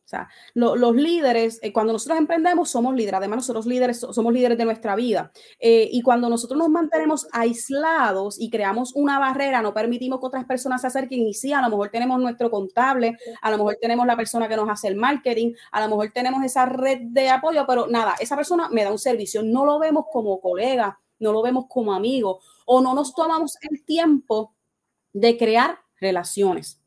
O 0.08 0.10
sea, 0.10 0.30
los 0.54 0.96
líderes, 0.96 1.60
eh, 1.62 1.74
cuando 1.74 1.92
nosotros 1.92 2.18
emprendemos, 2.18 2.70
somos 2.70 2.96
líderes. 2.96 3.18
Además, 3.18 3.40
nosotros 3.40 3.66
líderes 3.66 4.00
somos 4.00 4.32
líderes 4.32 4.58
de 4.58 4.64
nuestra 4.64 4.96
vida. 4.96 5.34
Eh, 5.60 5.90
y 5.92 6.02
cuando 6.02 6.30
nosotros 6.30 6.58
nos 6.58 6.70
mantenemos 6.70 7.28
aislados 7.34 8.40
y 8.40 8.50
creamos 8.50 8.94
una 8.96 9.20
barrera, 9.20 9.62
no 9.62 9.74
permitimos 9.74 10.22
que 10.22 10.28
otras 10.28 10.46
personas 10.46 10.80
se 10.80 10.88
acerquen 10.88 11.28
y 11.28 11.34
sí, 11.34 11.52
a 11.52 11.62
lo 11.62 11.70
mejor 11.70 11.90
tenemos 11.90 12.22
nuestro 12.22 12.50
contable, 12.50 13.18
a 13.42 13.52
lo 13.52 13.58
mejor 13.58 13.78
tenemos 13.82 14.08
la 14.08 14.16
persona 14.16 14.48
que 14.48 14.56
nos 14.56 14.70
hace 14.70 14.88
el 14.88 14.96
marketing, 14.96 15.52
a 15.74 15.82
lo 15.82 15.90
mejor 15.90 16.12
tenemos 16.14 16.42
esa 16.42 16.66
red 16.66 17.00
de 17.02 17.30
apoyo, 17.30 17.66
pero 17.68 17.88
nada, 17.88 18.16
esa 18.18 18.38
persona 18.38 18.70
me 18.70 18.86
da 18.86 18.94
un 18.94 19.00
servicio. 19.00 19.44
No 19.44 19.66
lo 19.66 19.78
vemos 19.78 20.06
como 20.10 20.40
colega, 20.40 20.98
no 21.20 21.34
lo 21.34 21.42
vemos 21.42 21.66
como 21.68 21.94
amigo 21.94 22.40
o 22.66 22.80
no 22.80 22.94
nos 22.94 23.14
tomamos 23.14 23.58
el 23.70 23.84
tiempo 23.84 24.56
de 25.12 25.38
crear 25.38 25.80
relaciones. 26.00 26.80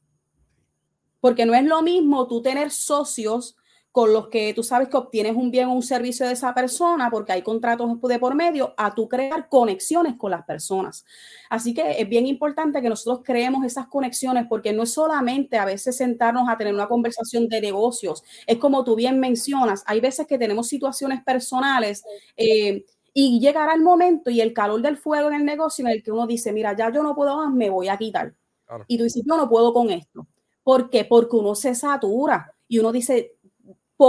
Porque 1.21 1.47
no 1.47 1.55
es 1.55 1.65
lo 1.65 1.83
mismo 1.83 2.27
tú 2.27 2.43
tener 2.43 2.71
socios 2.71 3.57
con 3.93 4.13
los 4.13 4.29
que 4.29 4.55
tú 4.55 4.63
sabes 4.63 4.89
que 4.89 4.97
obtienes 4.97 5.35
un 5.35 5.51
bien 5.51 5.69
o 5.69 5.73
un 5.73 5.83
servicio 5.83 6.27
de 6.27 6.33
esa 6.33 6.55
persona 6.55 7.11
porque 7.11 7.33
hay 7.33 7.43
contratos 7.43 8.01
de 8.01 8.19
por 8.19 8.35
medio, 8.35 8.73
a 8.77 8.95
tú 8.95 9.09
crear 9.09 9.49
conexiones 9.49 10.15
con 10.17 10.31
las 10.31 10.45
personas. 10.45 11.05
Así 11.49 11.75
que 11.75 12.01
es 12.01 12.09
bien 12.09 12.27
importante 12.27 12.81
que 12.81 12.89
nosotros 12.89 13.23
creemos 13.25 13.65
esas 13.65 13.89
conexiones 13.89 14.47
porque 14.49 14.73
no 14.73 14.85
es 14.85 14.93
solamente 14.93 15.59
a 15.59 15.65
veces 15.65 15.97
sentarnos 15.97 16.49
a 16.49 16.57
tener 16.57 16.73
una 16.73 16.87
conversación 16.87 17.49
de 17.49 17.61
negocios, 17.61 18.23
es 18.47 18.59
como 18.59 18.85
tú 18.85 18.95
bien 18.95 19.19
mencionas, 19.19 19.83
hay 19.87 20.01
veces 20.01 20.27
que 20.27 20.39
tenemos 20.39 20.69
situaciones 20.69 21.23
personales. 21.25 22.05
Eh, 22.37 22.85
y 23.13 23.41
llegará 23.41 23.75
el 23.75 23.83
momento 23.83 24.31
y 24.31 24.41
el 24.41 24.53
calor 24.53 24.81
del 24.83 24.97
fuego 24.97 25.29
en 25.29 25.35
el 25.35 25.45
negocio 25.45 25.85
en 25.85 25.91
el 25.91 26.01
que 26.01 26.13
uno 26.13 26.29
dice, 26.29 26.53
mira, 26.53 26.77
ya 26.77 26.93
yo 26.93 27.03
no 27.03 27.17
puedo 27.17 27.37
más, 27.39 27.53
me 27.53 27.69
voy 27.69 27.89
a 27.89 27.97
quitar. 27.97 28.35
Y 28.87 28.99
tú 28.99 29.03
dices, 29.03 29.25
yo 29.27 29.37
no 29.37 29.49
puedo 29.49 29.73
con 29.73 29.91
esto. 29.91 30.29
¿Por 30.71 30.89
qué? 30.89 31.05
Porque 31.05 31.35
uno 31.35 31.57
se 31.57 31.75
satura 31.75 32.55
y 32.69 32.79
uno 32.79 32.93
dice, 32.93 33.35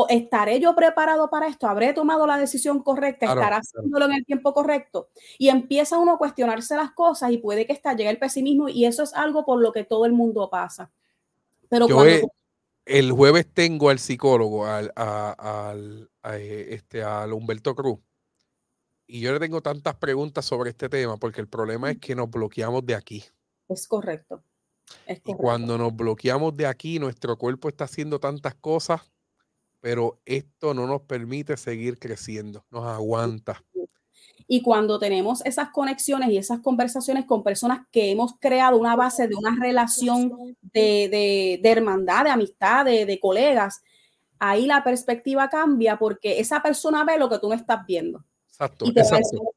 ¿estaré 0.10 0.60
yo 0.60 0.76
preparado 0.76 1.28
para 1.28 1.48
esto? 1.48 1.68
¿Habré 1.68 1.92
tomado 1.92 2.28
la 2.28 2.38
decisión 2.38 2.84
correcta? 2.84 3.26
¿Estará 3.26 3.58
haciéndolo 3.58 4.06
en 4.06 4.14
el 4.14 4.26
tiempo 4.28 4.54
correcto? 4.54 5.10
Y 5.40 5.50
empieza 5.50 5.98
uno 5.98 6.14
a 6.14 6.18
cuestionarse 6.20 6.76
las 6.76 6.92
cosas 6.92 7.32
y 7.32 7.40
puede 7.40 7.66
que 7.66 7.74
hasta 7.74 7.96
llegue 7.96 8.12
el 8.12 8.20
pesimismo 8.20 8.70
y 8.70 8.86
eso 8.86 9.02
es 9.02 9.16
algo 9.16 9.44
por 9.44 9.60
lo 9.60 9.72
que 9.74 9.86
todo 9.86 10.06
el 10.06 10.14
mundo 10.14 10.52
pasa. 10.52 10.92
Pero 11.68 11.88
el 12.86 13.12
jueves 13.12 13.48
tengo 13.52 13.90
al 13.90 13.98
psicólogo, 13.98 14.68
al, 14.68 16.10
eh, 16.26 16.68
este, 16.70 17.02
al 17.02 17.34
Humberto 17.34 17.74
Cruz, 17.74 17.98
y 19.08 19.22
yo 19.22 19.34
le 19.34 19.40
tengo 19.40 19.62
tantas 19.64 19.96
preguntas 19.96 20.46
sobre 20.46 20.70
este 20.70 20.90
tema 20.90 21.18
porque 21.18 21.42
el 21.42 21.48
problema 21.48 21.90
es 21.90 21.98
que 21.98 22.14
nos 22.14 22.30
bloqueamos 22.30 22.86
de 22.86 22.94
aquí. 22.94 23.24
Es 23.68 23.88
correcto. 23.88 24.44
Y 25.26 25.34
cuando 25.34 25.78
nos 25.78 25.96
bloqueamos 25.96 26.56
de 26.56 26.68
aquí, 26.68 27.00
nuestro 27.00 27.38
cuerpo 27.38 27.70
está 27.70 27.86
haciendo 27.86 28.20
tantas 28.20 28.56
cosas, 28.56 29.02
pero 29.80 30.20
esto 30.26 30.74
no 30.74 30.88
nos 30.88 31.02
permite 31.02 31.58
seguir 31.58 31.98
creciendo, 32.00 32.66
nos 32.70 32.86
aguanta. 32.86 33.64
Y 34.48 34.62
cuando 34.62 35.00
tenemos 35.00 35.46
esas 35.46 35.70
conexiones 35.70 36.30
y 36.30 36.38
esas 36.38 36.60
conversaciones 36.60 37.26
con 37.26 37.42
personas 37.42 37.88
que 37.90 38.12
hemos 38.12 38.34
creado 38.38 38.78
una 38.78 38.96
base 38.96 39.28
de 39.28 39.36
una 39.36 39.56
relación 39.58 40.58
de, 40.62 41.60
hermandad, 41.64 42.26
de 42.26 42.32
amistad, 42.32 42.86
de, 42.86 43.20
colegas, 43.22 43.82
ahí 44.40 44.66
la 44.66 44.84
perspectiva 44.84 45.50
cambia 45.50 45.98
porque 45.98 46.40
esa 46.40 46.62
persona 46.62 47.06
ve 47.06 47.18
lo 47.18 47.30
que 47.30 47.40
tú 47.40 47.48
no 47.48 47.56
estás 47.56 47.86
viendo. 47.86 48.26
Exacto, 48.50 48.86
exacto. 48.88 49.56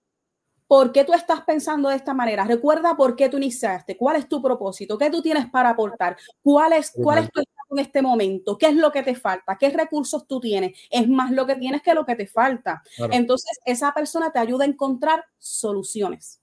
¿Por 0.75 0.91
qué 0.91 1.05
tú 1.05 1.13
estás 1.13 1.41
pensando 1.43 1.89
de 1.89 1.95
esta 1.95 2.15
manera? 2.15 2.43
Recuerda 2.43 2.97
por 2.97 3.15
qué 3.15 3.29
tú 3.29 3.37
iniciaste, 3.37 3.97
cuál 3.97 4.17
es 4.17 4.29
tu 4.29 4.43
propósito, 4.43 4.99
qué 4.99 5.09
tú 5.09 5.23
tienes 5.23 5.49
para 5.49 5.71
aportar, 5.71 6.17
cuál 6.43 6.73
es, 6.73 6.91
cuál 6.91 7.19
es 7.19 7.31
tu 7.31 7.43
estado 7.43 7.69
en 7.71 7.79
este 7.79 8.03
momento, 8.03 8.59
qué 8.59 8.67
es 8.67 8.75
lo 8.75 8.91
que 8.91 9.05
te 9.05 9.15
falta, 9.15 9.57
qué 9.57 9.71
recursos 9.71 10.27
tú 10.27 10.41
tienes. 10.41 10.77
Es 10.91 11.09
más 11.09 11.31
lo 11.31 11.47
que 11.47 11.55
tienes 11.55 11.81
que 11.81 11.95
lo 11.95 12.05
que 12.05 12.17
te 12.17 12.27
falta. 12.27 12.83
Entonces, 13.13 13.57
esa 13.65 13.95
persona 13.95 14.33
te 14.33 14.41
ayuda 14.41 14.65
a 14.65 14.67
encontrar 14.67 15.25
soluciones. 15.39 16.43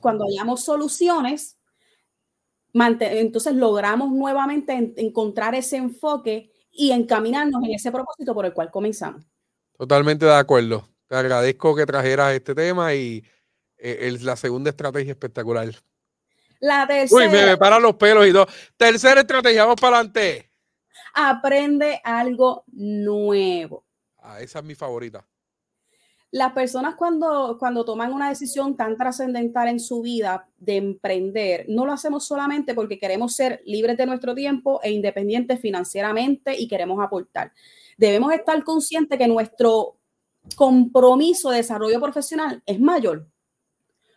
Cuando 0.00 0.24
hayamos 0.24 0.64
soluciones, 0.64 1.56
entonces 2.74 3.54
logramos 3.54 4.10
nuevamente 4.10 4.94
encontrar 4.96 5.54
ese 5.54 5.76
enfoque 5.76 6.50
y 6.72 6.90
encaminarnos 6.90 7.62
en 7.62 7.74
ese 7.74 7.92
propósito 7.92 8.34
por 8.34 8.46
el 8.46 8.52
cual 8.52 8.72
comenzamos. 8.72 9.24
Totalmente 9.76 10.26
de 10.26 10.34
acuerdo. 10.34 10.88
Te 11.08 11.16
agradezco 11.16 11.74
que 11.74 11.86
trajeras 11.86 12.34
este 12.34 12.54
tema 12.54 12.94
y 12.94 13.24
eh, 13.78 14.16
la 14.20 14.36
segunda 14.36 14.70
estrategia 14.70 15.12
espectacular. 15.12 15.70
La 16.60 16.86
tercera. 16.86 17.26
Uy, 17.26 17.28
me, 17.30 17.56
paran 17.56 17.82
los 17.82 17.94
pelos 17.94 18.26
y 18.26 18.32
todo. 18.32 18.46
Tercera 18.76 19.22
estrategia, 19.22 19.64
vamos 19.64 19.80
para 19.80 19.96
adelante. 19.96 20.50
Aprende 21.14 22.00
algo 22.04 22.64
nuevo. 22.72 23.86
Ah, 24.18 24.40
esa 24.40 24.58
es 24.58 24.64
mi 24.64 24.74
favorita. 24.74 25.26
Las 26.30 26.52
personas 26.52 26.94
cuando, 26.94 27.56
cuando 27.58 27.86
toman 27.86 28.12
una 28.12 28.28
decisión 28.28 28.76
tan 28.76 28.98
trascendental 28.98 29.68
en 29.68 29.80
su 29.80 30.02
vida 30.02 30.46
de 30.58 30.76
emprender, 30.76 31.64
no 31.68 31.86
lo 31.86 31.92
hacemos 31.92 32.26
solamente 32.26 32.74
porque 32.74 32.98
queremos 32.98 33.34
ser 33.34 33.62
libres 33.64 33.96
de 33.96 34.04
nuestro 34.04 34.34
tiempo 34.34 34.78
e 34.82 34.90
independientes 34.90 35.58
financieramente 35.58 36.54
y 36.54 36.68
queremos 36.68 37.02
aportar. 37.02 37.52
Debemos 37.96 38.32
estar 38.34 38.62
conscientes 38.62 39.18
que 39.18 39.26
nuestro 39.26 39.97
compromiso 40.56 41.50
de 41.50 41.58
desarrollo 41.58 42.00
profesional 42.00 42.62
es 42.66 42.80
mayor. 42.80 43.28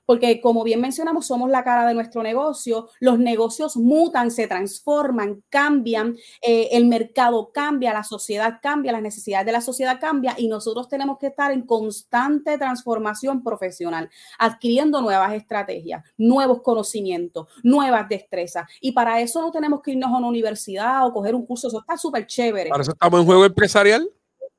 Porque 0.05 0.41
como 0.41 0.65
bien 0.65 0.81
mencionamos, 0.81 1.27
somos 1.27 1.49
la 1.49 1.63
cara 1.63 1.87
de 1.87 1.93
nuestro 1.93 2.21
negocio, 2.21 2.89
los 2.99 3.17
negocios 3.17 3.77
mutan, 3.77 4.29
se 4.29 4.45
transforman, 4.45 5.41
cambian, 5.47 6.17
eh, 6.41 6.67
el 6.73 6.85
mercado 6.87 7.51
cambia, 7.53 7.93
la 7.93 8.03
sociedad 8.03 8.59
cambia, 8.61 8.91
las 8.91 9.01
necesidades 9.01 9.45
de 9.45 9.51
la 9.53 9.61
sociedad 9.61 10.01
cambia 10.01 10.35
y 10.37 10.49
nosotros 10.49 10.89
tenemos 10.89 11.17
que 11.17 11.27
estar 11.27 11.53
en 11.53 11.61
constante 11.61 12.57
transformación 12.57 13.41
profesional, 13.41 14.09
adquiriendo 14.37 15.01
nuevas 15.01 15.33
estrategias, 15.33 16.03
nuevos 16.17 16.61
conocimientos, 16.61 17.47
nuevas 17.63 18.09
destrezas. 18.09 18.69
Y 18.81 18.91
para 18.91 19.21
eso 19.21 19.39
no 19.41 19.49
tenemos 19.49 19.81
que 19.81 19.91
irnos 19.91 20.09
a 20.11 20.17
una 20.17 20.27
universidad 20.27 21.07
o 21.07 21.13
coger 21.13 21.35
un 21.35 21.45
curso, 21.45 21.69
eso 21.69 21.79
está 21.79 21.95
súper 21.95 22.27
chévere. 22.27 22.69
Para 22.69 22.81
eso 22.81 22.91
estamos 22.91 23.19
en 23.19 23.25
juego 23.25 23.45
empresarial. 23.45 24.09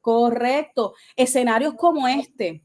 Correcto. 0.03 0.95
Escenarios 1.17 1.75
como 1.75 2.09
este, 2.09 2.65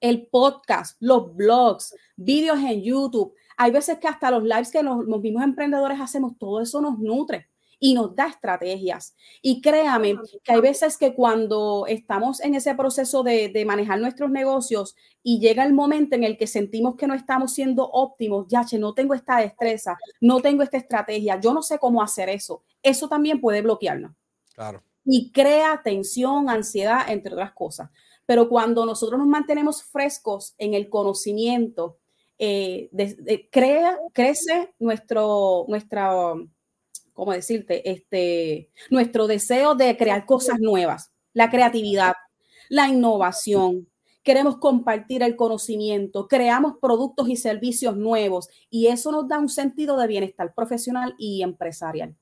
el 0.00 0.26
podcast, 0.26 0.96
los 1.00 1.34
blogs, 1.34 1.94
vídeos 2.16 2.58
en 2.58 2.82
YouTube. 2.82 3.32
Hay 3.56 3.70
veces 3.70 3.98
que 3.98 4.08
hasta 4.08 4.32
los 4.32 4.42
lives 4.42 4.72
que 4.72 4.82
los, 4.82 5.06
mismos 5.06 5.44
emprendedores 5.44 6.00
hacemos, 6.00 6.36
todo 6.36 6.60
eso 6.60 6.80
nos 6.80 6.98
nutre 6.98 7.48
y 7.78 7.94
nos 7.94 8.16
da 8.16 8.26
estrategias. 8.26 9.14
Y 9.40 9.60
créame 9.60 10.16
que 10.42 10.52
hay 10.52 10.60
veces 10.60 10.98
que 10.98 11.14
cuando 11.14 11.86
estamos 11.86 12.40
en 12.40 12.56
ese 12.56 12.74
proceso 12.74 13.22
de, 13.22 13.50
de, 13.50 13.64
manejar 13.64 14.00
nuestros 14.00 14.32
negocios 14.32 14.96
y 15.22 15.38
llega 15.38 15.64
el 15.64 15.74
momento 15.74 16.16
en 16.16 16.24
el 16.24 16.36
que 16.36 16.48
sentimos 16.48 16.96
que 16.96 17.06
no 17.06 17.14
estamos 17.14 17.54
siendo 17.54 17.88
óptimos, 17.88 18.46
ya, 18.48 18.64
che, 18.64 18.80
no 18.80 18.94
tengo 18.94 19.14
esta 19.14 19.36
destreza, 19.36 19.96
no 20.20 20.40
tengo 20.40 20.64
esta 20.64 20.76
estrategia, 20.76 21.38
yo 21.38 21.54
no 21.54 21.62
sé 21.62 21.78
cómo 21.78 22.02
hacer 22.02 22.28
eso. 22.30 22.64
Eso 22.82 23.08
también 23.08 23.40
puede 23.40 23.62
bloquearnos. 23.62 24.12
Claro 24.54 24.82
y 25.04 25.32
crea 25.32 25.82
tensión, 25.82 26.48
ansiedad, 26.48 27.10
entre 27.10 27.34
otras 27.34 27.52
cosas. 27.52 27.90
Pero 28.26 28.48
cuando 28.48 28.86
nosotros 28.86 29.18
nos 29.18 29.28
mantenemos 29.28 29.82
frescos 29.82 30.54
en 30.58 30.74
el 30.74 30.88
conocimiento, 30.88 31.98
eh, 32.38 32.90
crea, 33.50 33.98
crece 34.12 34.74
nuestro, 34.78 35.66
nuestra, 35.68 36.10
¿cómo 37.12 37.32
decirte? 37.32 37.88
Este, 37.88 38.70
nuestro 38.90 39.26
deseo 39.26 39.74
de 39.74 39.96
crear 39.96 40.24
cosas 40.26 40.58
nuevas, 40.58 41.12
la 41.32 41.50
creatividad, 41.50 42.14
la 42.68 42.88
innovación. 42.88 43.88
Queremos 44.22 44.56
compartir 44.56 45.22
el 45.22 45.36
conocimiento, 45.36 46.28
creamos 46.28 46.74
productos 46.80 47.28
y 47.28 47.36
servicios 47.36 47.94
nuevos 47.94 48.48
y 48.70 48.86
eso 48.86 49.12
nos 49.12 49.28
da 49.28 49.38
un 49.38 49.50
sentido 49.50 49.98
de 49.98 50.06
bienestar 50.06 50.54
profesional 50.54 51.14
y 51.18 51.42
empresarial 51.42 52.16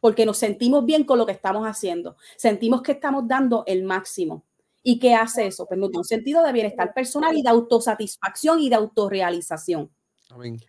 porque 0.00 0.26
nos 0.26 0.38
sentimos 0.38 0.84
bien 0.84 1.04
con 1.04 1.18
lo 1.18 1.26
que 1.26 1.32
estamos 1.32 1.66
haciendo, 1.66 2.16
sentimos 2.36 2.82
que 2.82 2.92
estamos 2.92 3.26
dando 3.26 3.64
el 3.66 3.84
máximo. 3.84 4.44
¿Y 4.82 4.98
qué 4.98 5.14
hace 5.14 5.46
eso? 5.46 5.66
Pues 5.66 5.80
nos 5.80 5.90
da 5.90 5.98
un 5.98 6.04
sentido 6.04 6.42
de 6.42 6.52
bienestar 6.52 6.92
personal 6.92 7.36
y 7.36 7.42
de 7.42 7.48
autosatisfacción 7.48 8.60
y 8.60 8.68
de 8.68 8.74
autorrealización. 8.76 9.90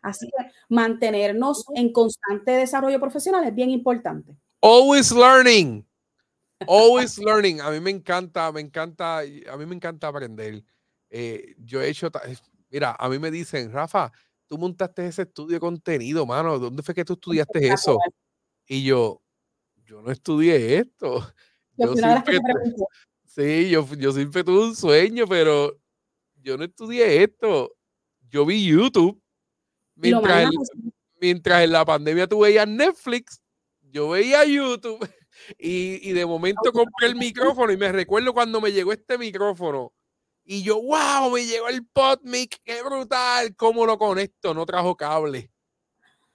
Así 0.02 0.28
que 0.28 0.52
mantenernos 0.70 1.66
en 1.76 1.92
constante 1.92 2.52
desarrollo 2.52 3.00
profesional 3.00 3.44
es 3.44 3.54
bien 3.54 3.72
importante. 3.72 4.38
Always 4.62 5.12
learning. 5.12 5.86
Always 6.68 7.18
learning. 7.20 7.62
A 7.62 7.72
mí 7.72 7.80
me 7.80 7.92
encanta, 7.92 8.52
me 8.52 8.62
encanta, 8.62 9.20
a 9.20 9.58
mí 9.58 9.66
me 9.66 9.76
encanta 9.76 10.08
aprender. 10.08 10.64
Eh, 11.10 11.56
yo 11.60 11.82
he 11.82 11.90
hecho, 11.90 12.10
Mira, 12.70 12.96
a 12.98 13.10
mí 13.10 13.20
me 13.20 13.32
dicen, 13.32 13.72
Rafa, 13.72 14.12
tú 14.48 14.58
montaste 14.58 15.08
ese 15.08 15.24
estudio 15.24 15.56
de 15.56 15.60
contenido, 15.60 16.26
mano. 16.26 16.60
¿Dónde 16.60 16.84
fue 16.84 16.94
que 16.94 17.06
tú 17.06 17.14
estudiaste 17.14 17.68
eso? 17.68 17.98
Y 18.68 18.84
yo, 18.84 19.22
yo 19.86 20.02
no 20.02 20.12
estudié 20.12 20.80
esto. 20.80 21.26
Yo 21.78 21.94
siempre, 21.96 22.40
sí, 23.26 23.70
yo, 23.70 23.88
yo 23.98 24.12
siempre 24.12 24.44
tuve 24.44 24.68
un 24.68 24.76
sueño, 24.76 25.28
pero 25.28 25.78
yo 26.36 26.58
no 26.58 26.64
estudié 26.64 27.24
esto. 27.24 27.76
Yo 28.30 28.46
vi 28.46 28.66
YouTube. 28.66 29.22
Mientras, 29.96 30.50
mientras 31.20 31.64
en 31.64 31.72
la 31.72 31.86
pandemia 31.86 32.28
tú 32.28 32.40
veías 32.40 32.68
Netflix, 32.68 33.42
yo 33.82 34.10
veía 34.10 34.46
YouTube. 34.46 35.00
Y, 35.60 36.00
y 36.10 36.14
de 36.14 36.26
momento 36.26 36.72
compré 36.72 37.08
el 37.08 37.16
micrófono 37.18 37.72
y 37.74 37.76
me 37.76 37.92
recuerdo 37.92 38.34
cuando 38.34 38.62
me 38.62 38.72
llegó 38.72 38.94
este 38.94 39.18
micrófono 39.18 39.92
y 40.46 40.62
yo, 40.62 40.82
wow, 40.82 41.32
me 41.32 41.46
llegó 41.46 41.68
el 41.68 41.86
PodMic, 41.88 42.60
qué 42.64 42.84
brutal, 42.84 43.56
¿cómo 43.56 43.86
lo 43.86 43.98
conecto? 43.98 44.54
No 44.54 44.66
trajo 44.66 44.96
cable. 44.96 45.52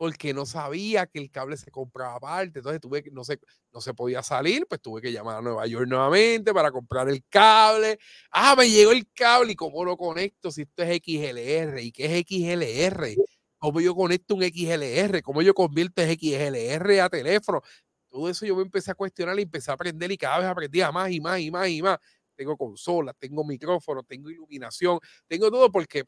Porque 0.00 0.32
no 0.32 0.46
sabía 0.46 1.04
que 1.06 1.18
el 1.18 1.30
cable 1.30 1.58
se 1.58 1.70
compraba 1.70 2.14
aparte. 2.14 2.60
Entonces 2.60 2.80
tuve 2.80 3.02
que, 3.02 3.10
no 3.10 3.22
se, 3.22 3.38
no 3.70 3.82
se 3.82 3.92
podía 3.92 4.22
salir, 4.22 4.66
pues 4.66 4.80
tuve 4.80 5.02
que 5.02 5.12
llamar 5.12 5.36
a 5.36 5.42
Nueva 5.42 5.66
York 5.66 5.86
nuevamente 5.86 6.54
para 6.54 6.72
comprar 6.72 7.10
el 7.10 7.22
cable. 7.28 7.98
Ah, 8.30 8.54
me 8.56 8.70
llegó 8.70 8.92
el 8.92 9.06
cable 9.12 9.52
y 9.52 9.56
cómo 9.56 9.84
lo 9.84 9.98
conecto 9.98 10.50
si 10.50 10.62
esto 10.62 10.84
es 10.84 11.00
XLR. 11.04 11.82
¿Y 11.82 11.92
qué 11.92 12.06
es 12.06 12.24
XLR? 12.26 13.14
¿Cómo 13.58 13.82
yo 13.82 13.94
conecto 13.94 14.36
un 14.36 14.42
XLR? 14.42 15.20
¿Cómo 15.22 15.42
yo 15.42 15.52
convierto 15.52 16.00
XLR 16.00 17.00
a 17.02 17.10
teléfono? 17.10 17.60
Todo 18.08 18.30
eso 18.30 18.46
yo 18.46 18.56
me 18.56 18.62
empecé 18.62 18.92
a 18.92 18.94
cuestionar 18.94 19.38
y 19.38 19.42
empecé 19.42 19.70
a 19.70 19.74
aprender 19.74 20.10
y 20.10 20.16
cada 20.16 20.38
vez 20.38 20.48
aprendía 20.48 20.90
más 20.90 21.10
y 21.10 21.20
más 21.20 21.40
y 21.40 21.50
más 21.50 21.68
y 21.68 21.82
más 21.82 21.98
tengo 22.34 22.56
consola, 22.56 23.12
tengo 23.18 23.44
micrófono, 23.44 24.02
tengo 24.02 24.30
iluminación, 24.30 24.98
tengo 25.28 25.50
todo 25.50 25.70
porque 25.70 26.04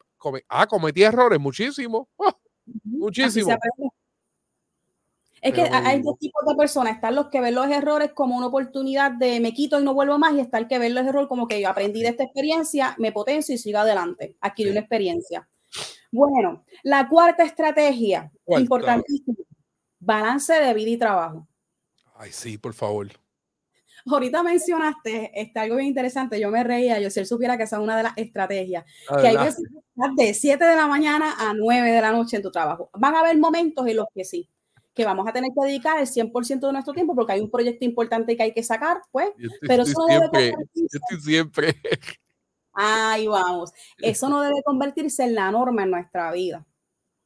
ah, 0.49 0.65
cometí 0.65 1.03
errores 1.03 1.39
muchísimo, 1.39 2.09
¡ah! 2.17 2.35
muchísimo. 2.83 3.55
Es 5.41 5.53
que 5.53 5.61
hay 5.61 6.01
dos 6.01 6.17
tipos 6.17 6.41
de 6.47 6.55
personas. 6.55 6.95
Están 6.95 7.15
los 7.15 7.27
que 7.27 7.41
ven 7.41 7.55
los 7.55 7.67
errores 7.67 8.11
como 8.13 8.37
una 8.37 8.47
oportunidad 8.47 9.11
de 9.11 9.41
me 9.41 9.53
quito 9.53 9.79
y 9.79 9.83
no 9.83 9.93
vuelvo 9.93 10.17
más, 10.17 10.33
y 10.33 10.39
está 10.39 10.57
el 10.57 10.67
que 10.69 10.79
ve 10.79 10.89
los 10.89 11.05
errores 11.05 11.27
como 11.27 11.47
que 11.47 11.59
yo 11.59 11.69
aprendí 11.69 12.01
de 12.01 12.09
esta 12.09 12.23
experiencia, 12.23 12.95
me 12.97 13.11
potencio 13.11 13.53
y 13.53 13.57
sigo 13.57 13.79
adelante. 13.79 14.37
Adquirí 14.39 14.69
una 14.69 14.79
experiencia. 14.79 15.47
Bueno, 16.11 16.63
la 16.83 17.09
cuarta 17.09 17.43
estrategia, 17.43 18.31
importantísima, 18.45 19.37
balance 19.99 20.53
de 20.53 20.73
vida 20.73 20.91
y 20.91 20.97
trabajo. 20.97 21.47
Ay, 22.15 22.31
sí, 22.31 22.57
por 22.57 22.73
favor. 22.73 23.11
Ahorita 24.05 24.43
mencionaste 24.43 25.31
este, 25.33 25.59
algo 25.59 25.77
bien 25.77 25.87
interesante, 25.87 26.39
yo 26.39 26.49
me 26.49 26.63
reía, 26.63 26.99
yo 26.99 27.09
si 27.09 27.21
él 27.21 27.25
supiera 27.25 27.57
que 27.57 27.63
esa 27.63 27.77
es 27.77 27.83
una 27.83 27.95
de 27.95 28.03
las 28.03 28.17
estrategias, 28.17 28.83
ah, 29.09 29.17
que 29.21 29.27
hay 29.27 29.37
veces 29.37 29.63
de 30.17 30.33
7 30.33 30.63
de 30.63 30.75
la 30.75 30.87
mañana 30.87 31.35
a 31.37 31.53
9 31.53 31.91
de 31.91 32.01
la 32.01 32.11
noche 32.11 32.37
en 32.37 32.43
tu 32.43 32.51
trabajo. 32.51 32.89
Van 32.93 33.15
a 33.15 33.21
haber 33.21 33.37
momentos 33.37 33.87
en 33.87 33.95
los 33.95 34.07
que 34.13 34.25
sí, 34.25 34.49
que 34.93 35.05
vamos 35.05 35.27
a 35.27 35.33
tener 35.33 35.51
que 35.57 35.67
dedicar 35.67 35.99
el 35.99 36.07
100% 36.07 36.67
de 36.67 36.73
nuestro 36.73 36.93
tiempo 36.93 37.15
porque 37.15 37.33
hay 37.33 37.41
un 37.41 37.49
proyecto 37.49 37.85
importante 37.85 38.35
que 38.35 38.43
hay 38.43 38.53
que 38.53 38.63
sacar, 38.63 39.01
pues, 39.11 39.29
pero 39.61 39.83
eso 39.83 39.93
no 39.99 40.07
siempre, 40.07 40.53
debe 40.73 41.21
siempre. 41.21 41.75
Ahí 42.73 43.27
vamos. 43.27 43.71
Eso 43.99 44.29
no 44.29 44.41
debe 44.41 44.63
convertirse 44.63 45.23
en 45.23 45.35
la 45.35 45.51
norma 45.51 45.83
en 45.83 45.91
nuestra 45.91 46.31
vida. 46.31 46.65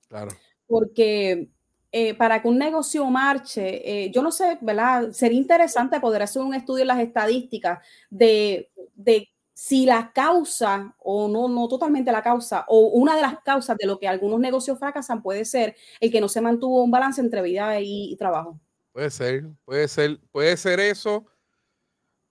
Claro. 0.09 0.31
Porque 0.67 1.49
eh, 1.91 2.13
para 2.15 2.41
que 2.41 2.47
un 2.47 2.57
negocio 2.57 3.05
marche, 3.05 4.05
eh, 4.05 4.11
yo 4.11 4.21
no 4.21 4.31
sé, 4.31 4.57
¿verdad? 4.61 5.11
Sería 5.11 5.37
interesante 5.37 5.99
poder 5.99 6.21
hacer 6.21 6.41
un 6.41 6.53
estudio 6.53 6.81
en 6.81 6.87
las 6.87 6.99
estadísticas 6.99 7.79
de, 8.09 8.69
de 8.93 9.29
si 9.53 9.85
la 9.85 10.11
causa, 10.13 10.93
o 10.99 11.27
no, 11.27 11.47
no 11.47 11.67
totalmente 11.67 12.11
la 12.11 12.21
causa, 12.21 12.65
o 12.67 12.89
una 12.89 13.15
de 13.15 13.23
las 13.23 13.39
causas 13.39 13.75
de 13.77 13.87
lo 13.87 13.97
que 13.99 14.07
algunos 14.07 14.39
negocios 14.39 14.77
fracasan 14.77 15.23
puede 15.23 15.45
ser 15.45 15.75
el 15.99 16.11
que 16.11 16.21
no 16.21 16.29
se 16.29 16.41
mantuvo 16.41 16.83
un 16.83 16.91
balance 16.91 17.21
entre 17.21 17.41
vida 17.41 17.79
y, 17.79 18.15
trabajo. 18.17 18.59
Puede 18.91 19.09
ser, 19.09 19.45
puede 19.65 19.87
ser, 19.87 20.19
puede 20.31 20.57
ser 20.57 20.79
eso. 20.79 21.25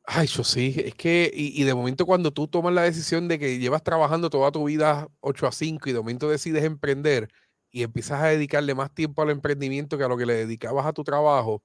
Ay, 0.05 0.29
yo 0.29 0.45
sí, 0.45 0.75
es 0.77 0.95
que, 0.95 1.29
y, 1.35 1.61
y, 1.61 1.64
de 1.64 1.75
momento 1.75 2.07
cuando 2.07 2.31
tú 2.31 2.47
tomas 2.47 2.73
la 2.73 2.83
decisión 2.83 3.27
de 3.27 3.40
que 3.40 3.59
llevas 3.59 3.83
trabajando 3.83 4.31
toda 4.31 4.53
tu 4.53 4.64
vida 4.64 5.09
8 5.21 5.49
a 5.49 5.53
5 5.53 5.88
y 5.88 5.92
de 5.92 5.99
momento 5.99 6.29
decides 6.29 6.62
emprender, 6.62 7.29
y 7.77 7.83
empiezas 7.83 8.23
a 8.23 8.29
dedicarle 8.29 8.75
más 8.75 8.95
tiempo 8.95 9.21
al 9.21 9.29
emprendimiento 9.29 9.99
que 9.99 10.05
a 10.05 10.09
lo 10.09 10.17
que 10.17 10.25
le 10.25 10.33
dedicabas 10.33 10.87
a 10.87 10.95
tu 10.95 11.05
trabajo, 11.05 11.62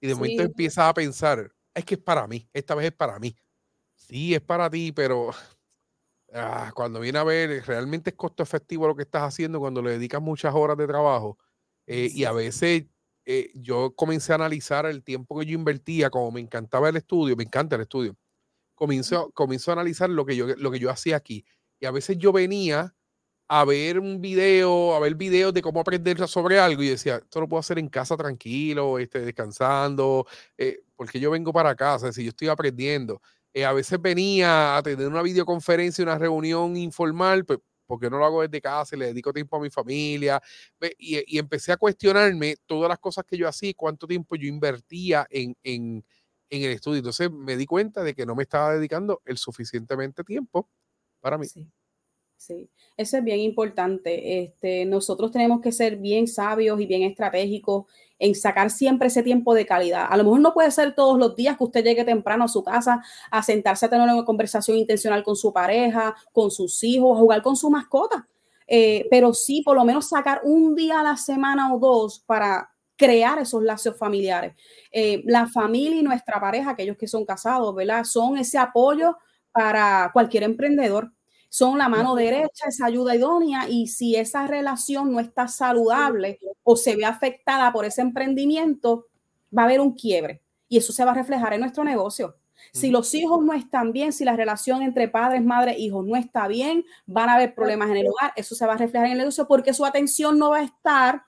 y 0.00 0.08
de 0.08 0.16
momento 0.16 0.42
empiezas 0.42 0.88
a 0.88 0.92
pensar, 0.92 1.52
es 1.72 1.84
que 1.84 1.94
es 1.94 2.00
para 2.00 2.26
mí, 2.26 2.48
esta 2.52 2.74
vez 2.74 2.86
es 2.86 2.92
para 2.92 3.20
mí. 3.20 3.36
Sí, 3.94 4.34
es 4.34 4.40
para 4.40 4.68
ti, 4.68 4.90
pero 4.90 5.30
ah, 6.34 6.72
cuando 6.74 6.98
viene 6.98 7.20
a 7.20 7.22
ver, 7.22 7.64
realmente 7.64 8.10
es 8.10 8.16
costo 8.16 8.42
efectivo 8.42 8.88
lo 8.88 8.96
que 8.96 9.04
estás 9.04 9.22
haciendo 9.22 9.60
cuando 9.60 9.80
le 9.82 9.92
dedicas 9.92 10.20
muchas 10.20 10.52
horas 10.52 10.76
de 10.76 10.88
trabajo. 10.88 11.38
Eh, 11.86 12.08
y 12.12 12.24
a 12.24 12.32
veces 12.32 12.86
eh, 13.24 13.52
yo 13.54 13.94
comencé 13.94 14.32
a 14.32 14.34
analizar 14.34 14.84
el 14.86 15.04
tiempo 15.04 15.38
que 15.38 15.46
yo 15.46 15.54
invertía, 15.54 16.10
como 16.10 16.32
me 16.32 16.40
encantaba 16.40 16.88
el 16.88 16.96
estudio, 16.96 17.36
me 17.36 17.44
encanta 17.44 17.76
el 17.76 17.82
estudio. 17.82 18.16
Comienzo, 18.74 19.30
comienzo 19.30 19.70
a 19.70 19.74
analizar 19.74 20.10
lo 20.10 20.26
que, 20.26 20.34
yo, 20.34 20.48
lo 20.56 20.72
que 20.72 20.80
yo 20.80 20.90
hacía 20.90 21.14
aquí. 21.14 21.44
Y 21.78 21.86
a 21.86 21.92
veces 21.92 22.18
yo 22.18 22.32
venía 22.32 22.96
a 23.54 23.66
ver 23.66 23.98
un 24.00 24.18
video, 24.18 24.94
a 24.94 24.98
ver 24.98 25.14
videos 25.14 25.52
de 25.52 25.60
cómo 25.60 25.78
aprender 25.80 26.26
sobre 26.26 26.58
algo 26.58 26.82
y 26.82 26.88
decía, 26.88 27.16
esto 27.16 27.38
lo 27.38 27.46
puedo 27.46 27.60
hacer 27.60 27.78
en 27.78 27.90
casa 27.90 28.16
tranquilo, 28.16 28.98
este, 28.98 29.20
descansando, 29.20 30.26
eh, 30.56 30.80
porque 30.96 31.20
yo 31.20 31.30
vengo 31.30 31.52
para 31.52 31.74
casa, 31.74 32.10
si 32.12 32.24
yo 32.24 32.30
estoy 32.30 32.48
aprendiendo. 32.48 33.20
Eh, 33.52 33.66
a 33.66 33.74
veces 33.74 34.00
venía 34.00 34.78
a 34.78 34.82
tener 34.82 35.06
una 35.06 35.20
videoconferencia, 35.20 36.02
una 36.02 36.16
reunión 36.16 36.78
informal, 36.78 37.44
pues, 37.44 37.58
porque 37.86 38.08
no 38.08 38.16
lo 38.16 38.24
hago 38.24 38.40
desde 38.40 38.62
casa 38.62 38.96
y 38.96 39.00
le 39.00 39.06
dedico 39.08 39.34
tiempo 39.34 39.56
a 39.58 39.60
mi 39.60 39.68
familia. 39.68 40.40
Y, 40.96 41.36
y, 41.36 41.38
empecé 41.38 41.72
a 41.72 41.76
cuestionarme 41.76 42.56
todas 42.64 42.88
las 42.88 42.98
cosas 42.98 43.24
que 43.26 43.36
yo 43.36 43.46
hacía 43.46 43.74
cuánto 43.76 44.06
tiempo 44.06 44.34
yo 44.36 44.48
invertía 44.48 45.26
en, 45.28 45.54
en, 45.62 46.02
en, 46.48 46.62
el 46.62 46.70
estudio. 46.70 46.98
Entonces 47.00 47.30
me 47.30 47.58
di 47.58 47.66
cuenta 47.66 48.02
de 48.02 48.14
que 48.14 48.24
no 48.24 48.34
me 48.34 48.44
estaba 48.44 48.72
dedicando 48.74 49.20
el 49.26 49.36
suficientemente 49.36 50.24
tiempo 50.24 50.70
para 51.20 51.36
mí. 51.36 51.46
Sí. 51.46 51.70
Sí, 52.42 52.68
eso 52.96 53.18
es 53.18 53.22
bien 53.22 53.38
importante. 53.38 54.42
Este, 54.42 54.84
nosotros 54.84 55.30
tenemos 55.30 55.60
que 55.60 55.70
ser 55.70 55.98
bien 55.98 56.26
sabios 56.26 56.80
y 56.80 56.86
bien 56.86 57.04
estratégicos 57.04 57.84
en 58.18 58.34
sacar 58.34 58.68
siempre 58.70 59.06
ese 59.06 59.22
tiempo 59.22 59.54
de 59.54 59.64
calidad. 59.64 60.06
A 60.10 60.16
lo 60.16 60.24
mejor 60.24 60.40
no 60.40 60.52
puede 60.52 60.72
ser 60.72 60.96
todos 60.96 61.16
los 61.20 61.36
días 61.36 61.56
que 61.56 61.62
usted 61.62 61.84
llegue 61.84 62.04
temprano 62.04 62.44
a 62.44 62.48
su 62.48 62.64
casa 62.64 63.00
a 63.30 63.44
sentarse 63.44 63.86
a 63.86 63.90
tener 63.90 64.08
una 64.12 64.24
conversación 64.24 64.76
intencional 64.76 65.22
con 65.22 65.36
su 65.36 65.52
pareja, 65.52 66.16
con 66.32 66.50
sus 66.50 66.82
hijos, 66.82 67.16
a 67.16 67.20
jugar 67.20 67.42
con 67.42 67.54
su 67.54 67.70
mascota. 67.70 68.26
Eh, 68.66 69.06
pero 69.08 69.32
sí, 69.34 69.62
por 69.62 69.76
lo 69.76 69.84
menos 69.84 70.08
sacar 70.08 70.40
un 70.42 70.74
día 70.74 70.98
a 70.98 71.04
la 71.04 71.16
semana 71.16 71.72
o 71.72 71.78
dos 71.78 72.24
para 72.26 72.72
crear 72.96 73.38
esos 73.38 73.62
lazos 73.62 73.96
familiares. 73.96 74.54
Eh, 74.90 75.22
la 75.26 75.46
familia 75.46 76.00
y 76.00 76.02
nuestra 76.02 76.40
pareja, 76.40 76.70
aquellos 76.70 76.96
que 76.96 77.06
son 77.06 77.24
casados, 77.24 77.72
¿verdad? 77.72 78.02
Son 78.02 78.36
ese 78.36 78.58
apoyo 78.58 79.16
para 79.52 80.10
cualquier 80.12 80.42
emprendedor 80.42 81.12
son 81.52 81.76
la 81.76 81.90
mano 81.90 82.14
derecha, 82.14 82.68
esa 82.68 82.86
ayuda 82.86 83.14
idónea, 83.14 83.68
y 83.68 83.86
si 83.86 84.16
esa 84.16 84.46
relación 84.46 85.12
no 85.12 85.20
está 85.20 85.48
saludable 85.48 86.38
o 86.62 86.76
se 86.76 86.96
ve 86.96 87.04
afectada 87.04 87.70
por 87.74 87.84
ese 87.84 88.00
emprendimiento, 88.00 89.08
va 89.56 89.62
a 89.62 89.64
haber 89.66 89.82
un 89.82 89.92
quiebre 89.92 90.42
y 90.66 90.78
eso 90.78 90.94
se 90.94 91.04
va 91.04 91.10
a 91.10 91.14
reflejar 91.14 91.52
en 91.52 91.60
nuestro 91.60 91.84
negocio. 91.84 92.38
Si 92.72 92.90
los 92.90 93.12
hijos 93.12 93.44
no 93.44 93.52
están 93.52 93.92
bien, 93.92 94.14
si 94.14 94.24
la 94.24 94.34
relación 94.34 94.80
entre 94.80 95.08
padres, 95.08 95.44
madres, 95.44 95.78
hijos 95.78 96.06
no 96.06 96.16
está 96.16 96.48
bien, 96.48 96.86
van 97.04 97.28
a 97.28 97.34
haber 97.34 97.54
problemas 97.54 97.90
en 97.90 97.98
el 97.98 98.06
hogar, 98.06 98.32
eso 98.34 98.54
se 98.54 98.64
va 98.64 98.72
a 98.72 98.78
reflejar 98.78 99.08
en 99.08 99.12
el 99.12 99.18
negocio 99.18 99.46
porque 99.46 99.74
su 99.74 99.84
atención 99.84 100.38
no 100.38 100.50
va 100.50 100.60
a 100.60 100.64
estar 100.64 101.22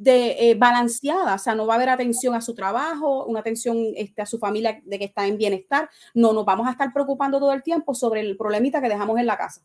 de, 0.00 0.50
eh, 0.50 0.54
balanceada, 0.54 1.34
o 1.34 1.38
sea, 1.38 1.54
no 1.54 1.66
va 1.66 1.74
a 1.74 1.76
haber 1.76 1.90
atención 1.90 2.34
a 2.34 2.40
su 2.40 2.54
trabajo, 2.54 3.26
una 3.26 3.40
atención 3.40 3.76
este, 3.94 4.22
a 4.22 4.26
su 4.26 4.38
familia 4.38 4.80
de 4.82 4.98
que 4.98 5.04
está 5.04 5.26
en 5.26 5.36
bienestar, 5.36 5.90
no 6.14 6.32
nos 6.32 6.46
vamos 6.46 6.66
a 6.66 6.70
estar 6.70 6.90
preocupando 6.90 7.38
todo 7.38 7.52
el 7.52 7.62
tiempo 7.62 7.94
sobre 7.94 8.20
el 8.20 8.34
problemita 8.38 8.80
que 8.80 8.88
dejamos 8.88 9.18
en 9.18 9.26
la 9.26 9.36
casa. 9.36 9.60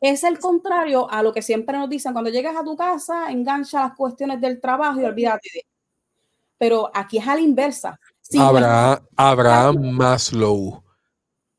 Es 0.00 0.22
el 0.22 0.38
contrario 0.38 1.10
a 1.10 1.24
lo 1.24 1.32
que 1.32 1.42
siempre 1.42 1.76
nos 1.76 1.90
dicen, 1.90 2.12
cuando 2.12 2.30
llegas 2.30 2.54
a 2.56 2.62
tu 2.62 2.76
casa, 2.76 3.32
engancha 3.32 3.80
las 3.80 3.96
cuestiones 3.96 4.40
del 4.40 4.60
trabajo 4.60 5.00
y 5.00 5.04
olvídate 5.04 5.48
de... 5.54 5.66
Pero 6.56 6.88
aquí 6.94 7.18
es 7.18 7.26
a 7.26 7.34
la 7.34 7.40
inversa. 7.40 7.98
Abraham, 8.38 9.08
Abraham 9.16 9.90
Maslow. 9.90 10.84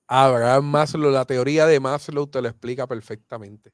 Abraham 0.08 0.64
Maslow, 0.64 1.12
la 1.12 1.26
teoría 1.26 1.66
de 1.66 1.82
Maslow 1.82 2.28
te 2.28 2.42
lo 2.42 2.48
explica 2.48 2.88
perfectamente. 2.88 3.74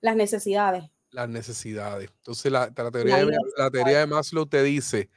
Las 0.00 0.14
necesidades 0.14 0.88
las 1.10 1.28
necesidades. 1.28 2.10
Entonces, 2.18 2.50
la, 2.50 2.70
teoría, 2.70 3.24
de, 3.24 3.36
la 3.56 3.70
teoría 3.70 3.98
de 4.00 4.06
Maslow 4.06 4.46
te 4.46 4.62
dice 4.62 5.10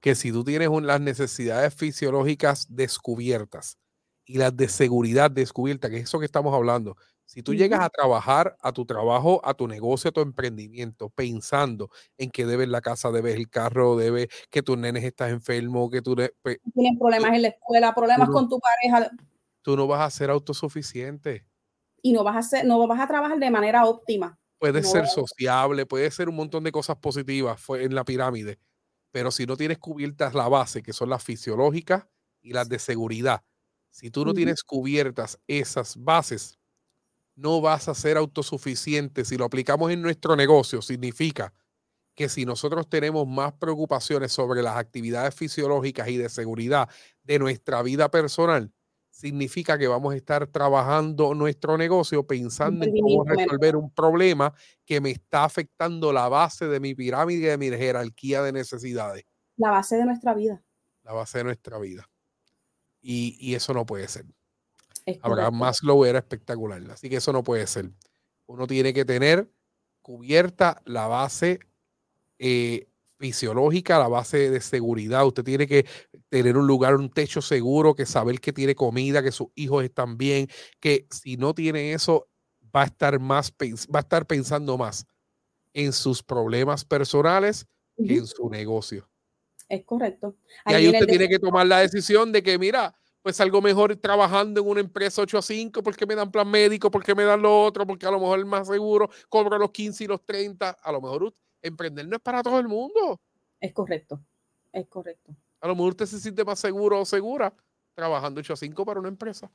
que 0.00 0.14
si 0.14 0.32
tú 0.32 0.44
tienes 0.44 0.68
las 0.82 1.00
necesidades 1.00 1.74
fisiológicas 1.74 2.66
descubiertas 2.68 3.78
y 4.24 4.38
las 4.38 4.56
de 4.56 4.68
seguridad 4.68 5.30
descubiertas, 5.30 5.90
que 5.90 5.98
es 5.98 6.04
eso 6.04 6.18
que 6.18 6.26
estamos 6.26 6.54
hablando, 6.54 6.96
si 7.24 7.42
tú 7.42 7.52
llegas 7.54 7.80
a 7.80 7.90
trabajar 7.90 8.56
a 8.62 8.72
tu 8.72 8.86
trabajo, 8.86 9.42
a 9.44 9.52
tu 9.52 9.68
negocio, 9.68 10.08
a 10.08 10.12
tu 10.12 10.22
emprendimiento, 10.22 11.10
pensando 11.10 11.90
en 12.16 12.30
que 12.30 12.46
debes 12.46 12.68
la 12.68 12.80
casa, 12.80 13.10
debes 13.10 13.36
el 13.36 13.50
carro, 13.50 13.96
debes 13.96 14.28
que 14.48 14.62
tus 14.62 14.78
nenes 14.78 15.04
estás 15.04 15.30
enfermo, 15.30 15.90
que 15.90 16.00
tú... 16.00 16.16
Tienes 16.16 16.98
problemas 16.98 17.34
en 17.34 17.42
la 17.42 17.48
escuela, 17.48 17.94
problemas 17.94 18.30
con 18.30 18.48
tu 18.48 18.58
pareja. 18.58 19.10
Tú 19.60 19.76
no 19.76 19.86
vas 19.86 20.00
a 20.00 20.10
ser 20.10 20.30
autosuficiente 20.30 21.44
y 22.00 22.12
no 22.12 22.24
vas 22.24 22.36
a 22.36 22.38
hacer, 22.38 22.64
no 22.64 22.86
vas 22.86 23.00
a 23.00 23.06
trabajar 23.06 23.38
de 23.38 23.50
manera 23.50 23.84
óptima. 23.84 24.38
Puede 24.60 24.82
ser 24.82 25.06
sociable, 25.06 25.86
puede 25.86 26.10
ser 26.10 26.28
un 26.28 26.34
montón 26.36 26.64
de 26.64 26.72
cosas 26.72 26.96
positivas 26.96 27.62
en 27.70 27.94
la 27.94 28.04
pirámide, 28.04 28.58
pero 29.12 29.30
si 29.30 29.46
no 29.46 29.56
tienes 29.56 29.78
cubiertas 29.78 30.34
la 30.34 30.48
base, 30.48 30.82
que 30.82 30.92
son 30.92 31.10
las 31.10 31.22
fisiológicas 31.22 32.06
y 32.42 32.52
las 32.52 32.68
de 32.68 32.78
seguridad, 32.80 33.44
si 33.90 34.10
tú 34.10 34.24
no 34.24 34.34
tienes 34.34 34.64
cubiertas 34.64 35.38
esas 35.46 35.96
bases, 35.96 36.58
no 37.36 37.60
vas 37.60 37.88
a 37.88 37.94
ser 37.94 38.16
autosuficiente. 38.18 39.24
Si 39.24 39.36
lo 39.38 39.44
aplicamos 39.46 39.92
en 39.92 40.02
nuestro 40.02 40.36
negocio, 40.36 40.82
significa 40.82 41.54
que 42.14 42.28
si 42.28 42.46
nosotros 42.46 42.88
tenemos 42.88 43.26
más 43.28 43.54
preocupaciones 43.54 44.32
sobre 44.32 44.62
las 44.62 44.76
actividades 44.76 45.34
fisiológicas 45.34 46.08
y 46.08 46.18
de 46.18 46.28
seguridad 46.30 46.88
de 47.24 47.38
nuestra 47.38 47.82
vida 47.82 48.10
personal, 48.10 48.72
significa 49.18 49.76
que 49.76 49.88
vamos 49.88 50.14
a 50.14 50.16
estar 50.16 50.46
trabajando 50.46 51.34
nuestro 51.34 51.76
negocio 51.76 52.24
pensando 52.24 52.84
en 52.84 52.92
cómo 53.00 53.24
resolver 53.24 53.74
un 53.74 53.90
problema 53.90 54.54
que 54.84 55.00
me 55.00 55.10
está 55.10 55.42
afectando 55.42 56.12
la 56.12 56.28
base 56.28 56.68
de 56.68 56.78
mi 56.78 56.94
pirámide, 56.94 57.48
de 57.50 57.58
mi 57.58 57.68
jerarquía 57.68 58.42
de 58.42 58.52
necesidades. 58.52 59.24
La 59.56 59.72
base 59.72 59.96
de 59.96 60.04
nuestra 60.04 60.34
vida. 60.34 60.62
La 61.02 61.14
base 61.14 61.38
de 61.38 61.44
nuestra 61.44 61.80
vida. 61.80 62.08
Y, 63.00 63.56
eso 63.56 63.74
no 63.74 63.84
puede 63.84 64.06
ser. 64.06 64.24
Habrá 65.22 65.50
más 65.50 65.82
lo 65.82 66.06
era 66.06 66.20
espectacular. 66.20 66.80
Así 66.92 67.08
que 67.08 67.16
eso 67.16 67.32
no 67.32 67.42
puede 67.42 67.66
ser. 67.66 67.90
Uno 68.46 68.68
tiene 68.68 68.94
que 68.94 69.04
tener 69.04 69.50
cubierta 70.00 70.80
la 70.84 71.08
base 71.08 71.58
eh, 72.38 72.87
fisiológica, 73.18 73.98
la 73.98 74.08
base 74.08 74.50
de 74.50 74.60
seguridad. 74.60 75.26
Usted 75.26 75.44
tiene 75.44 75.66
que 75.66 75.86
tener 76.28 76.56
un 76.56 76.66
lugar, 76.66 76.94
un 76.94 77.10
techo 77.10 77.42
seguro, 77.42 77.94
que 77.94 78.06
saber 78.06 78.40
que 78.40 78.52
tiene 78.52 78.74
comida, 78.74 79.22
que 79.22 79.32
sus 79.32 79.48
hijos 79.54 79.84
están 79.84 80.16
bien, 80.16 80.48
que 80.80 81.06
si 81.10 81.36
no 81.36 81.54
tiene 81.54 81.92
eso, 81.92 82.28
va 82.74 82.82
a 82.82 82.86
estar 82.86 83.18
más, 83.18 83.52
va 83.52 83.98
a 83.98 84.02
estar 84.02 84.26
pensando 84.26 84.78
más 84.78 85.06
en 85.72 85.92
sus 85.92 86.22
problemas 86.22 86.84
personales 86.84 87.66
que 87.96 88.14
en 88.14 88.26
su 88.26 88.48
negocio. 88.48 89.08
Es 89.68 89.84
correcto. 89.84 90.36
y 90.66 90.72
ahí 90.72 90.88
usted 90.88 91.06
tiene 91.06 91.28
que 91.28 91.38
tomar 91.38 91.66
la 91.66 91.80
decisión 91.80 92.32
de 92.32 92.42
que, 92.42 92.58
mira, 92.58 92.94
pues 93.22 93.40
algo 93.40 93.60
mejor 93.60 93.94
trabajando 93.96 94.60
en 94.60 94.66
una 94.66 94.80
empresa 94.80 95.20
8 95.20 95.38
a 95.38 95.42
5 95.42 95.82
porque 95.82 96.06
me 96.06 96.14
dan 96.14 96.30
plan 96.30 96.48
médico, 96.48 96.90
porque 96.90 97.14
me 97.14 97.24
dan 97.24 97.42
lo 97.42 97.64
otro, 97.64 97.86
porque 97.86 98.06
a 98.06 98.10
lo 98.10 98.20
mejor 98.20 98.38
es 98.38 98.46
más 98.46 98.68
seguro, 98.68 99.10
cobro 99.28 99.58
los 99.58 99.70
15 99.70 100.04
y 100.04 100.06
los 100.06 100.24
30, 100.24 100.70
a 100.70 100.92
lo 100.92 101.02
mejor 101.02 101.34
emprender 101.62 102.06
no 102.06 102.16
es 102.16 102.22
para 102.22 102.42
todo 102.42 102.58
el 102.58 102.68
mundo. 102.68 103.20
Es 103.60 103.72
correcto, 103.72 104.20
es 104.72 104.86
correcto. 104.86 105.34
A 105.60 105.68
lo 105.68 105.74
mejor 105.74 105.90
usted 105.90 106.06
se 106.06 106.20
siente 106.20 106.44
más 106.44 106.58
seguro 106.58 107.00
o 107.00 107.04
segura 107.04 107.52
trabajando 107.94 108.40
8 108.40 108.52
a 108.52 108.56
5 108.56 108.84
para 108.84 109.00
una 109.00 109.08
empresa. 109.08 109.50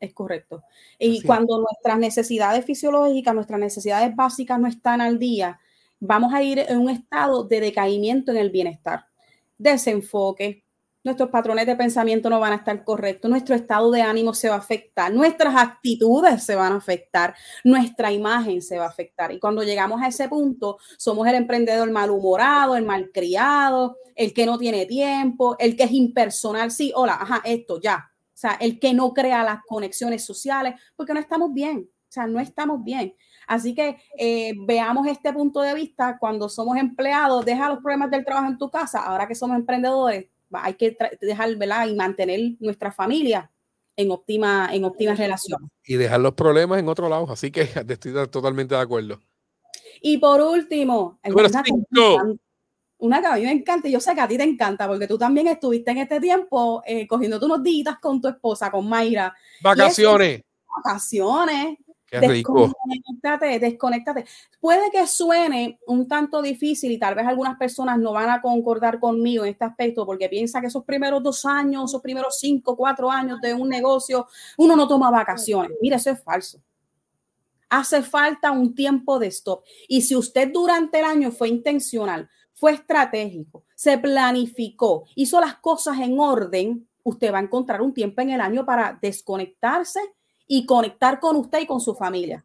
Es 0.00 0.14
correcto. 0.14 0.62
Y 0.98 1.22
cuando 1.22 1.58
nuestras 1.58 1.98
necesidades 1.98 2.64
fisiológicas, 2.64 3.34
nuestras 3.34 3.60
necesidades 3.60 4.14
básicas 4.16 4.58
no 4.58 4.68
están 4.68 5.00
al 5.00 5.18
día, 5.18 5.60
vamos 6.00 6.32
a 6.32 6.42
ir 6.42 6.60
en 6.60 6.78
un 6.78 6.88
estado 6.88 7.44
de 7.44 7.60
decaimiento 7.60 8.30
en 8.30 8.38
el 8.38 8.50
bienestar, 8.50 9.06
desenfoque, 9.58 10.64
nuestros 11.08 11.30
patrones 11.30 11.66
de 11.66 11.74
pensamiento 11.74 12.30
no 12.30 12.38
van 12.38 12.52
a 12.52 12.56
estar 12.56 12.84
correctos, 12.84 13.30
nuestro 13.30 13.54
estado 13.54 13.90
de 13.90 14.02
ánimo 14.02 14.34
se 14.34 14.48
va 14.48 14.56
a 14.56 14.58
afectar, 14.58 15.12
nuestras 15.12 15.56
actitudes 15.56 16.44
se 16.44 16.54
van 16.54 16.72
a 16.72 16.76
afectar, 16.76 17.34
nuestra 17.64 18.12
imagen 18.12 18.62
se 18.62 18.78
va 18.78 18.84
a 18.84 18.88
afectar. 18.88 19.32
Y 19.32 19.40
cuando 19.40 19.62
llegamos 19.62 20.00
a 20.02 20.08
ese 20.08 20.28
punto, 20.28 20.78
somos 20.96 21.26
el 21.26 21.34
emprendedor 21.34 21.90
malhumorado, 21.90 22.76
el 22.76 22.84
malcriado, 22.84 23.96
el 24.14 24.32
que 24.32 24.46
no 24.46 24.58
tiene 24.58 24.86
tiempo, 24.86 25.56
el 25.58 25.76
que 25.76 25.84
es 25.84 25.92
impersonal. 25.92 26.70
Sí, 26.70 26.92
hola, 26.94 27.18
ajá, 27.20 27.40
esto 27.44 27.80
ya. 27.80 28.10
O 28.12 28.40
sea, 28.40 28.52
el 28.60 28.78
que 28.78 28.92
no 28.92 29.12
crea 29.14 29.42
las 29.42 29.60
conexiones 29.66 30.24
sociales, 30.24 30.74
porque 30.94 31.14
no 31.14 31.20
estamos 31.20 31.52
bien. 31.52 31.88
O 31.90 32.10
sea, 32.12 32.26
no 32.26 32.40
estamos 32.40 32.82
bien. 32.84 33.14
Así 33.46 33.74
que 33.74 33.96
eh, 34.18 34.52
veamos 34.66 35.06
este 35.06 35.32
punto 35.32 35.60
de 35.60 35.74
vista 35.74 36.18
cuando 36.18 36.48
somos 36.48 36.76
empleados, 36.76 37.44
deja 37.44 37.68
los 37.68 37.78
problemas 37.78 38.10
del 38.10 38.24
trabajo 38.24 38.48
en 38.48 38.58
tu 38.58 38.70
casa, 38.70 39.00
ahora 39.00 39.26
que 39.26 39.34
somos 39.34 39.56
emprendedores, 39.56 40.26
hay 40.52 40.74
que 40.74 40.96
dejar, 41.20 41.56
¿verdad? 41.56 41.86
Y 41.86 41.94
mantener 41.94 42.40
nuestra 42.60 42.92
familia 42.92 43.50
en 43.96 44.10
óptima, 44.10 44.68
en 44.72 44.84
óptima 44.84 45.14
relación. 45.14 45.70
Y 45.84 45.96
dejar 45.96 46.20
los 46.20 46.34
problemas 46.34 46.78
en 46.78 46.88
otro 46.88 47.08
lado. 47.08 47.30
Así 47.30 47.50
que 47.50 47.62
estoy 47.88 48.12
totalmente 48.28 48.74
de 48.74 48.80
acuerdo. 48.80 49.20
Y 50.00 50.18
por 50.18 50.40
último, 50.40 51.18
una 52.98 53.20
que 53.20 53.26
a 53.26 53.34
mí 53.34 53.42
me 53.42 53.52
encanta, 53.52 53.88
y 53.88 53.92
yo 53.92 54.00
sé 54.00 54.14
que 54.14 54.20
a 54.20 54.28
ti 54.28 54.36
te 54.36 54.44
encanta, 54.44 54.86
porque 54.86 55.06
tú 55.06 55.18
también 55.18 55.48
estuviste 55.48 55.90
en 55.90 55.98
este 55.98 56.20
tiempo 56.20 56.82
eh, 56.86 57.06
cogiendo 57.06 57.44
unos 57.44 57.62
días 57.62 57.96
con 58.00 58.20
tu 58.20 58.28
esposa, 58.28 58.70
con 58.70 58.88
Mayra. 58.88 59.34
Vacaciones. 59.62 60.42
vacaciones. 60.76 61.78
Desconéctate, 62.10 63.58
desconéctate. 63.58 64.24
Puede 64.60 64.90
que 64.90 65.06
suene 65.06 65.78
un 65.86 66.08
tanto 66.08 66.40
difícil 66.40 66.90
y 66.90 66.98
tal 66.98 67.14
vez 67.14 67.26
algunas 67.26 67.58
personas 67.58 67.98
no 67.98 68.12
van 68.12 68.30
a 68.30 68.40
concordar 68.40 68.98
conmigo 68.98 69.44
en 69.44 69.50
este 69.50 69.64
aspecto 69.64 70.06
porque 70.06 70.28
piensa 70.28 70.60
que 70.60 70.68
esos 70.68 70.84
primeros 70.84 71.22
dos 71.22 71.44
años, 71.44 71.90
esos 71.90 72.00
primeros 72.00 72.38
cinco, 72.38 72.76
cuatro 72.76 73.10
años 73.10 73.40
de 73.42 73.52
un 73.52 73.68
negocio, 73.68 74.26
uno 74.56 74.74
no 74.74 74.88
toma 74.88 75.10
vacaciones. 75.10 75.72
Mire, 75.82 75.96
eso 75.96 76.10
es 76.10 76.22
falso. 76.22 76.62
Hace 77.68 78.02
falta 78.02 78.50
un 78.50 78.74
tiempo 78.74 79.18
de 79.18 79.26
stop. 79.26 79.62
Y 79.86 80.00
si 80.00 80.16
usted 80.16 80.50
durante 80.50 81.00
el 81.00 81.04
año 81.04 81.30
fue 81.30 81.48
intencional, 81.48 82.28
fue 82.54 82.72
estratégico, 82.72 83.64
se 83.74 83.98
planificó, 83.98 85.04
hizo 85.14 85.40
las 85.40 85.56
cosas 85.56 85.98
en 86.00 86.18
orden, 86.18 86.88
usted 87.04 87.32
va 87.32 87.38
a 87.38 87.42
encontrar 87.42 87.82
un 87.82 87.92
tiempo 87.92 88.22
en 88.22 88.30
el 88.30 88.40
año 88.40 88.64
para 88.64 88.98
desconectarse 89.00 90.00
y 90.48 90.66
conectar 90.66 91.20
con 91.20 91.36
usted 91.36 91.60
y 91.60 91.66
con 91.66 91.80
su 91.80 91.94
familia. 91.94 92.44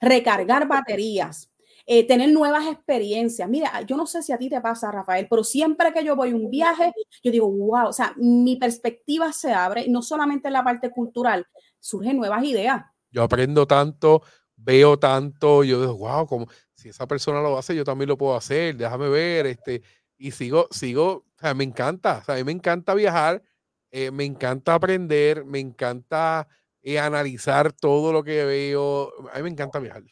Recargar 0.00 0.66
baterías, 0.66 1.52
eh, 1.86 2.06
tener 2.06 2.30
nuevas 2.30 2.66
experiencias. 2.66 3.48
Mira, 3.48 3.82
yo 3.82 3.96
no 3.96 4.06
sé 4.06 4.22
si 4.22 4.32
a 4.32 4.38
ti 4.38 4.48
te 4.48 4.60
pasa, 4.60 4.90
Rafael, 4.90 5.26
pero 5.28 5.44
siempre 5.44 5.92
que 5.92 6.04
yo 6.04 6.16
voy 6.16 6.30
a 6.30 6.34
un 6.34 6.50
viaje, 6.50 6.92
yo 7.22 7.30
digo, 7.30 7.48
wow, 7.48 7.88
o 7.88 7.92
sea, 7.92 8.14
mi 8.16 8.56
perspectiva 8.56 9.32
se 9.32 9.52
abre, 9.52 9.86
no 9.88 10.02
solamente 10.02 10.48
en 10.48 10.54
la 10.54 10.64
parte 10.64 10.90
cultural, 10.90 11.46
surgen 11.78 12.16
nuevas 12.16 12.42
ideas. 12.44 12.84
Yo 13.10 13.22
aprendo 13.22 13.66
tanto, 13.66 14.22
veo 14.56 14.98
tanto, 14.98 15.62
yo 15.64 15.80
digo, 15.80 15.98
wow, 15.98 16.26
como 16.26 16.46
si 16.74 16.88
esa 16.88 17.06
persona 17.06 17.40
lo 17.42 17.58
hace, 17.58 17.76
yo 17.76 17.84
también 17.84 18.08
lo 18.08 18.16
puedo 18.16 18.34
hacer, 18.34 18.76
déjame 18.76 19.08
ver, 19.08 19.46
este, 19.46 19.82
y 20.16 20.30
sigo, 20.30 20.68
sigo, 20.70 21.26
o 21.36 21.38
sea, 21.38 21.52
me 21.54 21.64
encanta, 21.64 22.18
o 22.22 22.24
sea, 22.24 22.36
a 22.36 22.38
mí 22.38 22.44
me 22.44 22.52
encanta 22.52 22.94
viajar, 22.94 23.42
eh, 23.90 24.10
me 24.10 24.24
encanta 24.24 24.74
aprender, 24.74 25.44
me 25.44 25.58
encanta 25.58 26.48
y 26.82 26.96
analizar 26.96 27.72
todo 27.72 28.12
lo 28.12 28.24
que 28.24 28.44
veo. 28.44 29.12
A 29.32 29.36
mí 29.36 29.44
me 29.44 29.50
encanta 29.50 29.78
viajar. 29.78 30.02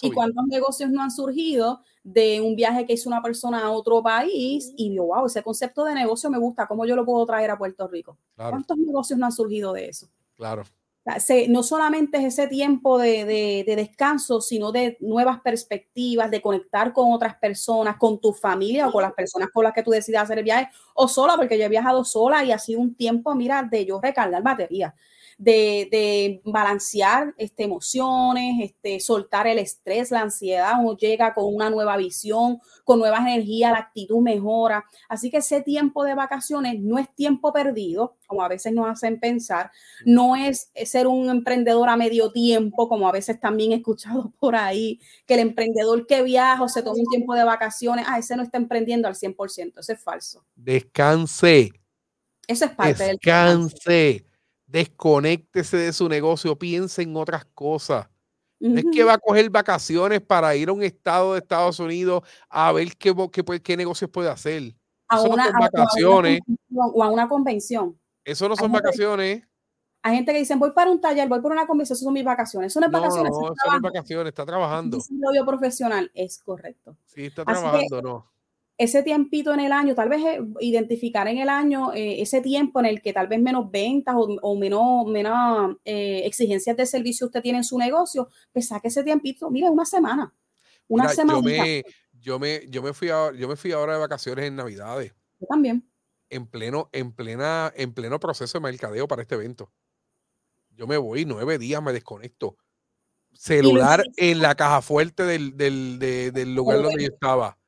¿Y 0.00 0.12
cuántos 0.12 0.46
negocios 0.46 0.90
no 0.90 1.02
han 1.02 1.10
surgido 1.10 1.82
de 2.04 2.40
un 2.40 2.54
viaje 2.54 2.86
que 2.86 2.92
hizo 2.92 3.08
una 3.08 3.22
persona 3.22 3.64
a 3.64 3.70
otro 3.70 4.02
país 4.02 4.72
y 4.76 4.90
digo, 4.90 5.06
wow, 5.06 5.26
ese 5.26 5.42
concepto 5.42 5.84
de 5.84 5.94
negocio 5.94 6.30
me 6.30 6.38
gusta, 6.38 6.66
¿cómo 6.66 6.86
yo 6.86 6.94
lo 6.94 7.04
puedo 7.04 7.24
traer 7.26 7.50
a 7.50 7.58
Puerto 7.58 7.88
Rico? 7.88 8.16
¿Cuántos 8.36 8.76
negocios 8.78 9.18
no 9.18 9.26
han 9.26 9.32
surgido 9.32 9.72
de 9.72 9.88
eso? 9.88 10.08
Claro. 10.36 10.62
no 11.48 11.62
solamente 11.62 12.18
es 12.18 12.24
ese 12.38 12.46
tiempo 12.46 12.96
de, 12.98 13.24
de, 13.24 13.76
descanso, 13.76 14.40
sino 14.40 14.70
de 14.70 14.96
nuevas 15.00 15.40
perspectivas, 15.40 16.30
de 16.30 16.40
conectar 16.40 16.92
con 16.92 17.12
otras 17.12 17.36
personas, 17.36 17.96
con 17.96 18.20
tu 18.20 18.32
familia 18.32 18.88
o 18.88 18.92
con 18.92 19.02
las 19.02 19.12
personas 19.12 19.48
con 19.52 19.64
las 19.64 19.72
que 19.72 19.82
tú 19.82 19.90
decidas 19.90 20.24
hacer 20.24 20.38
el 20.38 20.44
viaje, 20.44 20.68
o 20.94 21.08
sola, 21.08 21.36
porque 21.36 21.58
yo 21.58 21.64
he 21.64 21.68
viajado 21.68 22.04
sola 22.04 22.44
y 22.44 22.52
ha 22.52 22.58
sido 22.58 22.80
un 22.80 22.94
tiempo, 22.94 23.34
mira, 23.34 23.64
de 23.64 23.84
yo 23.84 24.00
recargar 24.00 24.42
batería 24.42 24.94
de, 25.42 26.40
balancear 26.44 27.34
este, 27.36 27.64
emociones, 27.64 28.62
este, 28.62 29.00
soltar 29.00 29.46
el 29.46 29.58
estrés, 29.58 30.10
la 30.10 30.20
ansiedad, 30.20 30.74
uno 30.80 30.96
llega 30.96 31.34
con 31.34 31.52
una 31.52 31.68
nueva 31.68 31.96
visión, 31.96 32.60
con 32.84 32.98
nuevas 32.98 33.20
energías, 33.20 33.72
la 33.72 33.78
actitud 33.78 34.20
mejora. 34.20 34.84
Así 35.08 35.30
que 35.30 35.38
ese 35.38 35.60
tiempo 35.62 36.04
de 36.04 36.14
vacaciones 36.14 36.80
no 36.80 36.98
es 36.98 37.12
tiempo 37.14 37.52
perdido, 37.52 38.16
como 38.26 38.42
a 38.42 38.48
veces 38.48 38.72
nos 38.72 38.88
hacen 38.88 39.18
pensar, 39.18 39.70
no 40.04 40.36
es 40.36 40.70
ser 40.84 41.06
un 41.06 41.28
emprendedor 41.28 41.88
a 41.88 41.96
medio 41.96 42.30
tiempo, 42.30 42.88
como 42.88 43.08
a 43.08 43.12
veces 43.12 43.40
también 43.40 43.72
he 43.72 43.76
escuchado 43.76 44.32
por 44.40 44.54
ahí, 44.54 45.00
que 45.26 45.34
el 45.34 45.40
emprendedor 45.40 46.06
que 46.06 46.22
viaja 46.22 46.62
o 46.62 46.68
se 46.68 46.82
toma 46.82 47.00
un 47.00 47.10
tiempo 47.10 47.34
de 47.34 47.44
vacaciones, 47.44 48.06
ah, 48.08 48.18
ese 48.18 48.36
no 48.36 48.42
está 48.42 48.58
emprendiendo 48.58 49.08
al 49.08 49.14
100%, 49.14 49.80
eso 49.80 49.92
es 49.92 50.00
falso. 50.00 50.44
Descanse. 50.54 51.72
Eso 52.46 52.64
es 52.64 52.70
parte 52.72 53.04
del... 53.04 53.18
Descanse 53.20 54.31
desconéctese 54.72 55.76
de 55.76 55.92
su 55.92 56.08
negocio, 56.08 56.58
piense 56.58 57.02
en 57.02 57.14
otras 57.14 57.44
cosas. 57.44 58.08
No 58.58 58.78
es 58.78 58.84
que 58.92 59.04
va 59.04 59.14
a 59.14 59.18
coger 59.18 59.50
vacaciones 59.50 60.20
para 60.20 60.54
ir 60.56 60.68
a 60.68 60.72
un 60.72 60.82
estado 60.82 61.32
de 61.32 61.40
Estados 61.40 61.78
Unidos 61.80 62.22
a 62.48 62.72
ver 62.72 62.96
qué, 62.96 63.12
qué, 63.32 63.60
qué 63.60 63.76
negocios 63.76 64.08
puede 64.10 64.30
hacer. 64.30 64.74
A 65.08 65.20
una, 65.20 65.50
no 65.50 65.60
vacaciones. 65.60 66.40
o 66.72 67.02
a 67.02 67.10
una 67.10 67.28
convención. 67.28 67.98
Eso 68.24 68.48
no 68.48 68.56
son 68.56 68.72
vacaciones. 68.72 69.46
Hay 70.04 70.14
gente 70.14 70.32
que 70.32 70.38
dice, 70.38 70.56
voy 70.56 70.70
para 70.70 70.90
un 70.90 71.00
taller, 71.00 71.28
voy 71.28 71.40
por 71.40 71.52
una 71.52 71.66
convención, 71.66 71.96
eso 71.96 72.04
son 72.04 72.14
mis 72.14 72.24
vacaciones. 72.24 72.72
Eso 72.72 72.80
no 72.80 72.86
es 72.86 72.92
vacaciones. 72.92 73.30
No, 73.30 73.52
eso 73.52 73.70
no 73.70 73.76
es 73.76 73.82
vacaciones, 73.82 74.28
está 74.28 74.46
trabajando. 74.46 74.96
Es 74.96 75.10
un 75.10 75.46
profesional, 75.46 76.10
es 76.14 76.38
correcto. 76.42 76.96
Sí, 77.06 77.26
está 77.26 77.44
trabajando, 77.44 78.00
no 78.00 78.32
ese 78.82 79.04
tiempito 79.04 79.54
en 79.54 79.60
el 79.60 79.70
año, 79.70 79.94
tal 79.94 80.08
vez 80.08 80.20
eh, 80.24 80.40
identificar 80.58 81.28
en 81.28 81.38
el 81.38 81.48
año 81.48 81.92
eh, 81.92 82.20
ese 82.20 82.40
tiempo 82.40 82.80
en 82.80 82.86
el 82.86 83.00
que 83.00 83.12
tal 83.12 83.28
vez 83.28 83.40
menos 83.40 83.70
ventas 83.70 84.16
o, 84.16 84.56
menos, 84.56 85.06
menos 85.06 85.76
eh, 85.84 86.22
exigencias 86.24 86.76
de 86.76 86.84
servicio 86.84 87.28
usted 87.28 87.42
tiene 87.42 87.58
en 87.58 87.64
su 87.64 87.78
negocio, 87.78 88.28
pues 88.52 88.66
saque 88.66 88.88
ese 88.88 89.04
tiempito, 89.04 89.50
mire, 89.50 89.70
una 89.70 89.84
semana. 89.84 90.34
Una 90.88 91.08
semana. 91.08 91.38
Yo 92.12 92.38
me, 92.40 92.66
yo, 92.68 92.82
me, 92.82 92.92
fui 92.92 93.08
yo 93.08 93.48
me 93.48 93.56
fui 93.56 93.70
ahora 93.70 93.94
de 93.94 94.00
vacaciones 94.00 94.46
en 94.46 94.56
Navidades. 94.56 95.14
Yo 95.40 95.46
también. 95.46 95.88
En 96.28 96.46
pleno, 96.46 96.88
en 96.92 97.12
plena, 97.12 97.72
en 97.76 97.94
pleno 97.94 98.18
proceso 98.18 98.58
de 98.58 98.62
mercadeo 98.62 99.06
para 99.06 99.22
este 99.22 99.36
evento. 99.36 99.70
Yo 100.70 100.88
me 100.88 100.96
voy 100.96 101.24
nueve 101.24 101.58
días, 101.58 101.80
me 101.80 101.92
desconecto. 101.92 102.56
Celular 103.32 104.02
en 104.16 104.40
la 104.40 104.56
caja 104.56 104.82
fuerte 104.82 105.22
del, 105.22 105.56
del, 105.56 105.98
del 105.98 106.54
lugar 106.54 106.82
donde 106.82 107.04
yo 107.04 107.12
estaba 107.12 107.58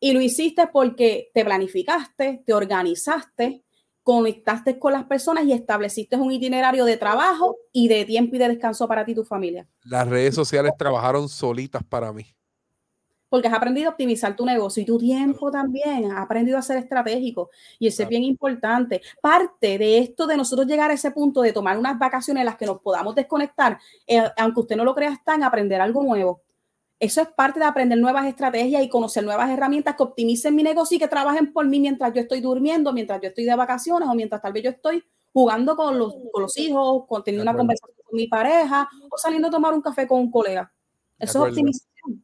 y 0.00 0.12
lo 0.12 0.20
hiciste 0.20 0.66
porque 0.72 1.30
te 1.34 1.44
planificaste, 1.44 2.42
te 2.44 2.54
organizaste, 2.54 3.62
conectaste 4.02 4.78
con 4.78 4.94
las 4.94 5.04
personas 5.04 5.44
y 5.44 5.52
estableciste 5.52 6.16
un 6.16 6.32
itinerario 6.32 6.86
de 6.86 6.96
trabajo 6.96 7.58
y 7.70 7.86
de 7.86 8.06
tiempo 8.06 8.34
y 8.34 8.38
de 8.38 8.48
descanso 8.48 8.88
para 8.88 9.04
ti 9.04 9.12
y 9.12 9.16
tu 9.16 9.24
familia. 9.24 9.68
Las 9.84 10.08
redes 10.08 10.34
sociales 10.34 10.72
trabajaron 10.76 11.28
solitas 11.28 11.84
para 11.84 12.12
mí. 12.12 12.24
Porque 13.28 13.46
has 13.46 13.54
aprendido 13.54 13.88
a 13.88 13.92
optimizar 13.92 14.34
tu 14.34 14.44
negocio 14.44 14.82
y 14.82 14.86
tu 14.86 14.98
tiempo 14.98 15.52
también, 15.52 16.10
has 16.10 16.24
aprendido 16.24 16.58
a 16.58 16.62
ser 16.62 16.78
estratégico 16.78 17.50
y 17.78 17.86
eso 17.86 18.02
es 18.02 18.08
bien 18.08 18.24
importante. 18.24 19.02
Parte 19.20 19.78
de 19.78 19.98
esto 19.98 20.26
de 20.26 20.36
nosotros 20.36 20.66
llegar 20.66 20.90
a 20.90 20.94
ese 20.94 21.12
punto 21.12 21.42
de 21.42 21.52
tomar 21.52 21.78
unas 21.78 21.96
vacaciones 21.96 22.40
en 22.40 22.46
las 22.46 22.56
que 22.56 22.66
nos 22.66 22.80
podamos 22.80 23.14
desconectar, 23.14 23.78
eh, 24.04 24.24
aunque 24.36 24.60
usted 24.60 24.76
no 24.76 24.84
lo 24.84 24.96
crea, 24.96 25.12
está 25.12 25.36
en 25.36 25.44
aprender 25.44 25.80
algo 25.80 26.02
nuevo 26.02 26.42
eso 27.00 27.22
es 27.22 27.28
parte 27.28 27.58
de 27.58 27.64
aprender 27.64 27.98
nuevas 27.98 28.26
estrategias 28.26 28.82
y 28.82 28.88
conocer 28.90 29.24
nuevas 29.24 29.48
herramientas 29.48 29.96
que 29.96 30.02
optimicen 30.02 30.54
mi 30.54 30.62
negocio 30.62 30.96
y 30.96 31.00
que 31.00 31.08
trabajen 31.08 31.50
por 31.50 31.66
mí 31.66 31.80
mientras 31.80 32.12
yo 32.12 32.20
estoy 32.20 32.42
durmiendo, 32.42 32.92
mientras 32.92 33.22
yo 33.22 33.28
estoy 33.28 33.44
de 33.44 33.56
vacaciones 33.56 34.06
o 34.06 34.14
mientras 34.14 34.42
tal 34.42 34.52
vez 34.52 34.64
yo 34.64 34.70
estoy 34.70 35.02
jugando 35.32 35.76
con 35.76 35.98
los, 35.98 36.12
con 36.30 36.42
los 36.42 36.56
hijos, 36.58 37.06
con, 37.08 37.24
teniendo 37.24 37.50
una 37.50 37.56
conversación 37.56 37.96
con 38.04 38.16
mi 38.16 38.28
pareja 38.28 38.86
o 39.10 39.16
saliendo 39.16 39.48
a 39.48 39.50
tomar 39.50 39.72
un 39.72 39.80
café 39.80 40.06
con 40.06 40.20
un 40.20 40.30
colega. 40.30 40.70
Eso 41.18 41.46
es 41.46 41.50
optimización. 41.52 42.22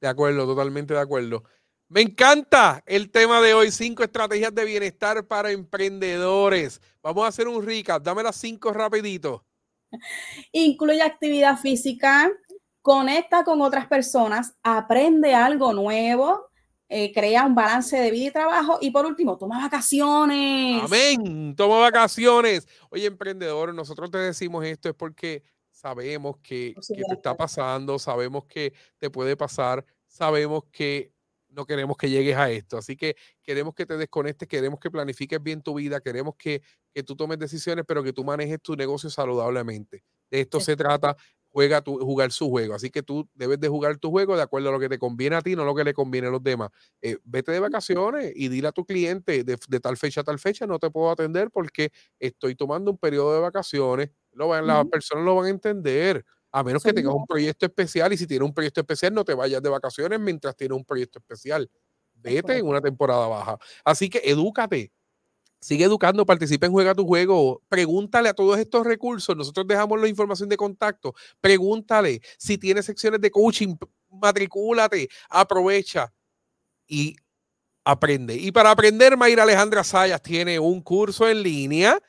De 0.00 0.08
acuerdo, 0.08 0.44
totalmente 0.44 0.94
de 0.94 1.00
acuerdo. 1.00 1.44
Me 1.88 2.00
encanta 2.00 2.82
el 2.84 3.10
tema 3.10 3.40
de 3.40 3.54
hoy, 3.54 3.70
cinco 3.70 4.02
estrategias 4.02 4.52
de 4.52 4.64
bienestar 4.64 5.24
para 5.24 5.52
emprendedores. 5.52 6.80
Vamos 7.00 7.24
a 7.24 7.28
hacer 7.28 7.46
un 7.46 7.64
recap, 7.64 8.02
dame 8.02 8.24
las 8.24 8.36
cinco 8.36 8.72
rapidito. 8.72 9.44
Incluye 10.52 11.00
actividad 11.00 11.56
física, 11.58 12.30
conecta 12.88 13.44
con 13.44 13.60
otras 13.60 13.86
personas, 13.86 14.54
aprende 14.62 15.34
algo 15.34 15.74
nuevo, 15.74 16.48
eh, 16.88 17.12
crea 17.12 17.44
un 17.44 17.54
balance 17.54 17.94
de 17.98 18.10
vida 18.10 18.28
y 18.28 18.30
trabajo 18.30 18.78
y 18.80 18.90
por 18.90 19.04
último, 19.04 19.36
toma 19.36 19.60
vacaciones. 19.60 20.82
Amén, 20.84 21.54
toma 21.54 21.80
vacaciones. 21.80 22.66
Oye, 22.88 23.04
emprendedor, 23.04 23.74
nosotros 23.74 24.10
te 24.10 24.16
decimos 24.16 24.64
esto 24.64 24.88
es 24.88 24.94
porque 24.94 25.42
sabemos 25.70 26.38
que, 26.42 26.74
que 26.76 27.02
te 27.04 27.12
está 27.12 27.36
pasando, 27.36 27.98
sabemos 27.98 28.46
que 28.46 28.72
te 28.96 29.10
puede 29.10 29.36
pasar, 29.36 29.84
sabemos 30.06 30.64
que 30.72 31.12
no 31.50 31.66
queremos 31.66 31.94
que 31.98 32.08
llegues 32.08 32.38
a 32.38 32.50
esto. 32.50 32.78
Así 32.78 32.96
que 32.96 33.16
queremos 33.42 33.74
que 33.74 33.84
te 33.84 33.98
desconectes, 33.98 34.48
queremos 34.48 34.80
que 34.80 34.90
planifiques 34.90 35.42
bien 35.42 35.60
tu 35.60 35.74
vida, 35.74 36.00
queremos 36.00 36.36
que, 36.38 36.62
que 36.94 37.02
tú 37.02 37.14
tomes 37.16 37.38
decisiones, 37.38 37.84
pero 37.86 38.02
que 38.02 38.14
tú 38.14 38.24
manejes 38.24 38.62
tu 38.62 38.76
negocio 38.76 39.10
saludablemente. 39.10 40.04
De 40.30 40.40
esto 40.40 40.58
se 40.58 40.74
trata 40.74 41.16
juega 41.50 41.80
tu, 41.82 41.98
jugar 41.98 42.32
su 42.32 42.48
juego. 42.48 42.74
Así 42.74 42.90
que 42.90 43.02
tú 43.02 43.28
debes 43.34 43.60
de 43.60 43.68
jugar 43.68 43.98
tu 43.98 44.10
juego 44.10 44.36
de 44.36 44.42
acuerdo 44.42 44.68
a 44.68 44.72
lo 44.72 44.80
que 44.80 44.88
te 44.88 44.98
conviene 44.98 45.36
a 45.36 45.42
ti, 45.42 45.56
no 45.56 45.64
lo 45.64 45.74
que 45.74 45.84
le 45.84 45.94
conviene 45.94 46.28
a 46.28 46.30
los 46.30 46.42
demás. 46.42 46.70
Eh, 47.02 47.18
vete 47.24 47.52
de 47.52 47.60
vacaciones 47.60 48.32
y 48.34 48.48
dile 48.48 48.68
a 48.68 48.72
tu 48.72 48.84
cliente 48.84 49.44
de, 49.44 49.56
tal 49.80 49.96
fecha 49.96 50.20
a 50.20 50.24
tal 50.24 50.38
fecha 50.38 50.66
no 50.66 50.78
te 50.78 50.90
puedo 50.90 51.10
atender 51.10 51.50
porque 51.50 51.90
estoy 52.18 52.54
tomando 52.54 52.90
un 52.90 52.98
periodo 52.98 53.34
de 53.34 53.40
vacaciones. 53.40 54.10
Lo 54.32 54.48
van, 54.48 54.66
Las 54.66 54.86
personas 54.86 55.24
lo 55.24 55.34
van 55.34 55.46
a 55.46 55.50
entender. 55.50 56.24
A 56.50 56.62
menos 56.62 56.82
que 56.82 56.94
tengas 56.94 57.12
un 57.12 57.26
proyecto 57.26 57.66
especial 57.66 58.12
y 58.12 58.16
si 58.16 58.26
tienes 58.26 58.46
un 58.46 58.54
proyecto 58.54 58.80
especial 58.80 59.12
no 59.12 59.22
te 59.22 59.34
vayas 59.34 59.62
de 59.62 59.68
vacaciones 59.68 60.18
mientras 60.18 60.56
tienes 60.56 60.76
un 60.76 60.84
proyecto 60.84 61.18
especial. 61.18 61.70
Vete 62.14 62.58
en 62.58 62.66
una 62.66 62.80
temporada 62.80 63.28
baja. 63.28 63.58
Así 63.84 64.08
que 64.08 64.22
edúcate, 64.24 64.92
Sigue 65.60 65.84
educando, 65.84 66.24
participa 66.24 66.66
en 66.66 66.72
Juega 66.72 66.94
tu 66.94 67.04
Juego, 67.06 67.62
pregúntale 67.68 68.28
a 68.28 68.34
todos 68.34 68.58
estos 68.58 68.86
recursos, 68.86 69.36
nosotros 69.36 69.66
dejamos 69.66 70.00
la 70.00 70.08
información 70.08 70.48
de 70.48 70.56
contacto, 70.56 71.14
pregúntale 71.40 72.20
si 72.38 72.58
tiene 72.58 72.82
secciones 72.82 73.20
de 73.20 73.30
coaching, 73.30 73.74
matricúlate, 74.08 75.08
aprovecha 75.28 76.12
y 76.86 77.16
aprende. 77.84 78.36
Y 78.36 78.52
para 78.52 78.70
aprender, 78.70 79.16
Mayra 79.16 79.42
Alejandra 79.42 79.82
Sayas 79.82 80.22
tiene 80.22 80.58
un 80.60 80.80
curso 80.80 81.28
en 81.28 81.42
línea 81.42 82.00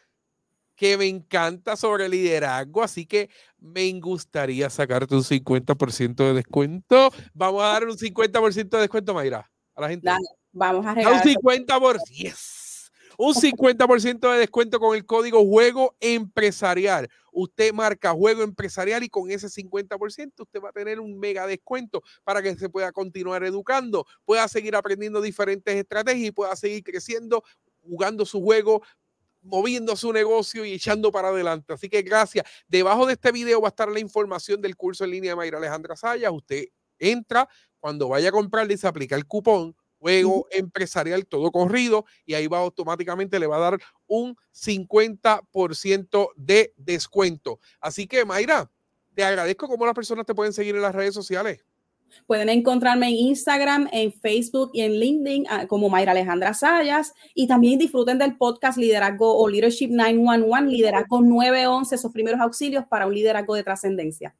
que 0.75 0.95
me 0.95 1.07
encanta 1.07 1.75
sobre 1.75 2.07
liderazgo, 2.07 2.83
así 2.83 3.05
que 3.05 3.29
me 3.57 3.91
gustaría 3.99 4.69
sacarte 4.69 5.15
un 5.15 5.23
50% 5.23 6.15
de 6.15 6.33
descuento. 6.33 7.11
Vamos 7.33 7.63
a 7.63 7.67
dar 7.67 7.85
un 7.85 7.97
50% 7.97 8.69
de 8.69 8.79
descuento, 8.79 9.13
Mayra, 9.13 9.51
a 9.75 9.81
la 9.81 9.89
gente. 9.89 10.09
vamos 10.51 10.85
a 10.85 10.93
regalar. 10.93 11.25
Un 11.25 11.33
50 11.33 11.79
por 11.79 11.99
un 13.21 13.33
50% 13.33 14.31
de 14.31 14.39
descuento 14.39 14.79
con 14.79 14.95
el 14.95 15.05
código 15.05 15.45
Juego 15.45 15.93
Empresarial. 15.99 17.09
Usted 17.33 17.73
marca 17.73 18.13
Juego 18.13 18.43
Empresarial 18.43 19.03
y 19.03 19.09
con 19.09 19.29
ese 19.29 19.47
50% 19.49 20.31
usted 20.39 20.61
va 20.61 20.69
a 20.69 20.71
tener 20.71 21.01
un 21.01 21.19
mega 21.19 21.45
descuento 21.45 22.01
para 22.23 22.41
que 22.41 22.55
se 22.55 22.69
pueda 22.69 22.93
continuar 22.93 23.43
educando, 23.43 24.05
pueda 24.23 24.47
seguir 24.47 24.73
aprendiendo 24.73 25.19
diferentes 25.19 25.75
estrategias 25.75 26.29
y 26.29 26.31
pueda 26.31 26.55
seguir 26.55 26.81
creciendo, 26.81 27.43
jugando 27.81 28.25
su 28.25 28.41
juego 28.41 28.81
moviendo 29.41 29.97
su 29.97 30.13
negocio 30.13 30.63
y 30.63 30.71
echando 30.71 31.11
para 31.11 31.27
adelante. 31.27 31.73
Así 31.73 31.89
que 31.89 32.01
gracias. 32.01 32.45
Debajo 32.69 33.05
de 33.05 33.13
este 33.13 33.33
video 33.33 33.59
va 33.59 33.67
a 33.67 33.71
estar 33.71 33.89
la 33.89 33.99
información 33.99 34.61
del 34.61 34.77
curso 34.77 35.03
en 35.03 35.11
línea 35.11 35.31
de 35.31 35.35
Mayra 35.35 35.57
Alejandra 35.57 35.97
Sayas. 35.97 36.31
Usted 36.31 36.67
entra, 36.97 37.49
cuando 37.81 38.07
vaya 38.07 38.29
a 38.29 38.31
comprar, 38.31 38.65
dice 38.65 38.87
aplica 38.87 39.17
el 39.17 39.25
cupón 39.25 39.75
juego 39.99 40.47
empresarial 40.51 41.25
todo 41.25 41.51
corrido 41.51 42.05
y 42.25 42.33
ahí 42.33 42.47
va 42.47 42.59
automáticamente, 42.59 43.39
le 43.39 43.47
va 43.47 43.57
a 43.57 43.71
dar 43.71 43.79
un 44.07 44.35
50% 44.53 46.29
de 46.35 46.73
descuento. 46.77 47.59
Así 47.79 48.07
que, 48.07 48.25
Mayra, 48.25 48.71
te 49.13 49.23
agradezco 49.23 49.67
cómo 49.67 49.85
las 49.85 49.95
personas 49.95 50.25
te 50.25 50.33
pueden 50.33 50.53
seguir 50.53 50.75
en 50.75 50.81
las 50.81 50.95
redes 50.95 51.13
sociales. 51.13 51.63
Pueden 52.25 52.49
encontrarme 52.49 53.09
en 53.09 53.15
Instagram, 53.15 53.87
en 53.91 54.11
Facebook 54.11 54.71
y 54.73 54.81
en 54.81 54.93
LinkedIn 54.93 55.45
ah, 55.49 55.67
como 55.67 55.89
Mayra 55.89 56.11
Alejandra 56.11 56.53
Sayas. 56.53 57.13
Y 57.35 57.47
también 57.47 57.77
disfruten 57.77 58.17
del 58.17 58.37
podcast 58.37 58.77
Liderazgo 58.77 59.37
o 59.37 59.47
Leadership 59.47 59.89
911, 59.89 60.71
Liderazgo 60.71 61.21
911, 61.21 61.95
esos 61.95 62.11
primeros 62.11 62.39
auxilios 62.41 62.85
para 62.89 63.05
un 63.05 63.13
liderazgo 63.13 63.55
de 63.55 63.63
trascendencia. 63.63 64.35